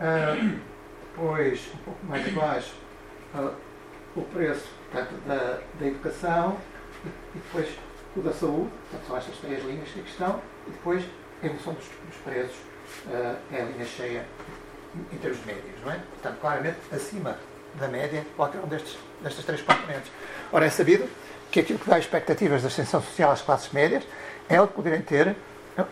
Uh, 0.00 0.60
depois, 1.10 1.70
um 1.74 1.78
pouco 1.78 2.06
mais 2.06 2.26
abaixo, 2.26 2.74
uh, 3.34 3.54
o 4.16 4.22
preço 4.22 4.79
portanto, 4.90 5.14
da, 5.26 5.60
da 5.78 5.86
educação 5.86 6.58
e, 7.04 7.38
depois 7.38 7.68
o 8.16 8.20
da 8.20 8.32
saúde, 8.32 8.70
portanto, 8.90 9.06
são 9.06 9.16
estas 9.16 9.36
três 9.36 9.64
linhas 9.64 9.88
que 9.88 10.00
estão, 10.00 10.40
e 10.66 10.70
depois 10.70 11.04
a 11.42 11.46
evolução 11.46 11.74
dos, 11.74 11.84
dos 11.84 12.16
preços 12.24 12.56
uh, 13.06 13.36
é 13.52 13.62
a 13.62 13.64
linha 13.64 13.84
cheia 13.84 14.24
em, 14.94 15.14
em 15.14 15.18
termos 15.18 15.44
médios, 15.44 15.80
não 15.84 15.92
é? 15.92 15.96
Portanto, 15.96 16.40
claramente 16.40 16.78
acima 16.92 17.38
da 17.74 17.86
média 17.86 18.26
qualquer 18.36 18.60
um 18.60 18.66
destes, 18.66 18.98
destas 19.22 19.44
três 19.44 19.62
componentes. 19.62 20.10
Ora, 20.52 20.66
é 20.66 20.70
sabido 20.70 21.08
que 21.50 21.60
aquilo 21.60 21.78
que 21.78 21.88
dá 21.88 21.98
expectativas 21.98 22.62
de 22.62 22.66
ascensão 22.66 23.00
social 23.00 23.30
às 23.30 23.42
classes 23.42 23.72
médias 23.72 24.04
é 24.48 24.60
o 24.60 24.66
de 24.66 24.72
poderem 24.72 25.00
ter 25.00 25.36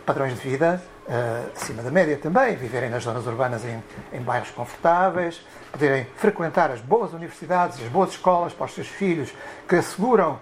padrões 0.05 0.35
de 0.35 0.41
vida 0.41 0.83
uh, 1.09 1.51
acima 1.57 1.83
da 1.83 1.91
média 1.91 2.17
também, 2.17 2.55
viverem 2.55 2.91
nas 2.91 3.03
zonas 3.03 3.27
urbanas 3.27 3.65
em, 3.65 3.83
em 4.13 4.21
bairros 4.21 4.51
confortáveis, 4.51 5.41
poderem 5.73 6.07
frequentar 6.17 6.71
as 6.71 6.81
boas 6.81 7.13
universidades 7.13 7.83
as 7.83 7.89
boas 7.89 8.11
escolas 8.11 8.53
para 8.53 8.67
os 8.67 8.75
seus 8.75 8.89
filhos, 8.89 9.33
que 9.67 9.77
asseguram 9.77 10.39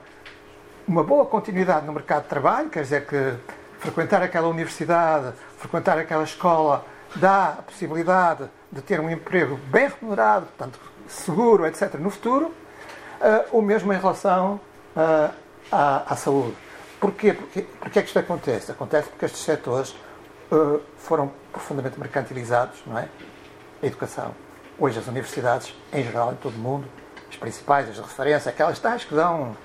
uma 0.87 1.03
boa 1.03 1.27
continuidade 1.27 1.87
no 1.87 1.93
mercado 1.93 2.25
de 2.25 2.29
trabalho, 2.29 2.69
quer 2.69 2.83
dizer 2.83 3.07
que 3.07 3.35
frequentar 3.79 4.23
aquela 4.23 4.49
universidade, 4.49 5.33
frequentar 5.59 5.99
aquela 5.99 6.25
escola, 6.25 6.85
dá 7.17 7.51
a 7.59 7.63
possibilidade 7.63 8.49
de 8.71 8.81
ter 8.83 9.01
um 9.01 9.11
emprego 9.11 9.59
bem 9.69 9.89
remunerado, 9.89 10.47
portanto, 10.47 10.79
seguro, 11.09 11.67
etc., 11.67 11.95
no 11.95 12.11
futuro, 12.11 12.47
uh, 12.47 13.57
o 13.57 13.63
mesmo 13.63 13.93
em 13.93 13.99
relação 13.99 14.61
uh, 14.97 15.33
à, 15.71 16.13
à, 16.13 16.17
saúde. 16.17 16.57
Porquê? 17.01 17.33
Porque, 17.33 17.63
porque 17.81 17.99
é 17.99 18.03
que 18.03 18.09
isto 18.09 18.19
acontece? 18.19 18.73
Acontece 18.73 19.09
porque 19.09 19.25
estes 19.25 19.43
setores 19.43 19.95
foram 20.99 21.33
profundamente 21.53 21.99
mercantilizados, 21.99 22.79
não 22.87 22.99
é? 22.99 23.09
A 23.83 23.87
educação. 23.87 24.35
Hoje 24.79 24.99
as 24.99 25.07
universidades, 25.07 25.75
em 25.93 26.03
geral, 26.03 26.33
em 26.33 26.37
todo 26.37 26.55
o 26.55 26.59
mundo, 26.59 26.87
as 27.29 27.37
principais, 27.37 27.89
as 27.89 27.97
de 27.97 28.01
referência, 28.01 28.51
aquelas 28.51 28.79
tais 28.79 29.05
que 29.05 29.15
dão 29.15 29.57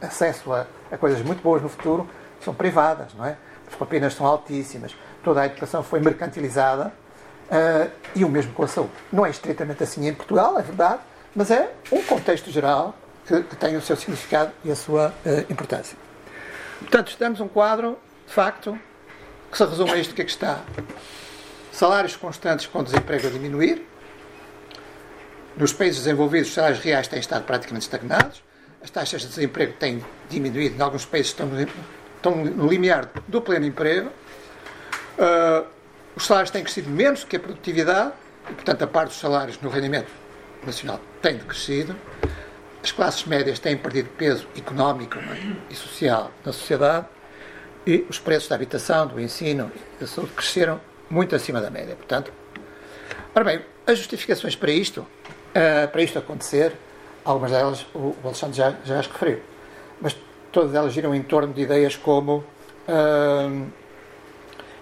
acesso 0.00 0.52
a, 0.52 0.66
a 0.90 0.98
coisas 0.98 1.22
muito 1.22 1.42
boas 1.42 1.62
no 1.62 1.68
futuro, 1.68 2.08
são 2.42 2.54
privadas, 2.54 3.12
não 3.14 3.24
é? 3.24 3.36
As 3.66 3.74
propinas 3.74 4.14
são 4.14 4.26
altíssimas, 4.26 4.94
toda 5.22 5.40
a 5.40 5.46
educação 5.46 5.82
foi 5.82 6.00
mercantilizada 6.00 6.92
uh, 7.50 7.90
e 8.14 8.24
o 8.24 8.28
mesmo 8.28 8.52
com 8.52 8.62
a 8.62 8.68
saúde. 8.68 8.92
Não 9.12 9.26
é 9.26 9.30
estritamente 9.30 9.82
assim 9.82 10.06
em 10.06 10.14
Portugal, 10.14 10.58
é 10.58 10.62
verdade, 10.62 11.00
mas 11.34 11.50
é 11.50 11.72
um 11.90 12.02
contexto 12.02 12.50
geral 12.50 12.94
que, 13.26 13.42
que 13.42 13.56
tem 13.56 13.76
o 13.76 13.82
seu 13.82 13.96
significado 13.96 14.52
e 14.64 14.70
a 14.70 14.76
sua 14.76 15.08
uh, 15.08 15.52
importância. 15.52 15.98
Portanto, 16.80 17.08
estamos 17.08 17.40
um 17.40 17.48
quadro, 17.48 17.98
de 18.26 18.32
facto, 18.32 18.78
que 19.56 19.64
se 19.64 19.70
resume 19.70 19.92
a 19.92 19.96
isto 19.96 20.14
que 20.14 20.20
é 20.20 20.24
que 20.26 20.30
está. 20.30 20.60
Salários 21.72 22.14
constantes 22.14 22.66
com 22.66 22.84
desemprego 22.84 23.26
a 23.26 23.30
diminuir. 23.30 23.86
Nos 25.56 25.72
países 25.72 26.02
desenvolvidos, 26.02 26.48
os 26.48 26.54
salários 26.54 26.80
reais 26.80 27.08
têm 27.08 27.18
estado 27.18 27.44
praticamente 27.44 27.86
estagnados. 27.86 28.42
As 28.82 28.90
taxas 28.90 29.22
de 29.22 29.28
desemprego 29.28 29.72
têm 29.78 30.04
diminuído. 30.28 30.76
Em 30.76 30.82
alguns 30.82 31.06
países 31.06 31.28
estão 31.28 31.46
no, 31.46 31.58
estão 31.58 32.36
no 32.36 32.68
limiar 32.68 33.10
do 33.26 33.40
pleno 33.40 33.64
emprego. 33.64 34.10
Uh, 35.18 35.66
os 36.14 36.26
salários 36.26 36.50
têm 36.50 36.62
crescido 36.62 36.90
menos 36.90 37.24
que 37.24 37.36
a 37.36 37.40
produtividade. 37.40 38.12
E, 38.50 38.52
portanto, 38.52 38.82
a 38.82 38.86
parte 38.86 39.08
dos 39.08 39.18
salários 39.18 39.58
no 39.62 39.70
rendimento 39.70 40.10
nacional 40.66 41.00
tem 41.22 41.38
decrescido. 41.38 41.96
As 42.82 42.92
classes 42.92 43.24
médias 43.24 43.58
têm 43.58 43.74
perdido 43.74 44.10
peso 44.18 44.46
económico 44.54 45.18
e 45.70 45.74
social 45.74 46.30
na 46.44 46.52
sociedade 46.52 47.06
e 47.86 48.04
os 48.08 48.18
preços 48.18 48.48
da 48.48 48.56
habitação, 48.56 49.06
do 49.06 49.20
ensino 49.20 49.70
e 49.96 50.00
da 50.00 50.06
saúde 50.06 50.32
cresceram 50.32 50.80
muito 51.08 51.34
acima 51.36 51.60
da 51.60 51.70
média. 51.70 51.94
Portanto, 51.94 52.32
ora 53.34 53.44
bem, 53.44 53.60
as 53.86 53.98
justificações 53.98 54.56
para 54.56 54.70
isto, 54.70 55.00
uh, 55.00 55.88
para 55.90 56.02
isto 56.02 56.18
acontecer, 56.18 56.72
algumas 57.24 57.50
delas 57.50 57.86
o, 57.94 58.14
Alexandre 58.24 58.56
já, 58.56 58.74
já 58.84 58.98
as 58.98 59.06
referiu, 59.06 59.40
mas 60.00 60.16
todas 60.50 60.74
elas 60.74 60.92
giram 60.92 61.14
em 61.14 61.22
torno 61.22 61.52
de 61.52 61.62
ideias 61.62 61.96
como 61.96 62.44
uh, 62.88 63.66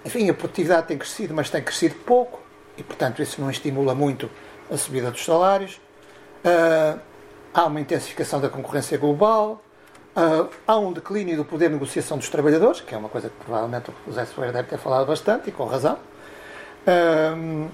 enfim, 0.04 0.28
a 0.28 0.34
produtividade 0.34 0.88
tem 0.88 0.98
crescido, 0.98 1.32
mas 1.32 1.48
tem 1.48 1.62
crescido 1.62 1.94
pouco 2.04 2.40
e, 2.76 2.82
portanto, 2.82 3.22
isso 3.22 3.40
não 3.40 3.50
estimula 3.50 3.94
muito 3.94 4.30
a 4.70 4.76
subida 4.76 5.10
dos 5.10 5.24
salários. 5.24 5.80
Uh, 6.44 7.00
há 7.54 7.64
uma 7.64 7.80
intensificação 7.80 8.38
da 8.38 8.50
concorrência 8.50 8.98
global, 8.98 9.63
Uh, 10.16 10.48
há 10.64 10.78
um 10.78 10.92
declínio 10.92 11.36
do 11.36 11.44
poder 11.44 11.66
de 11.66 11.74
negociação 11.74 12.16
dos 12.16 12.28
trabalhadores, 12.28 12.80
que 12.80 12.94
é 12.94 12.98
uma 12.98 13.08
coisa 13.08 13.28
que 13.28 13.34
provavelmente 13.44 13.90
o 13.90 13.94
José 14.06 14.24
Soeira 14.26 14.52
deve 14.52 14.68
ter 14.68 14.78
falado 14.78 15.06
bastante, 15.06 15.48
e 15.48 15.52
com 15.52 15.64
razão. 15.64 15.98
Uh, 16.86 17.68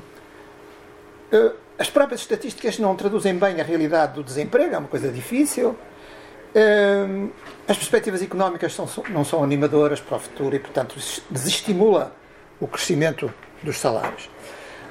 uh, 1.37 1.53
as 1.79 1.91
próprias 1.91 2.23
estatísticas 2.23 2.79
não 2.79 2.97
traduzem 2.97 3.37
bem 3.37 3.61
a 3.61 3.65
realidade 3.65 4.15
do 4.15 4.25
desemprego, 4.25 4.75
é 4.75 4.79
uma 4.79 4.89
coisa 4.89 5.11
difícil. 5.11 5.77
as 7.69 7.77
perspectivas 7.77 8.23
económicas 8.23 8.73
são, 8.75 8.89
não 9.11 9.25
são 9.25 9.45
animadoras 9.45 10.01
para 10.01 10.17
o 10.17 10.21
futuro 10.21 10.57
e, 10.57 10.59
portanto, 10.59 10.97
desestimula 11.31 12.15
o 12.59 12.67
crescimento 12.67 13.33
dos 13.63 13.79
salários. 13.79 14.29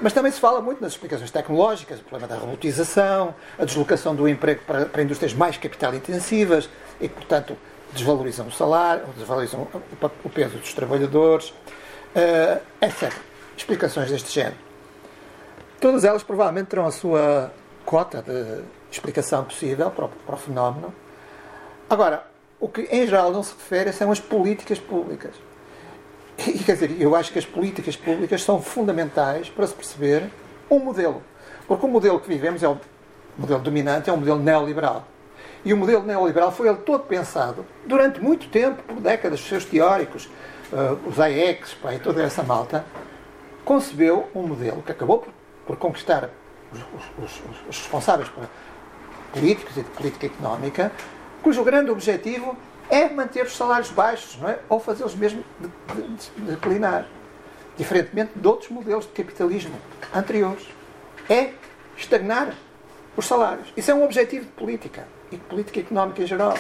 Mas 0.02 0.14
também 0.14 0.32
se 0.32 0.40
fala 0.40 0.62
muito 0.62 0.82
nas 0.82 0.94
explicações 0.94 1.30
tecnológicas, 1.30 2.00
o 2.00 2.04
problema 2.04 2.28
da 2.28 2.40
robotização, 2.40 3.36
a 3.58 3.66
deslocação 3.66 4.16
do 4.16 4.28
emprego 4.28 4.62
para, 4.66 4.86
para 4.86 5.04
indústrias 5.04 5.34
mais 5.34 5.58
capital-intensivas 5.58 6.70
e, 7.00 7.08
portanto, 7.08 7.58
desvalorizam 7.94 8.48
o 8.48 8.52
salário, 8.52 9.06
desvalorizam 9.18 9.68
o 10.24 10.30
peso 10.30 10.58
dos 10.58 10.74
trabalhadores, 10.74 11.50
uh, 11.50 12.62
etc. 12.82 13.14
Explicações 13.58 14.10
deste 14.10 14.32
género. 14.32 14.58
Todas 15.80 16.04
elas 16.04 16.24
provavelmente 16.24 16.68
terão 16.68 16.86
a 16.86 16.92
sua 16.92 17.52
cota 17.86 18.22
de 18.22 18.64
explicação 18.92 19.44
possível 19.44 19.90
para 19.92 20.06
o, 20.06 20.10
para 20.10 20.36
o 20.36 20.38
fenómeno. 20.38 20.94
Agora, 21.90 22.26
o 22.60 22.68
que 22.68 22.82
em 22.82 23.06
geral 23.06 23.32
não 23.32 23.42
se 23.42 23.54
refere 23.54 23.92
são 23.94 24.12
as 24.12 24.20
políticas 24.20 24.80
públicas. 24.80 25.34
E, 26.48 26.60
quer 26.60 26.74
dizer, 26.74 27.02
eu 27.02 27.16
acho 27.16 27.34
que 27.34 27.40
as 27.40 27.46
políticas 27.46 27.96
públicas 27.96 28.42
são 28.44 28.62
fundamentais 28.62 29.50
para 29.50 29.68
se 29.68 29.74
perceber 29.74 30.30
um 30.70 30.80
modelo. 30.80 31.22
Porque 31.68 31.86
o 31.86 31.90
modelo 31.90 32.20
que 32.20 32.28
vivemos 32.28 32.64
é 32.64 32.68
o 32.68 32.78
modelo 33.38 33.60
dominante, 33.60 34.10
é 34.10 34.14
um 34.14 34.18
modelo 34.18 34.40
neoliberal. 34.40 35.06
E 35.64 35.74
o 35.74 35.78
modelo 35.78 36.04
neoliberal 36.04 36.52
foi 36.52 36.68
ele 36.68 36.78
todo 36.78 37.04
pensado, 37.04 37.66
durante 37.86 38.22
muito 38.22 38.48
tempo, 38.50 38.82
por 38.84 39.02
décadas, 39.02 39.42
os 39.42 39.48
seus 39.48 39.66
teóricos, 39.66 40.30
uh, 40.72 41.08
os 41.08 41.20
AEX, 41.20 41.74
pá, 41.74 41.94
e 41.94 42.00
toda 42.00 42.24
essa 42.24 42.44
malta, 42.44 42.86
concebeu 43.66 44.30
um 44.34 44.44
modelo 44.44 44.82
que 44.82 44.92
acabou 44.92 45.20
por, 45.20 45.34
por 45.68 45.78
conquistar 45.78 46.30
os, 46.72 46.80
os, 46.80 47.42
os, 47.68 47.78
responsáveis 47.78 48.32
políticos 49.34 49.76
e 49.78 49.82
de 49.82 49.90
política 49.90 50.28
económica, 50.28 50.92
cujo 51.44 51.64
grande 51.64 51.92
objetivo 51.92 52.56
é 52.90 53.10
manter 53.10 53.46
os 53.46 53.56
salários 53.56 53.92
baixos, 53.92 54.38
não 54.40 54.50
é? 54.50 54.60
ou 54.68 54.80
fazê-los 54.80 55.16
mesmo 55.16 55.44
declinar. 56.38 57.06
Diferentemente 57.78 58.32
de 58.36 58.48
outros 58.48 58.70
modelos 58.70 59.06
de 59.06 59.12
capitalismo 59.12 59.76
anteriores. 60.14 60.68
É 61.30 61.52
estagnar 61.96 62.54
os 63.16 63.26
salários. 63.26 63.72
Isso 63.76 63.92
é 63.92 63.94
um 63.94 64.04
objetivo 64.04 64.46
de 64.46 64.52
política 64.52 65.08
e 65.32 65.36
de 65.36 65.44
política 65.44 65.80
económica 65.80 66.22
em 66.22 66.28
geral. 66.28 66.56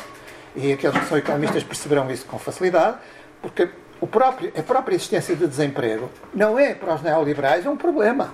E 0.56 0.74
aqueles 0.74 0.98
que 0.98 1.06
são 1.06 1.18
economistas 1.18 1.64
perceberão 1.64 2.10
isso 2.12 2.26
com 2.26 2.38
facilidade, 2.40 2.98
porque 3.42 3.70
o 4.02 4.08
próprio, 4.08 4.52
a 4.58 4.64
própria 4.64 4.96
existência 4.96 5.36
de 5.36 5.46
desemprego 5.46 6.10
não 6.34 6.58
é 6.58 6.74
para 6.74 6.96
os 6.96 7.02
neoliberais 7.02 7.66
é 7.66 7.70
um 7.70 7.78
problema. 7.78 8.34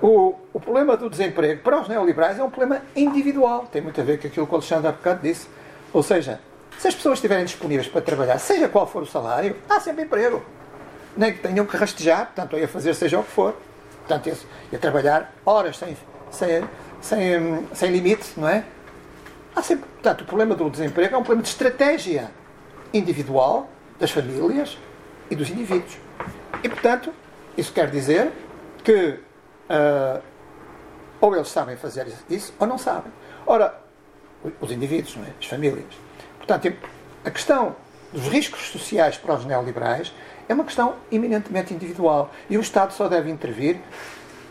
O, 0.00 0.34
o 0.52 0.60
problema 0.60 0.96
do 0.96 1.10
desemprego 1.10 1.60
para 1.62 1.80
os 1.80 1.88
neoliberais 1.88 2.38
é 2.38 2.42
um 2.42 2.50
problema 2.50 2.82
individual. 2.94 3.66
Tem 3.70 3.82
muito 3.82 4.00
a 4.00 4.04
ver 4.04 4.20
com 4.20 4.28
aquilo 4.28 4.46
que 4.46 4.52
o 4.52 4.56
Alexandre 4.56 4.88
há 4.88 4.92
bocado 4.92 5.22
disse. 5.22 5.48
Ou 5.92 6.02
seja, 6.02 6.40
se 6.78 6.86
as 6.86 6.94
pessoas 6.94 7.18
estiverem 7.18 7.44
disponíveis 7.44 7.88
para 7.88 8.00
trabalhar, 8.00 8.38
seja 8.38 8.68
qual 8.68 8.86
for 8.86 9.02
o 9.02 9.06
salário, 9.06 9.56
há 9.68 9.80
sempre 9.80 10.04
emprego. 10.04 10.44
Nem 11.16 11.32
que 11.32 11.40
tenham 11.40 11.66
que 11.66 11.76
rastejar, 11.76 12.26
portanto, 12.26 12.56
a 12.56 12.68
fazer 12.68 12.94
seja 12.94 13.18
o 13.18 13.24
que 13.24 13.30
for. 13.30 13.56
Portanto, 14.06 14.38
e 14.72 14.76
a 14.76 14.78
trabalhar 14.78 15.34
horas 15.44 15.76
sem, 15.76 15.96
sem, 16.30 16.62
sem, 17.00 17.66
sem 17.74 17.90
limite, 17.90 18.32
não 18.36 18.48
é? 18.48 18.64
Há 19.54 19.62
sempre, 19.62 19.88
portanto, 19.88 20.22
o 20.22 20.24
problema 20.24 20.54
do 20.54 20.68
desemprego 20.70 21.14
é 21.14 21.18
um 21.18 21.22
problema 21.22 21.42
de 21.42 21.48
estratégia 21.48 22.30
individual 22.92 23.68
das 23.98 24.10
famílias 24.10 24.78
e 25.30 25.34
dos 25.34 25.50
indivíduos. 25.50 25.96
E, 26.62 26.68
portanto, 26.68 27.12
isso 27.56 27.72
quer 27.72 27.90
dizer 27.90 28.30
que 28.84 29.18
uh, 29.68 30.22
ou 31.20 31.34
eles 31.34 31.48
sabem 31.48 31.76
fazer 31.76 32.06
isso 32.30 32.52
ou 32.58 32.66
não 32.66 32.78
sabem. 32.78 33.12
Ora, 33.46 33.74
os 34.60 34.70
indivíduos, 34.70 35.16
não 35.16 35.24
é? 35.24 35.32
as 35.38 35.46
famílias. 35.46 35.94
Portanto, 36.36 36.72
a 37.24 37.30
questão 37.30 37.76
dos 38.12 38.28
riscos 38.28 38.70
sociais 38.70 39.16
para 39.16 39.34
os 39.34 39.44
neoliberais 39.44 40.12
é 40.48 40.54
uma 40.54 40.64
questão 40.64 40.96
eminentemente 41.10 41.74
individual. 41.74 42.32
E 42.48 42.56
o 42.56 42.60
Estado 42.60 42.92
só 42.92 43.08
deve 43.08 43.30
intervir 43.30 43.80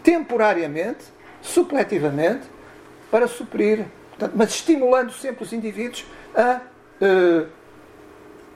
temporariamente, 0.04 1.06
supletivamente, 1.42 2.48
para 3.10 3.28
suprir, 3.28 3.86
Portanto, 4.18 4.34
mas 4.36 4.50
estimulando 4.50 5.12
sempre 5.12 5.44
os 5.44 5.54
indivíduos 5.54 6.04
a, 6.36 6.60
uh, 7.02 7.48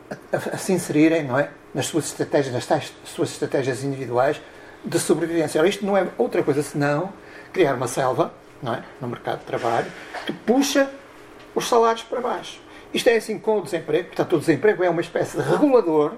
a, 0.09 0.55
a, 0.55 0.57
se 0.57 0.73
inserirem 0.73 1.23
não 1.23 1.37
é? 1.37 1.51
nas 1.73 1.85
suas 1.85 2.05
estratégias, 2.05 2.53
nas 2.53 2.65
tais, 2.65 2.91
suas 3.05 3.29
estratégias 3.29 3.83
individuais 3.83 4.41
de 4.83 4.99
sobrevivência. 4.99 5.59
Ora, 5.59 5.69
isto 5.69 5.85
não 5.85 5.95
é 5.95 6.07
outra 6.17 6.41
coisa 6.41 6.63
senão 6.63 7.13
criar 7.53 7.75
uma 7.75 7.87
selva 7.87 8.33
não 8.61 8.73
é? 8.73 8.83
no 8.99 9.07
mercado 9.07 9.39
de 9.39 9.45
trabalho 9.45 9.85
que 10.25 10.33
puxa 10.33 10.89
os 11.53 11.69
salários 11.69 12.03
para 12.03 12.19
baixo. 12.19 12.59
Isto 12.91 13.09
é 13.09 13.17
assim 13.17 13.37
com 13.37 13.59
o 13.59 13.61
desemprego, 13.61 14.07
portanto, 14.07 14.35
o 14.35 14.39
desemprego 14.39 14.83
é 14.83 14.89
uma 14.89 15.01
espécie 15.01 15.37
de 15.37 15.43
regulador 15.43 16.13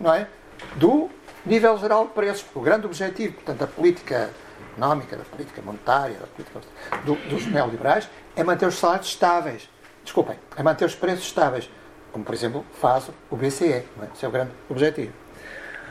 não 0.00 0.12
é? 0.12 0.26
do 0.74 1.08
nível 1.46 1.78
geral 1.78 2.06
de 2.06 2.12
preços, 2.12 2.42
porque 2.42 2.58
o 2.58 2.62
grande 2.62 2.86
objetivo, 2.86 3.34
portanto, 3.34 3.58
da 3.58 3.66
política 3.68 4.30
económica, 4.70 5.16
da 5.16 5.24
política 5.24 5.62
monetária, 5.62 6.16
da 6.18 6.26
política 6.26 6.60
do, 7.04 7.14
dos 7.28 7.46
neoliberais, 7.46 8.08
é 8.34 8.42
manter 8.42 8.66
os 8.66 8.76
salários 8.76 9.08
estáveis. 9.08 9.68
Desculpem, 10.02 10.38
é 10.56 10.62
manter 10.62 10.84
os 10.84 10.94
preços 10.94 11.24
estáveis, 11.24 11.70
como 12.12 12.24
por 12.24 12.34
exemplo 12.34 12.64
faz 12.80 13.10
o 13.30 13.36
BCE. 13.36 13.72
É? 13.72 13.84
Esse 14.14 14.24
é 14.24 14.28
o 14.28 14.30
grande 14.30 14.52
objetivo. 14.68 15.12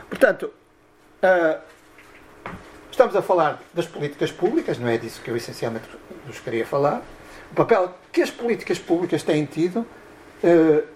Portanto, 0.08 0.52
uh, 1.22 1.60
estamos 2.90 3.14
a 3.14 3.22
falar 3.22 3.60
das 3.72 3.86
políticas 3.86 4.32
públicas, 4.32 4.78
não 4.78 4.88
é 4.88 4.98
disso 4.98 5.20
que 5.22 5.30
eu 5.30 5.36
essencialmente 5.36 5.88
vos 6.26 6.40
queria 6.40 6.66
falar. 6.66 7.02
O 7.52 7.54
papel 7.54 7.94
que 8.12 8.22
as 8.22 8.30
políticas 8.30 8.78
públicas 8.78 9.22
têm 9.22 9.44
tido 9.44 9.78
uh, 9.78 10.86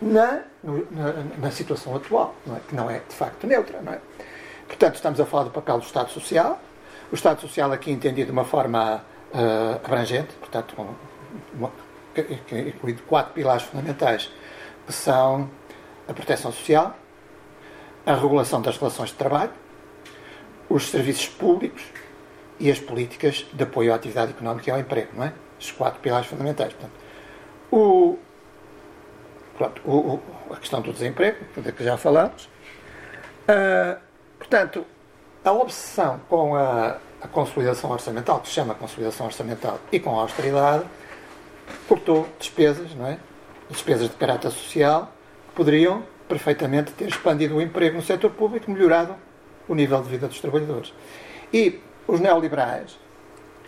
na, 0.00 0.42
na, 0.62 1.12
na, 1.38 1.50
situação 1.50 1.94
atual, 1.96 2.34
não 2.46 2.56
é? 2.56 2.60
que 2.60 2.74
não 2.74 2.90
é 2.90 2.98
de 2.98 3.14
facto 3.14 3.46
neutra. 3.46 3.80
Não 3.80 3.92
é? 3.92 4.00
Portanto, 4.66 4.96
estamos 4.96 5.20
a 5.20 5.26
falar 5.26 5.44
do 5.44 5.50
papel 5.50 5.78
do 5.78 5.84
Estado 5.84 6.10
Social. 6.10 6.60
O 7.12 7.14
Estado 7.14 7.42
Social 7.42 7.70
aqui 7.70 7.90
entendido 7.90 8.28
de 8.28 8.32
uma 8.32 8.44
forma 8.44 9.04
uh, 9.34 9.84
abrangente, 9.84 10.32
portanto, 10.36 10.74
que 12.46 12.58
inclui 12.58 12.94
quatro 13.06 13.34
pilares 13.34 13.64
fundamentais, 13.64 14.30
que 14.86 14.94
são 14.94 15.50
a 16.08 16.14
proteção 16.14 16.50
social, 16.50 16.96
a 18.06 18.14
regulação 18.14 18.62
das 18.62 18.78
relações 18.78 19.10
de 19.10 19.16
trabalho, 19.16 19.52
os 20.70 20.88
serviços 20.88 21.28
públicos 21.28 21.82
e 22.58 22.70
as 22.70 22.80
políticas 22.80 23.46
de 23.52 23.62
apoio 23.62 23.92
à 23.92 23.96
atividade 23.96 24.30
económica 24.30 24.70
e 24.70 24.72
ao 24.72 24.80
emprego, 24.80 25.10
não 25.14 25.24
é? 25.24 25.34
Estes 25.60 25.76
quatro 25.76 26.00
pilares 26.00 26.26
fundamentais. 26.26 26.72
Portanto, 26.72 26.98
o, 27.70 28.18
pronto, 29.58 29.82
o, 29.84 30.18
a 30.50 30.56
questão 30.56 30.80
do 30.80 30.94
desemprego, 30.94 31.44
da 31.58 31.72
que 31.72 31.84
já 31.84 31.98
falamos. 31.98 32.44
Uh, 33.46 34.00
portanto, 34.38 34.86
a 35.44 35.52
obsessão 35.52 36.20
com 36.28 36.54
a, 36.54 36.98
a, 37.20 37.28
consolidação 37.28 37.90
orçamental, 37.90 38.40
que 38.40 38.48
se 38.48 38.54
chama 38.54 38.74
consolidação 38.74 39.26
orçamental, 39.26 39.78
e 39.90 39.98
com 39.98 40.18
a 40.18 40.22
austeridade, 40.22 40.84
cortou 41.88 42.28
despesas, 42.38 42.94
não 42.94 43.06
é? 43.06 43.18
Despesas 43.68 44.08
de 44.08 44.16
caráter 44.16 44.50
social, 44.50 45.12
que 45.48 45.54
poderiam 45.54 46.02
perfeitamente 46.28 46.92
ter 46.92 47.08
expandido 47.08 47.56
o 47.56 47.62
emprego 47.62 47.96
no 47.96 48.02
setor 48.02 48.30
público, 48.30 48.70
melhorado 48.70 49.14
o 49.68 49.74
nível 49.74 50.02
de 50.02 50.08
vida 50.08 50.28
dos 50.28 50.40
trabalhadores. 50.40 50.92
E 51.52 51.80
os 52.06 52.20
neoliberais 52.20 52.98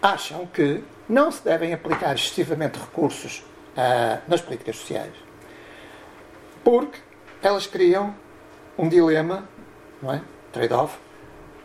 acham 0.00 0.46
que 0.46 0.82
não 1.08 1.30
se 1.30 1.42
devem 1.44 1.72
aplicar 1.72 2.14
excessivamente 2.14 2.78
recursos 2.78 3.44
uh, 3.76 4.20
nas 4.28 4.40
políticas 4.40 4.76
sociais 4.76 5.12
porque 6.64 6.98
elas 7.42 7.66
criam 7.66 8.14
um 8.76 8.88
dilema, 8.88 9.46
não 10.02 10.14
é? 10.14 10.22
Trade-off, 10.50 10.96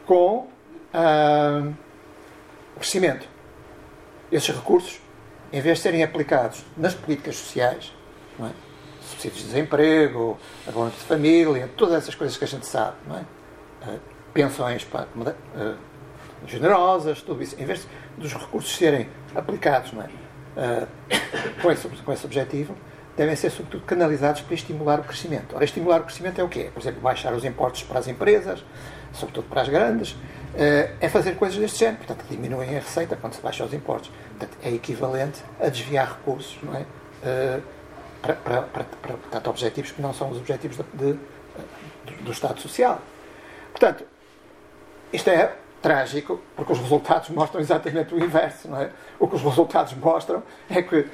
com 0.09 0.47
uh, 0.91 1.75
o 2.75 2.79
crescimento. 2.79 3.27
Esses 4.31 4.49
recursos, 4.49 4.99
em 5.53 5.61
vez 5.61 5.77
de 5.77 5.83
serem 5.83 6.03
aplicados 6.03 6.65
nas 6.75 6.95
políticas 6.95 7.35
sociais, 7.35 7.93
não 8.39 8.47
é? 8.47 8.51
subsídios 9.03 9.41
de 9.41 9.47
desemprego, 9.49 10.39
abono 10.67 10.89
de 10.89 10.97
família, 10.97 11.69
todas 11.77 11.93
essas 11.93 12.15
coisas 12.15 12.35
que 12.35 12.43
a 12.43 12.47
gente 12.47 12.65
sabe, 12.65 12.95
não 13.07 13.17
é? 13.17 13.21
Uh, 13.87 13.99
pensões 14.33 14.83
para, 14.83 15.03
uh, 15.03 15.77
generosas, 16.47 17.21
tudo 17.21 17.43
isso, 17.43 17.55
em 17.61 17.65
vez 17.65 17.87
dos 18.17 18.33
recursos 18.33 18.75
serem 18.75 19.07
aplicados 19.35 19.93
não 19.93 20.01
é? 20.01 20.07
Uh, 20.07 20.87
com, 21.61 21.71
esse, 21.71 21.87
com 21.87 22.11
esse 22.11 22.25
objetivo, 22.25 22.75
devem 23.15 23.35
ser, 23.35 23.51
sobretudo, 23.51 23.85
canalizados 23.85 24.41
para 24.41 24.55
estimular 24.55 25.01
o 25.01 25.03
crescimento. 25.03 25.55
Ora, 25.55 25.63
estimular 25.63 26.01
o 26.01 26.05
crescimento 26.05 26.41
é 26.41 26.43
o 26.43 26.49
quê? 26.49 26.71
Por 26.73 26.81
exemplo, 26.81 26.99
baixar 26.99 27.31
os 27.31 27.45
impostos 27.45 27.83
para 27.83 27.99
as 27.99 28.07
empresas, 28.07 28.63
sobretudo 29.13 29.47
para 29.47 29.61
as 29.61 29.69
grandes, 29.69 30.15
eh, 30.55 30.91
é 30.99 31.09
fazer 31.09 31.35
coisas 31.35 31.57
deste 31.57 31.79
género. 31.79 31.97
Portanto, 31.97 32.25
diminuem 32.29 32.77
a 32.77 32.79
receita 32.79 33.15
quando 33.15 33.33
se 33.33 33.41
baixa 33.41 33.63
os 33.63 33.73
impostos. 33.73 34.11
Portanto, 34.37 34.57
é 34.63 34.71
equivalente 34.71 35.41
a 35.59 35.69
desviar 35.69 36.17
recursos 36.17 36.57
não 36.63 36.75
é? 36.75 36.85
Eh, 37.23 37.59
para, 38.21 38.33
para, 38.33 38.61
para, 38.63 38.83
para 38.83 39.13
portanto, 39.13 39.49
objetivos 39.49 39.91
que 39.91 40.01
não 40.01 40.13
são 40.13 40.29
os 40.29 40.37
objetivos 40.37 40.77
de, 40.93 41.13
de, 41.13 41.19
do 42.21 42.31
Estado 42.31 42.59
Social. 42.59 42.99
Portanto, 43.71 44.03
isto 45.13 45.29
é 45.29 45.55
trágico, 45.81 46.41
porque 46.55 46.73
os 46.73 46.79
resultados 46.79 47.29
mostram 47.29 47.61
exatamente 47.61 48.13
o 48.13 48.19
inverso. 48.19 48.67
Não 48.67 48.81
é? 48.81 48.89
O 49.17 49.27
que 49.27 49.35
os 49.35 49.41
resultados 49.41 49.93
mostram 49.93 50.43
é 50.69 50.81
que 50.81 51.07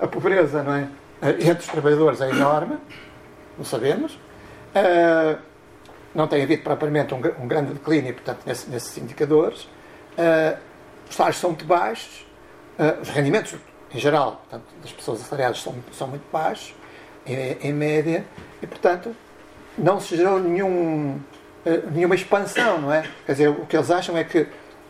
a 0.00 0.06
pobreza 0.06 0.62
não 0.62 0.74
é? 0.74 0.88
Eh, 1.22 1.36
entre 1.40 1.58
os 1.60 1.66
trabalhadores 1.66 2.20
é 2.20 2.30
enorme, 2.30 2.76
não 3.56 3.64
sabemos. 3.64 4.14
Uh, 4.74 5.38
não 6.14 6.26
tem 6.26 6.42
havido 6.42 6.62
propriamente 6.62 7.14
um, 7.14 7.18
um 7.40 7.46
grande 7.46 7.72
declínio, 7.72 8.14
portanto, 8.14 8.40
nesse, 8.46 8.68
nesses 8.68 8.96
indicadores. 8.98 9.62
Uh, 10.18 10.58
os 11.08 11.16
salários 11.16 11.40
são 11.40 11.50
muito 11.50 11.64
baixos, 11.64 12.26
uh, 12.78 13.00
os 13.00 13.08
rendimentos, 13.08 13.54
em 13.94 13.98
geral, 13.98 14.42
portanto, 14.48 14.64
das 14.82 14.92
pessoas 14.92 15.20
assalariadas 15.20 15.62
são, 15.62 15.74
são 15.92 16.08
muito 16.08 16.24
baixos, 16.30 16.74
em, 17.26 17.68
em, 17.68 17.72
média, 17.72 18.24
e, 18.60 18.66
portanto, 18.66 19.14
não 19.78 20.00
se 20.00 20.16
gerou 20.16 20.40
nenhum, 20.40 21.20
nenhuma 21.92 22.14
expansão, 22.14 22.80
não 22.80 22.92
é? 22.92 23.08
Quer 23.24 23.32
dizer, 23.32 23.48
o 23.48 23.64
que 23.66 23.76
eles 23.76 23.90
acham 23.90 24.16
é 24.16 24.24
que 24.24 24.46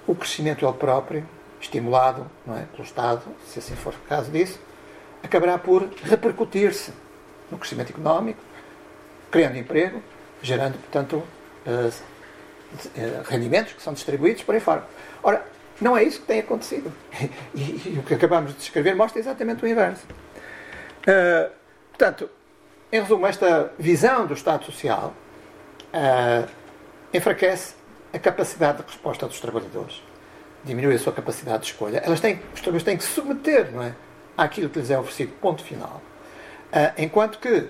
o 0.07 0.15
crescimento 0.15 0.65
ele 0.65 0.73
próprio, 0.73 1.27
estimulado 1.61 2.29
não 2.47 2.57
é, 2.57 2.63
pelo 2.63 2.83
Estado, 2.83 3.23
se 3.47 3.59
assim 3.59 3.77
for 3.77 3.95
o 3.95 4.09
caso 4.09 4.31
disso, 4.31 4.59
acabará 5.23 5.59
por 5.59 5.89
repercutir-se 6.03 6.93
no 7.51 7.59
crescimento 7.59 7.91
económico, 7.91 8.41
criando 9.31 9.57
emprego, 9.57 10.03
gerando, 10.43 10.79
portanto, 10.79 11.23
uh, 11.67 11.93
rendimentos 13.25 13.73
que 13.73 13.83
são 13.83 13.93
distribuídos 13.93 14.43
por 14.43 14.55
aí 14.55 14.61
fora. 14.61 14.85
Ora, 15.23 15.45
não 15.81 15.97
é 15.97 16.03
isso 16.03 16.21
que 16.21 16.27
tem 16.27 16.41
acontecido. 16.41 16.93
E, 17.55 17.99
o 17.99 18.03
que 18.03 18.15
acabamos 18.15 18.53
de 18.53 18.59
descrever 18.59 18.95
mostra 18.95 19.21
exatamente 19.21 19.65
o 19.65 19.69
inverso. 19.69 20.05
Uh, 21.03 21.51
portanto, 21.91 22.31
em 22.91 23.01
resumo, 23.01 23.27
esta 23.27 23.73
visão 23.79 24.27
do 24.27 24.35
Estado 24.35 24.65
Social 24.65 25.15
enfraquece 27.13 27.75
a 28.15 28.19
capacidade 28.19 28.79
de 28.79 28.85
resposta 28.85 29.27
dos 29.27 29.39
trabalhadores. 29.41 30.03
Diminui 30.65 30.95
a 30.95 30.99
sua 30.99 31.13
capacidade 31.13 31.65
de 31.65 31.71
escolha. 31.71 31.99
Elas 32.05 32.21
têm, 32.21 32.41
os 32.55 32.61
trabalhadores 32.61 32.83
têm 32.83 32.97
que 32.97 33.05
se 33.05 33.11
submeter, 33.11 33.71
não 33.71 33.83
é? 33.83 33.95
àquilo 34.37 34.69
que 34.69 34.79
lhes 34.79 34.91
é 34.91 34.99
oferecido, 34.99 35.33
ponto 35.41 35.63
final. 35.63 36.01
Enquanto 36.97 37.39
que, 37.39 37.69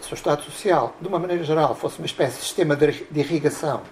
se 0.00 0.12
o 0.12 0.14
Estado 0.14 0.42
Social, 0.42 0.94
de 1.00 1.08
uma 1.08 1.18
maneira 1.18 1.42
geral, 1.44 1.74
fosse 1.74 1.98
uma 1.98 2.06
espécie 2.06 2.36
de 2.36 2.42
sistema 2.42 2.76
de 2.76 3.04
irrigação 3.14 3.82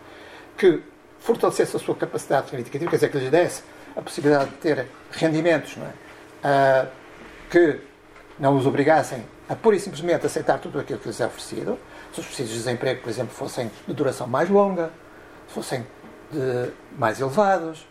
que 0.57 0.83
fortalecesse 1.19 1.77
a 1.77 1.81
sua 1.81 1.95
capacidade 1.95 2.51
reivindicativa, 2.51 2.91
quer 2.91 2.97
dizer, 2.97 3.11
que 3.11 3.19
lhes 3.19 3.31
desse 3.31 3.63
a 3.97 4.03
possibilidade 4.03 4.51
de 4.51 4.57
ter 4.57 4.87
rendimentos 5.13 5.77
não 5.77 5.87
é? 5.87 5.91
uh, 6.85 6.89
que 7.51 7.81
não 8.39 8.57
os 8.57 8.67
obrigassem 8.67 9.25
a 9.49 9.55
pura 9.55 9.77
e 9.77 9.81
simplesmente 9.81 10.27
aceitar 10.27 10.59
tudo 10.59 10.79
aquilo 10.79 10.99
que 10.99 11.09
lhes 11.09 11.21
é 11.21 11.27
oferecido, 11.27 11.79
se 12.13 12.21
os 12.21 12.27
subsídios 12.27 12.51
de 12.57 12.65
desemprego, 12.65 13.03
por 13.03 13.11
exemplo, 13.11 13.35
fossem 13.35 13.71
de 13.87 13.95
duração 13.95 14.27
mais 14.27 14.49
longa, 14.49 14.91
fossem 15.49 15.87
mais 16.97 17.21
elevados, 17.21 17.87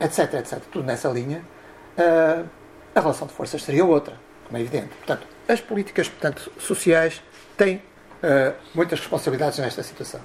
etc, 0.00 0.34
etc, 0.34 0.58
tudo 0.72 0.84
nessa 0.84 1.08
linha, 1.08 1.44
uh, 1.98 2.48
a 2.94 3.00
relação 3.00 3.26
de 3.26 3.32
forças 3.32 3.62
seria 3.62 3.84
outra, 3.84 4.14
como 4.46 4.56
é 4.56 4.60
evidente. 4.60 4.94
Portanto, 4.96 5.26
as 5.48 5.60
políticas 5.60 6.08
portanto, 6.08 6.50
sociais 6.58 7.22
têm 7.56 7.76
uh, 7.76 8.54
muitas 8.74 9.00
responsabilidades 9.00 9.58
nesta 9.58 9.82
situação. 9.82 10.20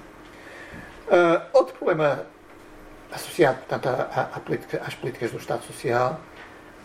Uh, 1.06 1.42
outro 1.52 1.74
problema 1.74 2.26
associado 3.12 3.58
portanto, 3.58 3.88
à, 3.88 4.28
à 4.34 4.40
política, 4.40 4.82
às 4.86 4.94
políticas 4.94 5.30
do 5.32 5.38
Estado 5.38 5.64
Social 5.64 6.20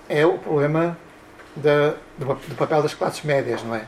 é 0.10 0.26
o 0.26 0.38
problema 0.38 0.98
do, 1.56 1.98
do, 2.18 2.56
papel 2.56 2.82
das 2.82 2.94
classes 2.94 3.24
médias, 3.24 3.64
não 3.64 3.76
é? 3.76 3.86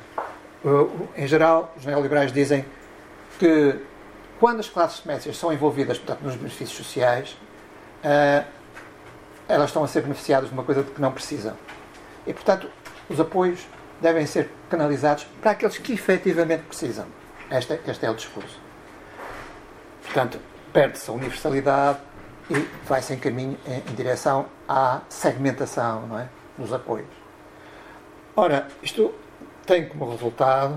Em 1.15 1.27
geral, 1.27 1.73
os 1.77 1.85
neoliberais 1.85 2.31
dizem 2.31 2.65
que 3.39 3.79
quando 4.39 4.59
as 4.59 4.69
classes 4.69 5.03
médias 5.05 5.37
são 5.37 5.51
envolvidas 5.51 5.97
portanto, 5.97 6.21
nos 6.21 6.35
benefícios 6.35 6.77
sociais, 6.77 7.37
uh, 8.03 8.45
elas 9.47 9.69
estão 9.69 9.83
a 9.83 9.87
ser 9.87 10.01
beneficiadas 10.01 10.49
de 10.49 10.53
uma 10.53 10.63
coisa 10.63 10.83
de 10.83 10.91
que 10.91 11.01
não 11.01 11.11
precisam. 11.11 11.55
E, 12.25 12.33
portanto, 12.33 12.69
os 13.09 13.19
apoios 13.19 13.65
devem 14.01 14.25
ser 14.25 14.51
canalizados 14.69 15.25
para 15.41 15.51
aqueles 15.51 15.77
que 15.77 15.93
efetivamente 15.93 16.63
precisam. 16.63 17.05
Este, 17.49 17.79
este 17.87 18.05
é 18.05 18.09
o 18.09 18.15
discurso. 18.15 18.59
Portanto, 20.03 20.39
perde-se 20.71 21.09
a 21.09 21.13
universalidade 21.13 21.99
e 22.49 22.55
vai-se 22.85 23.13
em 23.13 23.19
caminho 23.19 23.57
em, 23.65 23.77
em, 23.89 23.95
direção 23.95 24.47
à 24.67 25.01
segmentação 25.09 26.07
não 26.07 26.19
é? 26.19 26.29
dos 26.57 26.71
apoios. 26.71 27.07
Ora, 28.35 28.67
isto 28.81 29.13
tem 29.65 29.87
como 29.87 30.09
resultado 30.11 30.75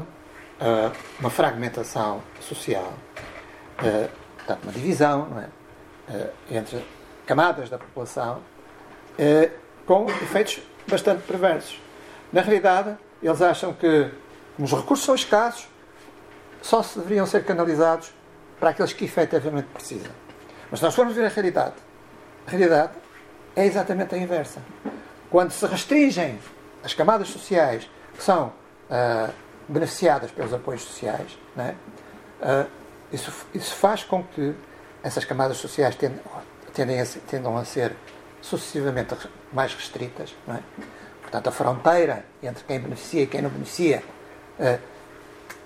uh, 0.61 0.93
uma 1.19 1.31
fragmentação 1.31 2.23
social, 2.41 2.93
uh, 3.79 4.11
portanto, 4.37 4.65
uma 4.65 4.73
divisão 4.73 5.29
é? 5.39 6.13
uh, 6.13 6.31
entre 6.51 6.85
camadas 7.27 7.71
da 7.71 7.79
população, 7.79 8.41
com 9.87 10.07
efeitos 10.09 10.61
bastante 10.89 11.23
perversos. 11.23 11.79
Na 12.33 12.41
realidade, 12.41 12.97
eles 13.23 13.43
acham 13.43 13.73
que, 13.73 14.11
os 14.59 14.73
recursos 14.73 15.05
são 15.05 15.15
escassos, 15.15 15.69
só 16.61 16.83
se 16.83 16.99
deveriam 16.99 17.25
ser 17.27 17.45
canalizados 17.45 18.13
para 18.59 18.71
aqueles 18.71 18.93
que 18.93 19.07
efetivamente 19.07 19.69
precisam. 19.73 20.13
Mas 20.71 20.81
nós 20.81 20.95
formos 20.95 21.15
ver 21.15 21.25
a 21.25 21.29
realidade, 21.29 21.75
a 22.47 22.51
realidade 22.51 22.93
é 23.57 23.65
exatamente 23.65 24.15
a 24.15 24.19
inversa. 24.19 24.61
Quando 25.31 25.51
se 25.51 25.65
restringem 25.67 26.39
as 26.85 26.95
camadas 26.95 27.29
sociais 27.29 27.89
que 28.15 28.23
são 28.23 28.49
uh, 28.49 29.33
beneficiadas 29.69 30.31
pelos 30.31 30.53
apoios 30.53 30.83
sociais, 30.83 31.39
é? 31.57 31.75
uh, 32.43 32.71
isso, 33.13 33.33
isso, 33.55 33.75
faz 33.75 34.05
com 34.05 34.23
que 34.23 34.55
essas 35.03 35.25
camadas 35.25 35.57
sociais 35.57 35.95
tendem, 35.95 36.21
tendem 36.75 37.01
a, 37.01 37.07
tendam 37.27 37.57
a 37.57 37.65
ser 37.65 37.95
sucessivamente 38.41 39.17
mais 39.53 39.75
restritas. 39.75 40.35
É? 40.49 40.59
Portanto, 41.31 41.47
a 41.47 41.53
fronteira 41.53 42.25
entre 42.43 42.65
quem 42.65 42.81
beneficia 42.81 43.23
e 43.23 43.27
quem 43.27 43.41
não 43.41 43.51
beneficia 43.51 44.03
uh, 44.59 44.81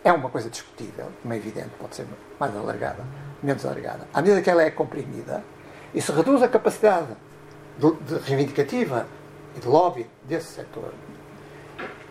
é 0.04 0.12
uma 0.12 0.28
coisa 0.28 0.50
discutível, 0.50 1.06
como 1.22 1.32
é 1.32 1.38
evidente, 1.38 1.70
pode 1.80 1.96
ser 1.96 2.06
mais 2.38 2.54
alargada, 2.54 3.02
menos 3.42 3.64
alargada. 3.64 4.06
À 4.12 4.20
medida 4.20 4.42
que 4.42 4.50
ela 4.50 4.62
é 4.62 4.70
comprimida, 4.70 5.42
isso 5.94 6.12
reduz 6.12 6.42
a 6.42 6.48
capacidade 6.48 7.16
de, 7.78 7.90
de 7.92 8.18
reivindicativa 8.26 9.06
e 9.56 9.60
de 9.60 9.66
lobby 9.66 10.06
desse 10.24 10.48
setor. 10.48 10.92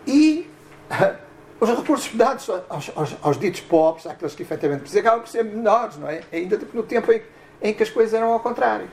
E 0.08 0.50
uh, 0.90 1.16
os 1.60 1.70
recursos 1.70 2.12
dados 2.16 2.50
aos, 2.50 2.92
aos, 2.96 3.16
aos, 3.22 3.38
ditos 3.38 3.62
pobres, 3.62 4.08
àqueles 4.08 4.34
que 4.34 4.42
efetivamente 4.42 4.82
precisam, 4.82 5.02
acabam 5.02 5.22
por 5.22 5.30
ser 5.30 5.44
menores, 5.44 5.98
não 5.98 6.10
é? 6.10 6.24
Ainda 6.34 6.60
no 6.74 6.82
tempo 6.82 7.12
em, 7.12 7.22
em, 7.62 7.72
que 7.72 7.84
as 7.84 7.92
coisas 7.92 8.16
eram 8.16 8.34
ao 8.34 8.40
contrário. 8.40 8.88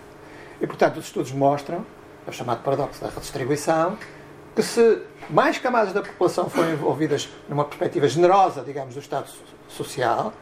E, 0.60 0.66
portanto, 0.66 0.98
os 0.98 1.06
estudos 1.06 1.32
mostram, 1.32 1.86
é 2.26 2.30
o 2.30 2.32
chamado 2.34 2.62
paradoxo 2.62 3.00
da 3.00 3.08
redistribuição, 3.08 3.96
que 4.54 4.62
se 4.62 5.02
mais 5.28 5.58
camadas 5.58 5.92
da 5.92 6.02
população 6.02 6.50
forem 6.50 6.72
envolvidas 6.72 7.28
numa 7.48 7.64
perspectiva 7.64 8.08
generosa, 8.08 8.62
digamos, 8.62 8.94
do 8.94 9.00
Estado 9.00 9.30
social, 9.68 10.32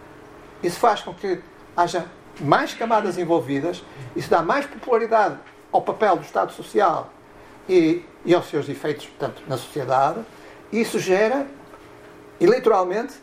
isso 0.62 0.78
faz 0.78 1.00
com 1.02 1.12
que 1.14 1.40
haja 1.76 2.06
mais 2.40 2.72
camadas 2.74 3.18
envolvidas, 3.18 3.82
isso 4.16 4.30
dá 4.30 4.42
mais 4.42 4.66
popularidade 4.66 5.36
ao 5.70 5.82
papel 5.82 6.16
do 6.16 6.22
Estado 6.22 6.52
social 6.52 7.12
e, 7.68 8.04
e 8.24 8.34
aos 8.34 8.48
seus 8.48 8.68
efeitos, 8.68 9.06
portanto, 9.06 9.42
na 9.46 9.56
sociedade, 9.56 10.20
e 10.72 10.80
isso 10.80 10.98
gera, 10.98 11.46
eleitoralmente, 12.40 13.14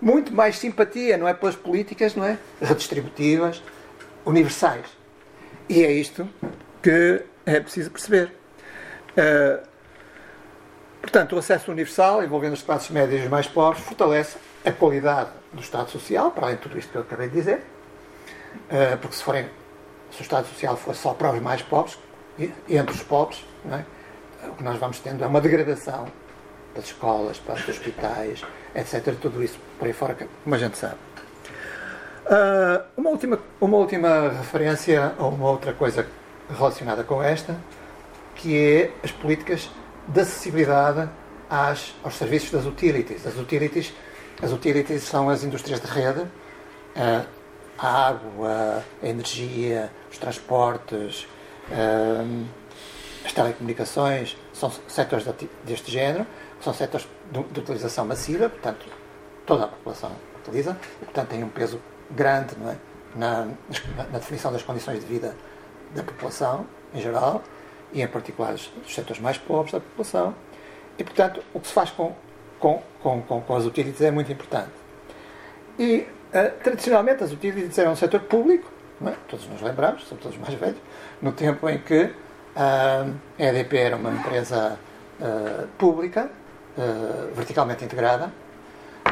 muito 0.00 0.32
mais 0.34 0.58
simpatia, 0.58 1.16
não 1.16 1.28
é? 1.28 1.34
Pelas 1.34 1.56
políticas, 1.56 2.14
não 2.14 2.24
é? 2.24 2.38
Redistributivas, 2.60 3.62
universais. 4.24 4.86
E 5.68 5.82
é 5.82 5.92
isto 5.92 6.28
que 6.82 7.22
é 7.46 7.60
preciso 7.60 7.90
perceber. 7.90 8.34
Uh, 9.16 9.73
portanto, 11.04 11.36
o 11.36 11.38
acesso 11.38 11.70
universal, 11.70 12.24
envolvendo 12.24 12.54
as 12.54 12.62
classes 12.62 12.90
médias 12.90 13.28
mais 13.28 13.46
pobres, 13.46 13.82
fortalece 13.84 14.36
a 14.64 14.72
qualidade 14.72 15.30
do 15.52 15.60
Estado 15.60 15.90
Social, 15.90 16.30
para 16.30 16.46
além 16.46 16.56
de 16.56 16.62
tudo 16.62 16.78
isto 16.78 16.90
que 16.90 16.96
eu 16.96 17.02
acabei 17.02 17.28
de 17.28 17.34
dizer, 17.34 17.62
uh, 18.70 18.98
porque 18.98 19.14
se, 19.14 19.22
forem, 19.22 19.48
se 20.10 20.20
o 20.20 20.22
Estado 20.22 20.46
Social 20.48 20.76
for 20.76 20.94
só 20.94 21.12
para 21.12 21.32
os 21.32 21.40
mais 21.40 21.62
pobres, 21.62 21.98
entre 22.68 22.94
os 22.94 23.02
pobres, 23.02 23.44
é? 23.70 23.84
o 24.48 24.54
que 24.54 24.62
nós 24.64 24.78
vamos 24.78 24.98
tendo 25.00 25.22
é 25.22 25.26
uma 25.26 25.40
degradação 25.40 26.06
das 26.74 26.86
escolas, 26.86 27.38
para 27.38 27.54
os 27.54 27.68
hospitais, 27.68 28.42
etc. 28.74 29.14
Tudo 29.20 29.42
isso 29.42 29.58
por 29.78 29.86
aí 29.86 29.92
fora, 29.92 30.16
como 30.42 30.54
a 30.54 30.58
gente 30.58 30.76
sabe. 30.76 30.96
Uh, 32.24 32.82
uma, 32.96 33.10
última, 33.10 33.38
uma 33.60 33.76
última 33.76 34.30
referência 34.30 35.14
a 35.18 35.26
uma 35.26 35.50
outra 35.50 35.72
coisa 35.72 36.06
relacionada 36.50 37.04
com 37.04 37.22
esta, 37.22 37.54
que 38.34 38.58
é 38.58 38.90
as 39.04 39.12
políticas 39.12 39.70
de 40.08 40.20
acessibilidade 40.20 41.08
às, 41.48 41.94
aos 42.02 42.14
serviços 42.14 42.50
das 42.50 42.66
utilities. 42.66 43.26
As 43.26 43.36
utilities, 43.36 43.92
as 44.42 44.52
utilities 44.52 45.02
são 45.02 45.28
as 45.28 45.44
indústrias 45.44 45.80
de 45.80 45.86
rede, 45.86 46.20
uh, 46.20 47.26
a 47.78 48.08
água, 48.08 48.84
a 49.02 49.06
energia, 49.06 49.90
os 50.10 50.18
transportes, 50.18 51.26
uh, 51.70 52.46
as 53.24 53.32
telecomunicações, 53.32 54.36
são 54.52 54.70
setores 54.86 55.26
deste 55.64 55.90
género, 55.90 56.26
são 56.60 56.72
setores 56.72 57.06
de, 57.30 57.60
utilização 57.60 58.04
massiva, 58.04 58.48
portanto, 58.48 58.86
toda 59.46 59.64
a 59.64 59.68
população 59.68 60.12
utiliza, 60.40 60.76
e, 61.00 61.04
portanto, 61.04 61.28
têm 61.28 61.42
um 61.42 61.48
peso 61.48 61.80
grande 62.10 62.54
é? 62.66 62.76
na, 63.14 63.48
na, 63.96 64.18
definição 64.18 64.52
das 64.52 64.62
condições 64.62 65.00
de 65.00 65.06
vida 65.06 65.34
da 65.94 66.02
população 66.02 66.66
em 66.92 67.00
geral 67.00 67.42
e 67.94 68.02
em 68.02 68.06
particular 68.06 68.52
dos 68.52 68.94
setores 68.94 69.20
mais 69.20 69.38
pobres 69.38 69.72
da 69.72 69.80
população. 69.80 70.34
E 70.98 71.04
portanto 71.04 71.42
o 71.54 71.60
que 71.60 71.66
se 71.66 71.72
faz 71.72 71.90
com, 71.90 72.14
com, 72.58 72.82
com, 73.02 73.22
com, 73.22 73.40
com 73.40 73.56
as 73.56 73.64
utilities 73.64 74.02
é 74.02 74.10
muito 74.10 74.30
importante. 74.30 74.72
E 75.78 76.06
uh, 76.34 76.62
tradicionalmente 76.62 77.24
as 77.24 77.32
utilities 77.32 77.78
eram 77.78 77.92
um 77.92 77.96
setor 77.96 78.20
público 78.20 78.72
é? 79.04 79.14
todos 79.28 79.46
nos 79.48 79.60
lembramos, 79.60 80.04
somos 80.04 80.22
todos 80.22 80.38
mais 80.38 80.54
velhos 80.54 80.78
no 81.20 81.32
tempo 81.32 81.68
em 81.68 81.78
que 81.78 82.04
uh, 82.04 82.10
a 82.56 83.42
EDP 83.42 83.76
era 83.76 83.96
uma 83.96 84.10
empresa 84.10 84.78
uh, 85.20 85.66
pública 85.78 86.30
verticalmente 87.34 87.84
integrada 87.84 88.32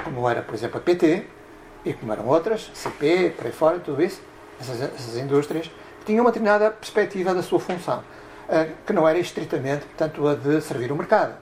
como 0.04 0.28
era 0.28 0.42
por 0.42 0.52
exemplo 0.52 0.78
a 0.78 0.80
PT 0.80 1.24
e 1.84 1.92
como 1.92 2.12
eram 2.12 2.26
outras, 2.26 2.70
CP, 2.74 3.34
por 3.36 3.46
aí 3.46 3.52
fora, 3.52 3.78
tudo 3.78 4.02
isso, 4.02 4.20
essas, 4.60 4.80
essas 4.80 5.16
indústrias, 5.16 5.70
tinham 6.04 6.24
uma 6.24 6.30
determinada 6.30 6.70
perspectiva 6.70 7.34
da 7.34 7.42
sua 7.42 7.58
função, 7.58 8.02
que 8.86 8.92
não 8.92 9.08
era 9.08 9.18
estritamente, 9.18 9.84
portanto, 9.86 10.28
a 10.28 10.34
de 10.34 10.60
servir 10.60 10.92
o 10.92 10.96
mercado. 10.96 11.34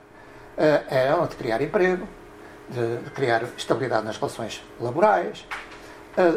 Eh, 0.57 0.83
era 0.89 1.23
a 1.23 1.27
de 1.27 1.37
criar 1.37 1.61
emprego, 1.63 2.07
de, 2.69 3.11
criar 3.11 3.43
estabilidade 3.57 4.05
nas 4.05 4.17
relações 4.17 4.63
laborais, 4.81 5.47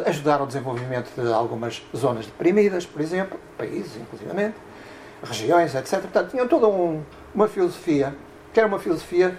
ajudar 0.06 0.40
ao 0.40 0.46
desenvolvimento 0.46 1.10
de 1.14 1.32
algumas 1.32 1.82
zonas 1.94 2.26
deprimidas, 2.26 2.86
por 2.86 3.00
exemplo, 3.00 3.38
países, 3.58 3.96
inclusivamente, 3.96 4.56
regiões, 5.22 5.74
etc. 5.74 6.00
Portanto, 6.00 6.30
tinham 6.30 6.48
toda 6.48 6.68
um, 6.68 7.02
uma 7.34 7.48
filosofia, 7.48 8.14
que 8.52 8.60
era 8.60 8.68
uma 8.68 8.78
filosofia 8.78 9.36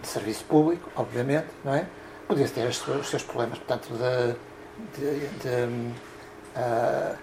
de 0.00 0.08
serviço 0.08 0.44
público, 0.44 0.90
obviamente, 0.94 1.48
não 1.64 1.74
é? 1.74 1.86
podia 2.30 2.46
ter 2.48 2.68
os 2.68 3.08
seus 3.08 3.24
problemas, 3.24 3.58
portanto, 3.58 3.88
de, 3.92 4.34
de, 4.96 5.26
de 5.40 5.48
uh. 6.56 7.16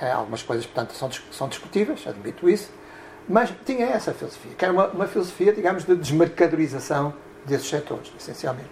Algumas 0.00 0.42
coisas, 0.42 0.66
portanto, 0.66 0.94
são, 0.94 1.10
são 1.30 1.48
discutíveis, 1.48 2.04
admito 2.06 2.48
isso, 2.48 2.70
mas 3.28 3.52
tinha 3.64 3.86
essa 3.86 4.12
filosofia, 4.12 4.52
que 4.56 4.64
era 4.64 4.72
uma, 4.72 4.88
uma 4.88 5.06
filosofia, 5.06 5.52
digamos, 5.52 5.84
de 5.84 5.94
desmercadorização 5.94 7.14
desses 7.44 7.68
setores, 7.68 8.12
essencialmente. 8.18 8.70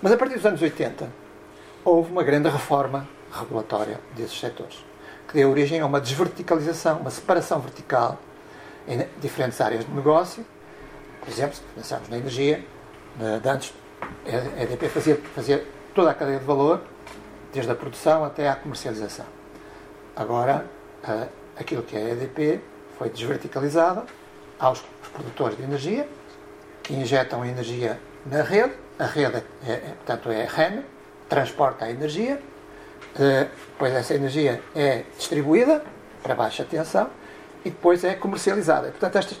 Mas 0.00 0.12
a 0.12 0.16
partir 0.16 0.34
dos 0.34 0.46
anos 0.46 0.62
80, 0.62 1.08
houve 1.84 2.12
uma 2.12 2.22
grande 2.22 2.48
reforma 2.48 3.08
regulatória 3.32 3.98
desses 4.14 4.38
setores, 4.38 4.84
que 5.26 5.34
deu 5.34 5.50
origem 5.50 5.80
a 5.80 5.86
uma 5.86 6.00
desverticalização, 6.00 6.98
uma 6.98 7.10
separação 7.10 7.60
vertical 7.60 8.18
em 8.86 9.06
diferentes 9.20 9.60
áreas 9.60 9.84
de 9.84 9.90
negócio. 9.90 10.44
Por 11.20 11.28
exemplo, 11.28 11.56
se 11.56 11.62
pensarmos 11.74 12.08
na 12.08 12.18
energia, 12.18 12.64
antes, 13.44 13.74
a 14.26 14.62
EDP 14.62 14.88
fazia, 14.88 15.16
fazia 15.34 15.66
toda 15.94 16.10
a 16.10 16.14
cadeia 16.14 16.38
de 16.38 16.44
valor, 16.44 16.82
desde 17.52 17.70
a 17.70 17.74
produção 17.74 18.24
até 18.24 18.48
à 18.48 18.54
comercialização. 18.54 19.26
Agora, 20.16 20.64
aquilo 21.58 21.82
que 21.82 21.96
é 21.96 22.00
a 22.00 22.08
EDP 22.10 22.60
foi 22.98 23.10
desverticalizado 23.10 24.02
aos 24.58 24.82
produtores 25.12 25.56
de 25.56 25.62
energia, 25.62 26.08
que 26.82 26.94
injetam 26.94 27.44
energia 27.44 28.00
na 28.24 28.42
rede, 28.42 28.72
a 28.98 29.04
rede, 29.04 29.44
é, 29.66 29.72
é, 29.72 29.78
portanto, 29.96 30.30
é 30.30 30.44
a 30.44 30.48
REN, 30.48 30.82
transporta 31.28 31.84
a 31.84 31.90
energia, 31.90 32.40
eh, 33.18 33.46
depois 33.72 33.94
essa 33.94 34.14
energia 34.14 34.62
é 34.74 35.04
distribuída 35.16 35.82
para 36.22 36.34
baixa 36.34 36.64
tensão 36.64 37.08
e 37.64 37.70
depois 37.70 38.04
é 38.04 38.14
comercializada. 38.14 38.88
Portanto, 38.88 39.16
estes, 39.16 39.40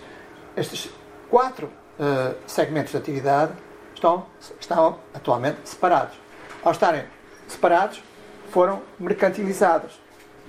estes 0.56 0.90
quatro 1.28 1.66
uh, 1.98 2.34
segmentos 2.46 2.92
de 2.92 2.98
atividade 2.98 3.52
estão, 3.94 4.26
estão 4.60 4.98
atualmente 5.14 5.58
separados. 5.64 6.16
Ao 6.62 6.72
estarem 6.72 7.04
separados, 7.46 8.02
foram 8.50 8.82
mercantilizados. 8.98 10.00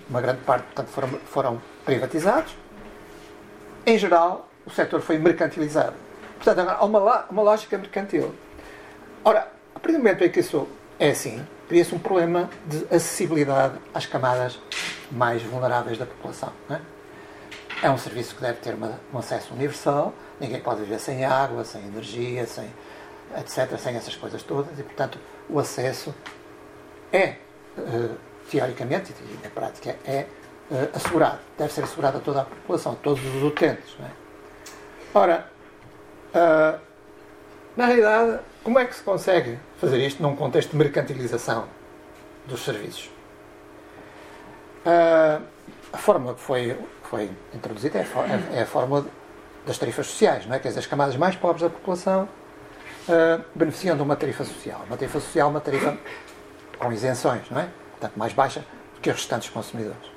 Uma 0.09 0.21
grande 0.21 0.41
parte, 0.41 0.63
portanto, 0.65 0.87
foram, 0.87 1.09
foram 1.25 1.61
privatizados. 1.85 2.55
Em 3.85 3.97
geral, 3.97 4.49
o 4.65 4.69
setor 4.69 5.01
foi 5.01 5.17
mercantilizado. 5.17 5.95
Portanto, 6.35 6.59
agora 6.59 6.77
há 6.77 6.85
uma, 6.85 7.25
uma 7.29 7.41
lógica 7.41 7.77
mercantil. 7.77 8.33
Ora, 9.23 9.47
a 9.75 9.79
partir 9.79 9.93
do 9.93 9.99
momento 9.99 10.23
em 10.23 10.29
que 10.29 10.39
isso 10.39 10.67
é 10.99 11.09
assim, 11.09 11.45
cria-se 11.67 11.93
um 11.93 11.99
problema 11.99 12.49
de 12.65 12.83
acessibilidade 12.85 13.75
às 13.93 14.05
camadas 14.05 14.59
mais 15.11 15.41
vulneráveis 15.43 15.97
da 15.97 16.05
população. 16.05 16.51
É? 16.69 16.79
é 17.81 17.89
um 17.89 17.97
serviço 17.97 18.35
que 18.35 18.41
deve 18.41 18.59
ter 18.59 18.73
uma, 18.73 18.99
um 19.13 19.17
acesso 19.17 19.53
universal, 19.53 20.13
ninguém 20.39 20.59
pode 20.59 20.81
viver 20.81 20.99
sem 20.99 21.25
água, 21.25 21.63
sem 21.63 21.83
energia, 21.85 22.45
sem 22.47 22.65
etc., 23.35 23.77
sem 23.77 23.95
essas 23.95 24.15
coisas 24.15 24.41
todas, 24.41 24.77
e 24.79 24.83
portanto 24.83 25.19
o 25.49 25.59
acesso 25.59 26.13
é, 27.11 27.35
uh, 27.77 28.17
teoricamente 28.49 29.13
e 29.21 29.43
na 29.43 29.49
prática, 29.49 29.95
é 30.05 30.25
uh, 30.71 30.89
assegurado, 30.95 31.39
deve 31.57 31.73
ser 31.73 31.83
assegurado 31.83 32.17
a 32.17 32.21
toda 32.21 32.41
a 32.41 32.45
população, 32.45 32.93
a 32.93 32.95
todos 32.95 33.23
os 33.23 33.43
utentes. 33.43 33.95
É? 33.99 34.09
Ora, 35.13 35.47
uh, 36.33 36.79
na 37.75 37.85
realidade, 37.85 38.39
como 38.63 38.79
é 38.79 38.85
que 38.85 38.95
se 38.95 39.03
consegue 39.03 39.59
fazer 39.77 39.99
isto 39.99 40.21
num 40.21 40.35
contexto 40.35 40.71
de 40.71 40.77
mercantilização 40.77 41.67
dos 42.47 42.63
serviços? 42.63 43.11
a 45.91 45.97
fórmula 45.97 46.33
que 46.33 46.39
foi, 46.39 46.77
foi 47.03 47.29
introduzida 47.53 47.99
é 47.99 48.01
a, 48.03 48.59
é 48.59 48.61
a 48.61 48.65
fórmula 48.65 49.05
das 49.65 49.77
tarifas 49.77 50.07
sociais, 50.07 50.45
não 50.45 50.55
é? 50.55 50.59
Quer 50.59 50.69
dizer, 50.69 50.79
as 50.79 50.87
camadas 50.87 51.17
mais 51.17 51.35
pobres 51.35 51.61
da 51.61 51.69
população 51.69 52.23
uh, 52.23 53.43
beneficiam 53.53 53.97
de 53.97 54.01
uma 54.01 54.15
tarifa 54.15 54.45
social. 54.45 54.81
Uma 54.87 54.95
tarifa 54.95 55.19
social, 55.19 55.49
uma 55.49 55.59
tarifa 55.59 55.97
com 56.79 56.91
isenções, 56.91 57.49
não 57.51 57.59
é? 57.59 57.67
Portanto, 57.99 58.17
mais 58.17 58.33
baixa 58.33 58.63
do 58.95 59.01
que 59.01 59.09
os 59.09 59.15
restantes 59.15 59.49
consumidores. 59.49 60.11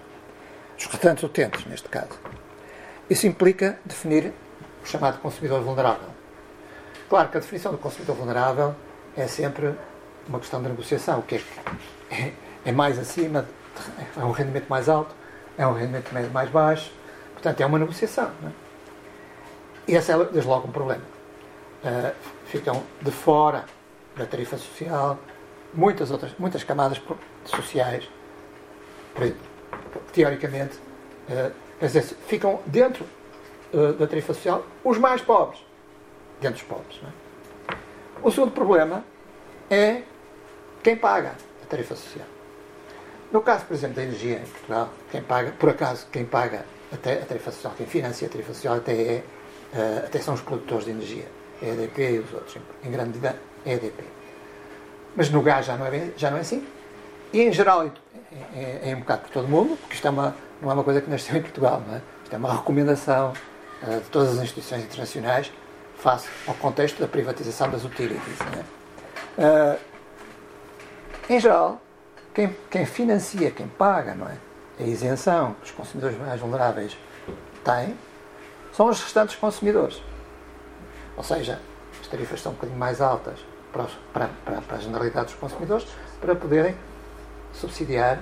Os 0.79 0.87
restantes 0.87 1.25
utentes, 1.25 1.65
neste 1.67 1.89
caso. 1.89 2.19
Isso 3.09 3.27
implica 3.27 3.79
definir 3.85 4.33
o 4.83 4.87
chamado 4.87 5.19
consumidor 5.21 5.63
vulnerável. 5.63 6.09
Claro 7.09 7.29
que 7.29 7.39
a 7.39 7.41
definição 7.41 7.73
do 7.73 7.79
consumidor 7.79 8.17
vulnerável 8.17 8.75
é 9.17 9.27
sempre 9.27 9.75
uma 10.29 10.39
questão 10.39 10.63
de 10.63 10.69
negociação. 10.69 11.19
O 11.19 11.23
que 11.23 11.37
é, 11.37 11.43
é, 12.11 12.33
é 12.67 12.73
mais 12.73 12.99
acima, 12.99 13.47
é 14.17 14.25
um 14.25 14.31
rendimento 14.31 14.69
mais 14.69 14.89
alto, 14.89 15.15
é 15.57 15.67
um 15.67 15.73
rendimento 15.73 16.13
médio 16.13 16.31
mais 16.31 16.49
baixo. 16.51 16.93
Portanto, 17.33 17.61
é 17.61 17.67
uma 17.67 17.79
negociação. 17.79 18.31
Não 18.41 18.51
é? 18.51 18.53
E 19.89 19.95
esse 19.95 20.13
é, 20.13 20.17
desde 20.25 20.49
logo, 20.49 20.69
um 20.69 20.71
problema. 20.71 21.03
Uh, 21.83 22.15
ficam 22.45 22.83
de 23.01 23.11
fora 23.11 23.65
da 24.17 24.27
tarifa 24.27 24.59
social 24.59 25.19
muitas 25.75 26.11
outras 26.11 26.33
muitas 26.39 26.65
camadas 26.65 27.01
sociais 27.45 28.09
teoricamente 30.13 30.79
uh, 31.29 31.53
dizer, 31.81 32.03
ficam 32.27 32.61
dentro 32.67 33.05
uh, 33.73 33.93
da 33.95 34.07
tarifa 34.07 34.35
social 34.35 34.65
os 34.85 34.99
mais 34.99 35.21
pobres 35.23 35.65
dentro 36.41 36.59
dos 36.59 36.67
pobres 36.67 37.01
é? 37.05 37.75
o 38.23 38.31
segundo 38.31 38.53
problema 38.53 39.05
é 39.69 40.03
quem 40.83 40.97
paga 40.97 41.35
a 41.63 41.67
tarifa 41.67 41.95
social 41.95 42.27
no 43.33 43.43
caso 43.43 43.65
por 43.67 43.75
exemplo 43.75 43.97
da 43.97 44.03
energia 44.03 44.39
em 44.39 44.47
Portugal 44.47 44.89
quem 45.11 45.23
paga 45.23 45.53
por 45.53 45.69
acaso 45.69 46.07
quem 46.11 46.25
paga 46.25 46.65
até 46.93 47.15
a 47.15 47.27
tarifa 47.27 47.51
social 47.51 47.75
quem 47.77 47.87
financia 47.87 48.27
a 48.27 48.31
tarifa 48.31 48.55
social 48.55 48.77
até 48.77 48.93
é 48.93 49.25
uh, 49.75 50.07
até 50.07 50.19
são 50.19 50.35
os 50.35 50.41
produtores 50.41 50.85
de 50.85 50.91
energia 50.91 51.41
EDP 51.63 51.99
e 51.99 52.19
os 52.19 52.33
outros, 52.33 52.57
em 52.83 52.91
grande 52.91 53.11
medida 53.11 53.37
EDP. 53.67 54.20
Mas 55.17 55.31
no 55.31 55.43
gás 55.43 55.67
já 55.67 55.77
não 55.77 55.87
é, 55.87 56.11
já 56.17 56.31
não 56.31 56.39
é 56.39 56.41
assim. 56.41 56.67
E 57.33 57.43
em 57.43 57.53
geral 57.53 57.85
é, 57.85 57.91
é, 58.55 58.91
é, 58.91 58.97
um 58.97 59.01
bocado 59.01 59.23
por 59.23 59.31
todo 59.31 59.45
o 59.45 59.49
mundo, 59.49 59.77
porque 59.77 59.95
isto 59.95 60.07
é 60.07 60.11
uma, 60.11 60.35
não 60.61 60.71
é 60.71 60.75
uma 60.75 60.85
coisa 60.85 61.01
que 61.01 61.09
nasceu 61.09 61.37
em 61.37 61.43
Portugal, 61.43 61.83
não 61.87 61.97
é? 61.97 62.01
Isto 62.25 62.35
é 62.35 62.39
uma 62.39 62.55
recomendação 62.55 63.33
uh, 63.83 64.01
de 64.01 64.09
todas 64.09 64.37
as 64.37 64.43
instituições 64.43 64.85
internacionais 64.85 65.53
face 65.97 66.29
ao 66.47 66.55
contexto 66.55 66.99
da 66.99 67.07
privatização 67.07 67.71
das 67.71 67.85
utilities. 67.85 68.39
É? 69.39 69.75
Uh, 69.75 69.79
em 71.29 71.39
geral, 71.39 71.81
quem, 72.35 72.57
quem, 72.71 72.87
financia, 72.87 73.51
quem 73.51 73.69
paga 73.69 74.15
não 74.15 74.29
é? 74.29 74.37
a 74.79 74.83
isenção 74.83 75.55
que 75.61 75.67
os 75.67 75.71
consumidores 75.73 76.19
mais 76.19 76.41
vulneráveis 76.41 76.97
têm 77.65 77.97
são 78.73 78.89
os 78.89 79.01
restantes 79.03 79.37
consumidores. 79.37 80.03
Ou 81.17 81.23
seja, 81.23 81.61
as 82.01 82.07
tarifas 82.07 82.41
são 82.41 82.53
um 82.53 82.55
bocadinho 82.55 82.79
mais 82.79 83.01
altas 83.01 83.39
para, 83.73 83.87
para, 84.13 84.29
para 84.61 84.77
a 84.77 84.81
generalidade 84.81 85.27
dos 85.27 85.35
consumidores 85.35 85.87
para 86.21 86.35
poderem 86.35 86.75
subsidiar 87.53 88.21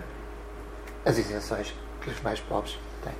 as 1.05 1.18
isenções 1.18 1.74
que 2.01 2.11
os 2.11 2.20
mais 2.20 2.40
pobres 2.40 2.78
têm. 3.03 3.14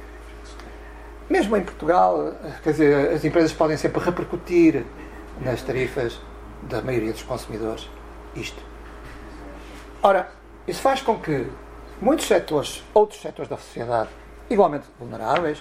Mesmo 1.29 1.57
em 1.57 1.63
Portugal, 1.63 2.35
quer 2.63 2.71
dizer, 2.71 3.13
as 3.13 3.25
empresas 3.25 3.53
podem 3.53 3.77
sempre 3.77 4.03
repercutir 4.03 4.85
nas 5.41 5.63
tarifas 5.63 6.21
da 6.63 6.83
maioria 6.83 7.13
dos 7.13 7.23
consumidores 7.23 7.89
isto. 8.35 8.61
Ora, 10.03 10.29
isso 10.67 10.81
faz 10.81 11.03
com 11.03 11.19
que 11.19 11.47
muitos 12.01 12.27
setores, 12.27 12.85
outros 12.95 13.21
setores 13.21 13.49
da 13.49 13.57
sociedade, 13.57 14.11
igualmente 14.49 14.87
vulneráveis, 14.99 15.61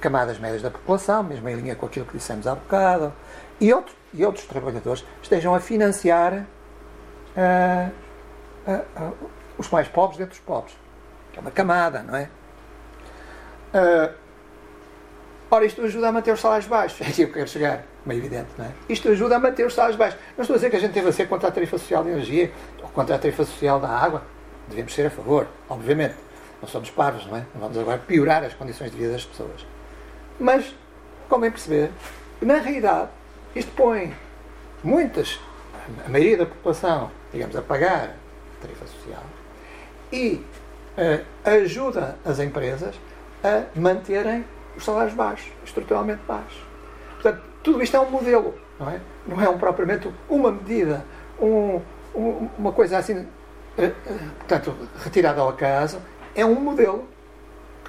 camadas 0.00 0.38
médias 0.38 0.62
da 0.62 0.70
população, 0.70 1.22
mesmo 1.22 1.48
em 1.48 1.56
linha 1.56 1.74
com 1.74 1.86
aquilo 1.86 2.06
que 2.06 2.16
dissemos 2.16 2.46
há 2.46 2.54
bocado, 2.54 3.12
e, 3.60 3.72
outro, 3.72 3.94
e 4.12 4.24
outros 4.24 4.46
trabalhadores 4.46 5.04
estejam 5.22 5.54
a 5.54 5.60
financiar 5.60 6.46
uh, 7.36 7.90
uh, 8.66 9.02
uh, 9.02 9.30
os 9.58 9.68
mais 9.70 9.88
pobres 9.88 10.18
dentro 10.18 10.34
dos 10.34 10.40
pobres. 10.40 10.76
É 11.36 11.40
uma 11.40 11.50
camada, 11.50 12.02
não 12.02 12.16
é? 12.16 12.28
ora, 15.50 15.66
isto 15.66 15.82
ajuda 15.82 16.08
a 16.08 16.12
manter 16.12 16.32
os 16.32 16.40
salários 16.40 16.66
baixos. 16.66 17.00
É 17.06 17.10
aqui 17.10 17.16
que 17.16 17.22
eu 17.22 17.32
quero 17.32 17.48
chegar, 17.48 17.84
é 18.08 18.14
evidente, 18.14 18.48
não 18.56 18.64
é? 18.64 18.70
Isto 18.88 19.10
ajuda 19.10 19.36
a 19.36 19.38
manter 19.38 19.66
os 19.66 19.74
salários 19.74 19.98
baixos. 19.98 20.18
Não 20.36 20.42
estou 20.42 20.54
a 20.54 20.56
dizer 20.56 20.70
que 20.70 20.76
a 20.76 20.80
gente 20.80 20.92
deve 20.92 21.12
ser 21.12 21.28
contra 21.28 21.48
a 21.48 21.52
tarifa 21.52 21.76
social 21.76 22.02
de 22.02 22.10
energia 22.10 22.50
ou 22.82 22.88
contra 22.88 23.16
a 23.16 23.18
tarifa 23.18 23.44
social 23.44 23.78
da 23.78 23.88
água. 23.88 24.22
Devemos 24.68 24.94
ser 24.94 25.06
a 25.06 25.10
favor, 25.10 25.46
obviamente. 25.68 26.14
Não 26.60 26.68
somos 26.68 26.90
parvos, 26.90 27.26
não 27.26 27.36
é? 27.36 27.40
Não 27.54 27.60
vamos 27.60 27.76
agora 27.76 27.98
piorar 27.98 28.42
as 28.44 28.54
condições 28.54 28.90
de 28.90 28.96
vida 28.96 29.12
das 29.12 29.24
pessoas. 29.26 29.66
Mas, 30.40 30.74
como 31.28 31.44
é 31.44 31.50
perceber, 31.50 31.90
na 32.40 32.56
realidade, 32.58 33.10
isto 33.56 33.72
põe 33.72 34.14
muitas, 34.84 35.40
a 36.04 36.08
maioria 36.08 36.36
da 36.36 36.46
população, 36.46 37.10
digamos, 37.32 37.56
a 37.56 37.62
pagar 37.62 38.14
a 38.58 38.60
tarifa 38.60 38.86
social 38.86 39.22
e 40.12 40.44
uh, 40.96 41.24
ajuda 41.48 42.18
as 42.24 42.38
empresas 42.38 42.94
a 43.42 43.64
manterem 43.78 44.44
os 44.76 44.84
salários 44.84 45.14
baixos, 45.14 45.50
estruturalmente 45.64 46.20
baixos. 46.28 46.62
Portanto, 47.14 47.42
tudo 47.62 47.82
isto 47.82 47.96
é 47.96 48.00
um 48.00 48.10
modelo, 48.10 48.54
não 48.78 48.90
é? 48.90 49.00
Não 49.26 49.40
é 49.40 49.48
um, 49.48 49.58
propriamente 49.58 50.12
uma 50.28 50.52
medida, 50.52 51.02
um, 51.40 51.80
um, 52.14 52.48
uma 52.58 52.72
coisa 52.72 52.98
assim, 52.98 53.20
uh, 53.20 53.24
uh, 53.24 54.30
portanto, 54.38 54.76
retirada 55.02 55.40
ao 55.40 55.48
acaso. 55.48 55.98
É 56.34 56.44
um 56.44 56.60
modelo 56.60 57.08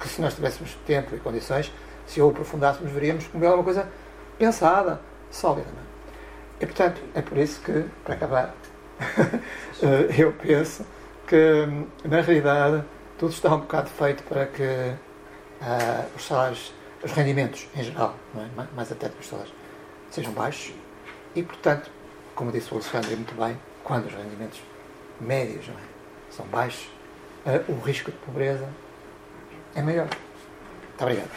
que, 0.00 0.08
se 0.08 0.22
nós 0.22 0.34
tivéssemos 0.34 0.74
tempo 0.86 1.14
e 1.14 1.18
condições, 1.18 1.70
se 2.06 2.22
o 2.22 2.30
aprofundássemos, 2.30 2.90
veríamos 2.90 3.26
como 3.26 3.44
é 3.44 3.50
uma 3.50 3.62
coisa 3.62 3.86
pensada, 4.38 4.98
sólida. 5.30 5.68
É? 5.68 6.64
E, 6.64 6.66
portanto, 6.66 7.00
é 7.14 7.22
por 7.22 7.38
isso 7.38 7.60
que, 7.60 7.84
para 8.04 8.14
acabar, 8.14 8.54
eh, 9.82 10.14
eu 10.18 10.32
penso 10.32 10.84
que, 11.26 11.66
na 12.04 12.20
realidade, 12.20 12.84
tudo 13.18 13.32
está 13.32 13.54
um 13.54 13.60
bocado 13.60 13.90
feito 13.90 14.22
para 14.24 14.46
que 14.46 14.62
uh, 14.62 16.16
os 16.16 16.24
salários, 16.24 16.72
os 17.02 17.12
rendimentos 17.12 17.68
em 17.76 17.82
geral, 17.82 18.14
é? 18.36 18.74
mais 18.74 18.90
até 18.90 19.08
que 19.08 19.20
os 19.20 19.28
salários, 19.28 19.54
sejam 20.10 20.32
baixos 20.32 20.72
e, 21.34 21.42
portanto, 21.42 21.90
como 22.34 22.52
disse 22.52 22.72
o 22.72 22.76
Alexandre 22.76 23.14
muito 23.16 23.34
bem, 23.34 23.60
quando 23.84 24.06
os 24.06 24.14
rendimentos 24.14 24.60
médios 25.20 25.68
é? 25.68 25.72
são 26.30 26.46
baixos, 26.46 26.88
uh, 27.44 27.72
o 27.72 27.80
risco 27.80 28.10
de 28.10 28.16
pobreza 28.18 28.68
é 29.74 29.82
maior. 29.82 30.08
Muito 30.88 31.02
obrigado. 31.02 31.30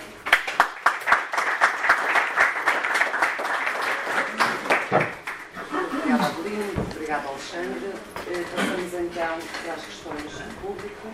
Obrigada, 6.91 7.30
Alexandre. 7.41 7.91
Eh, 8.27 8.45
passamos 8.55 8.93
então 8.93 9.33
às 9.73 9.85
questões 9.85 10.31
do 10.31 10.61
público. 10.61 11.07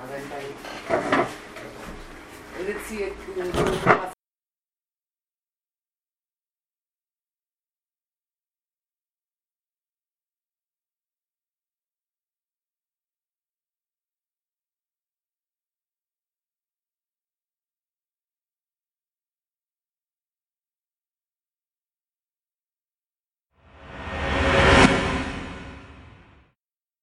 Alguém 0.00 0.26
tem? 0.26 0.46
Agradecia 2.58 3.10
que 3.10 4.15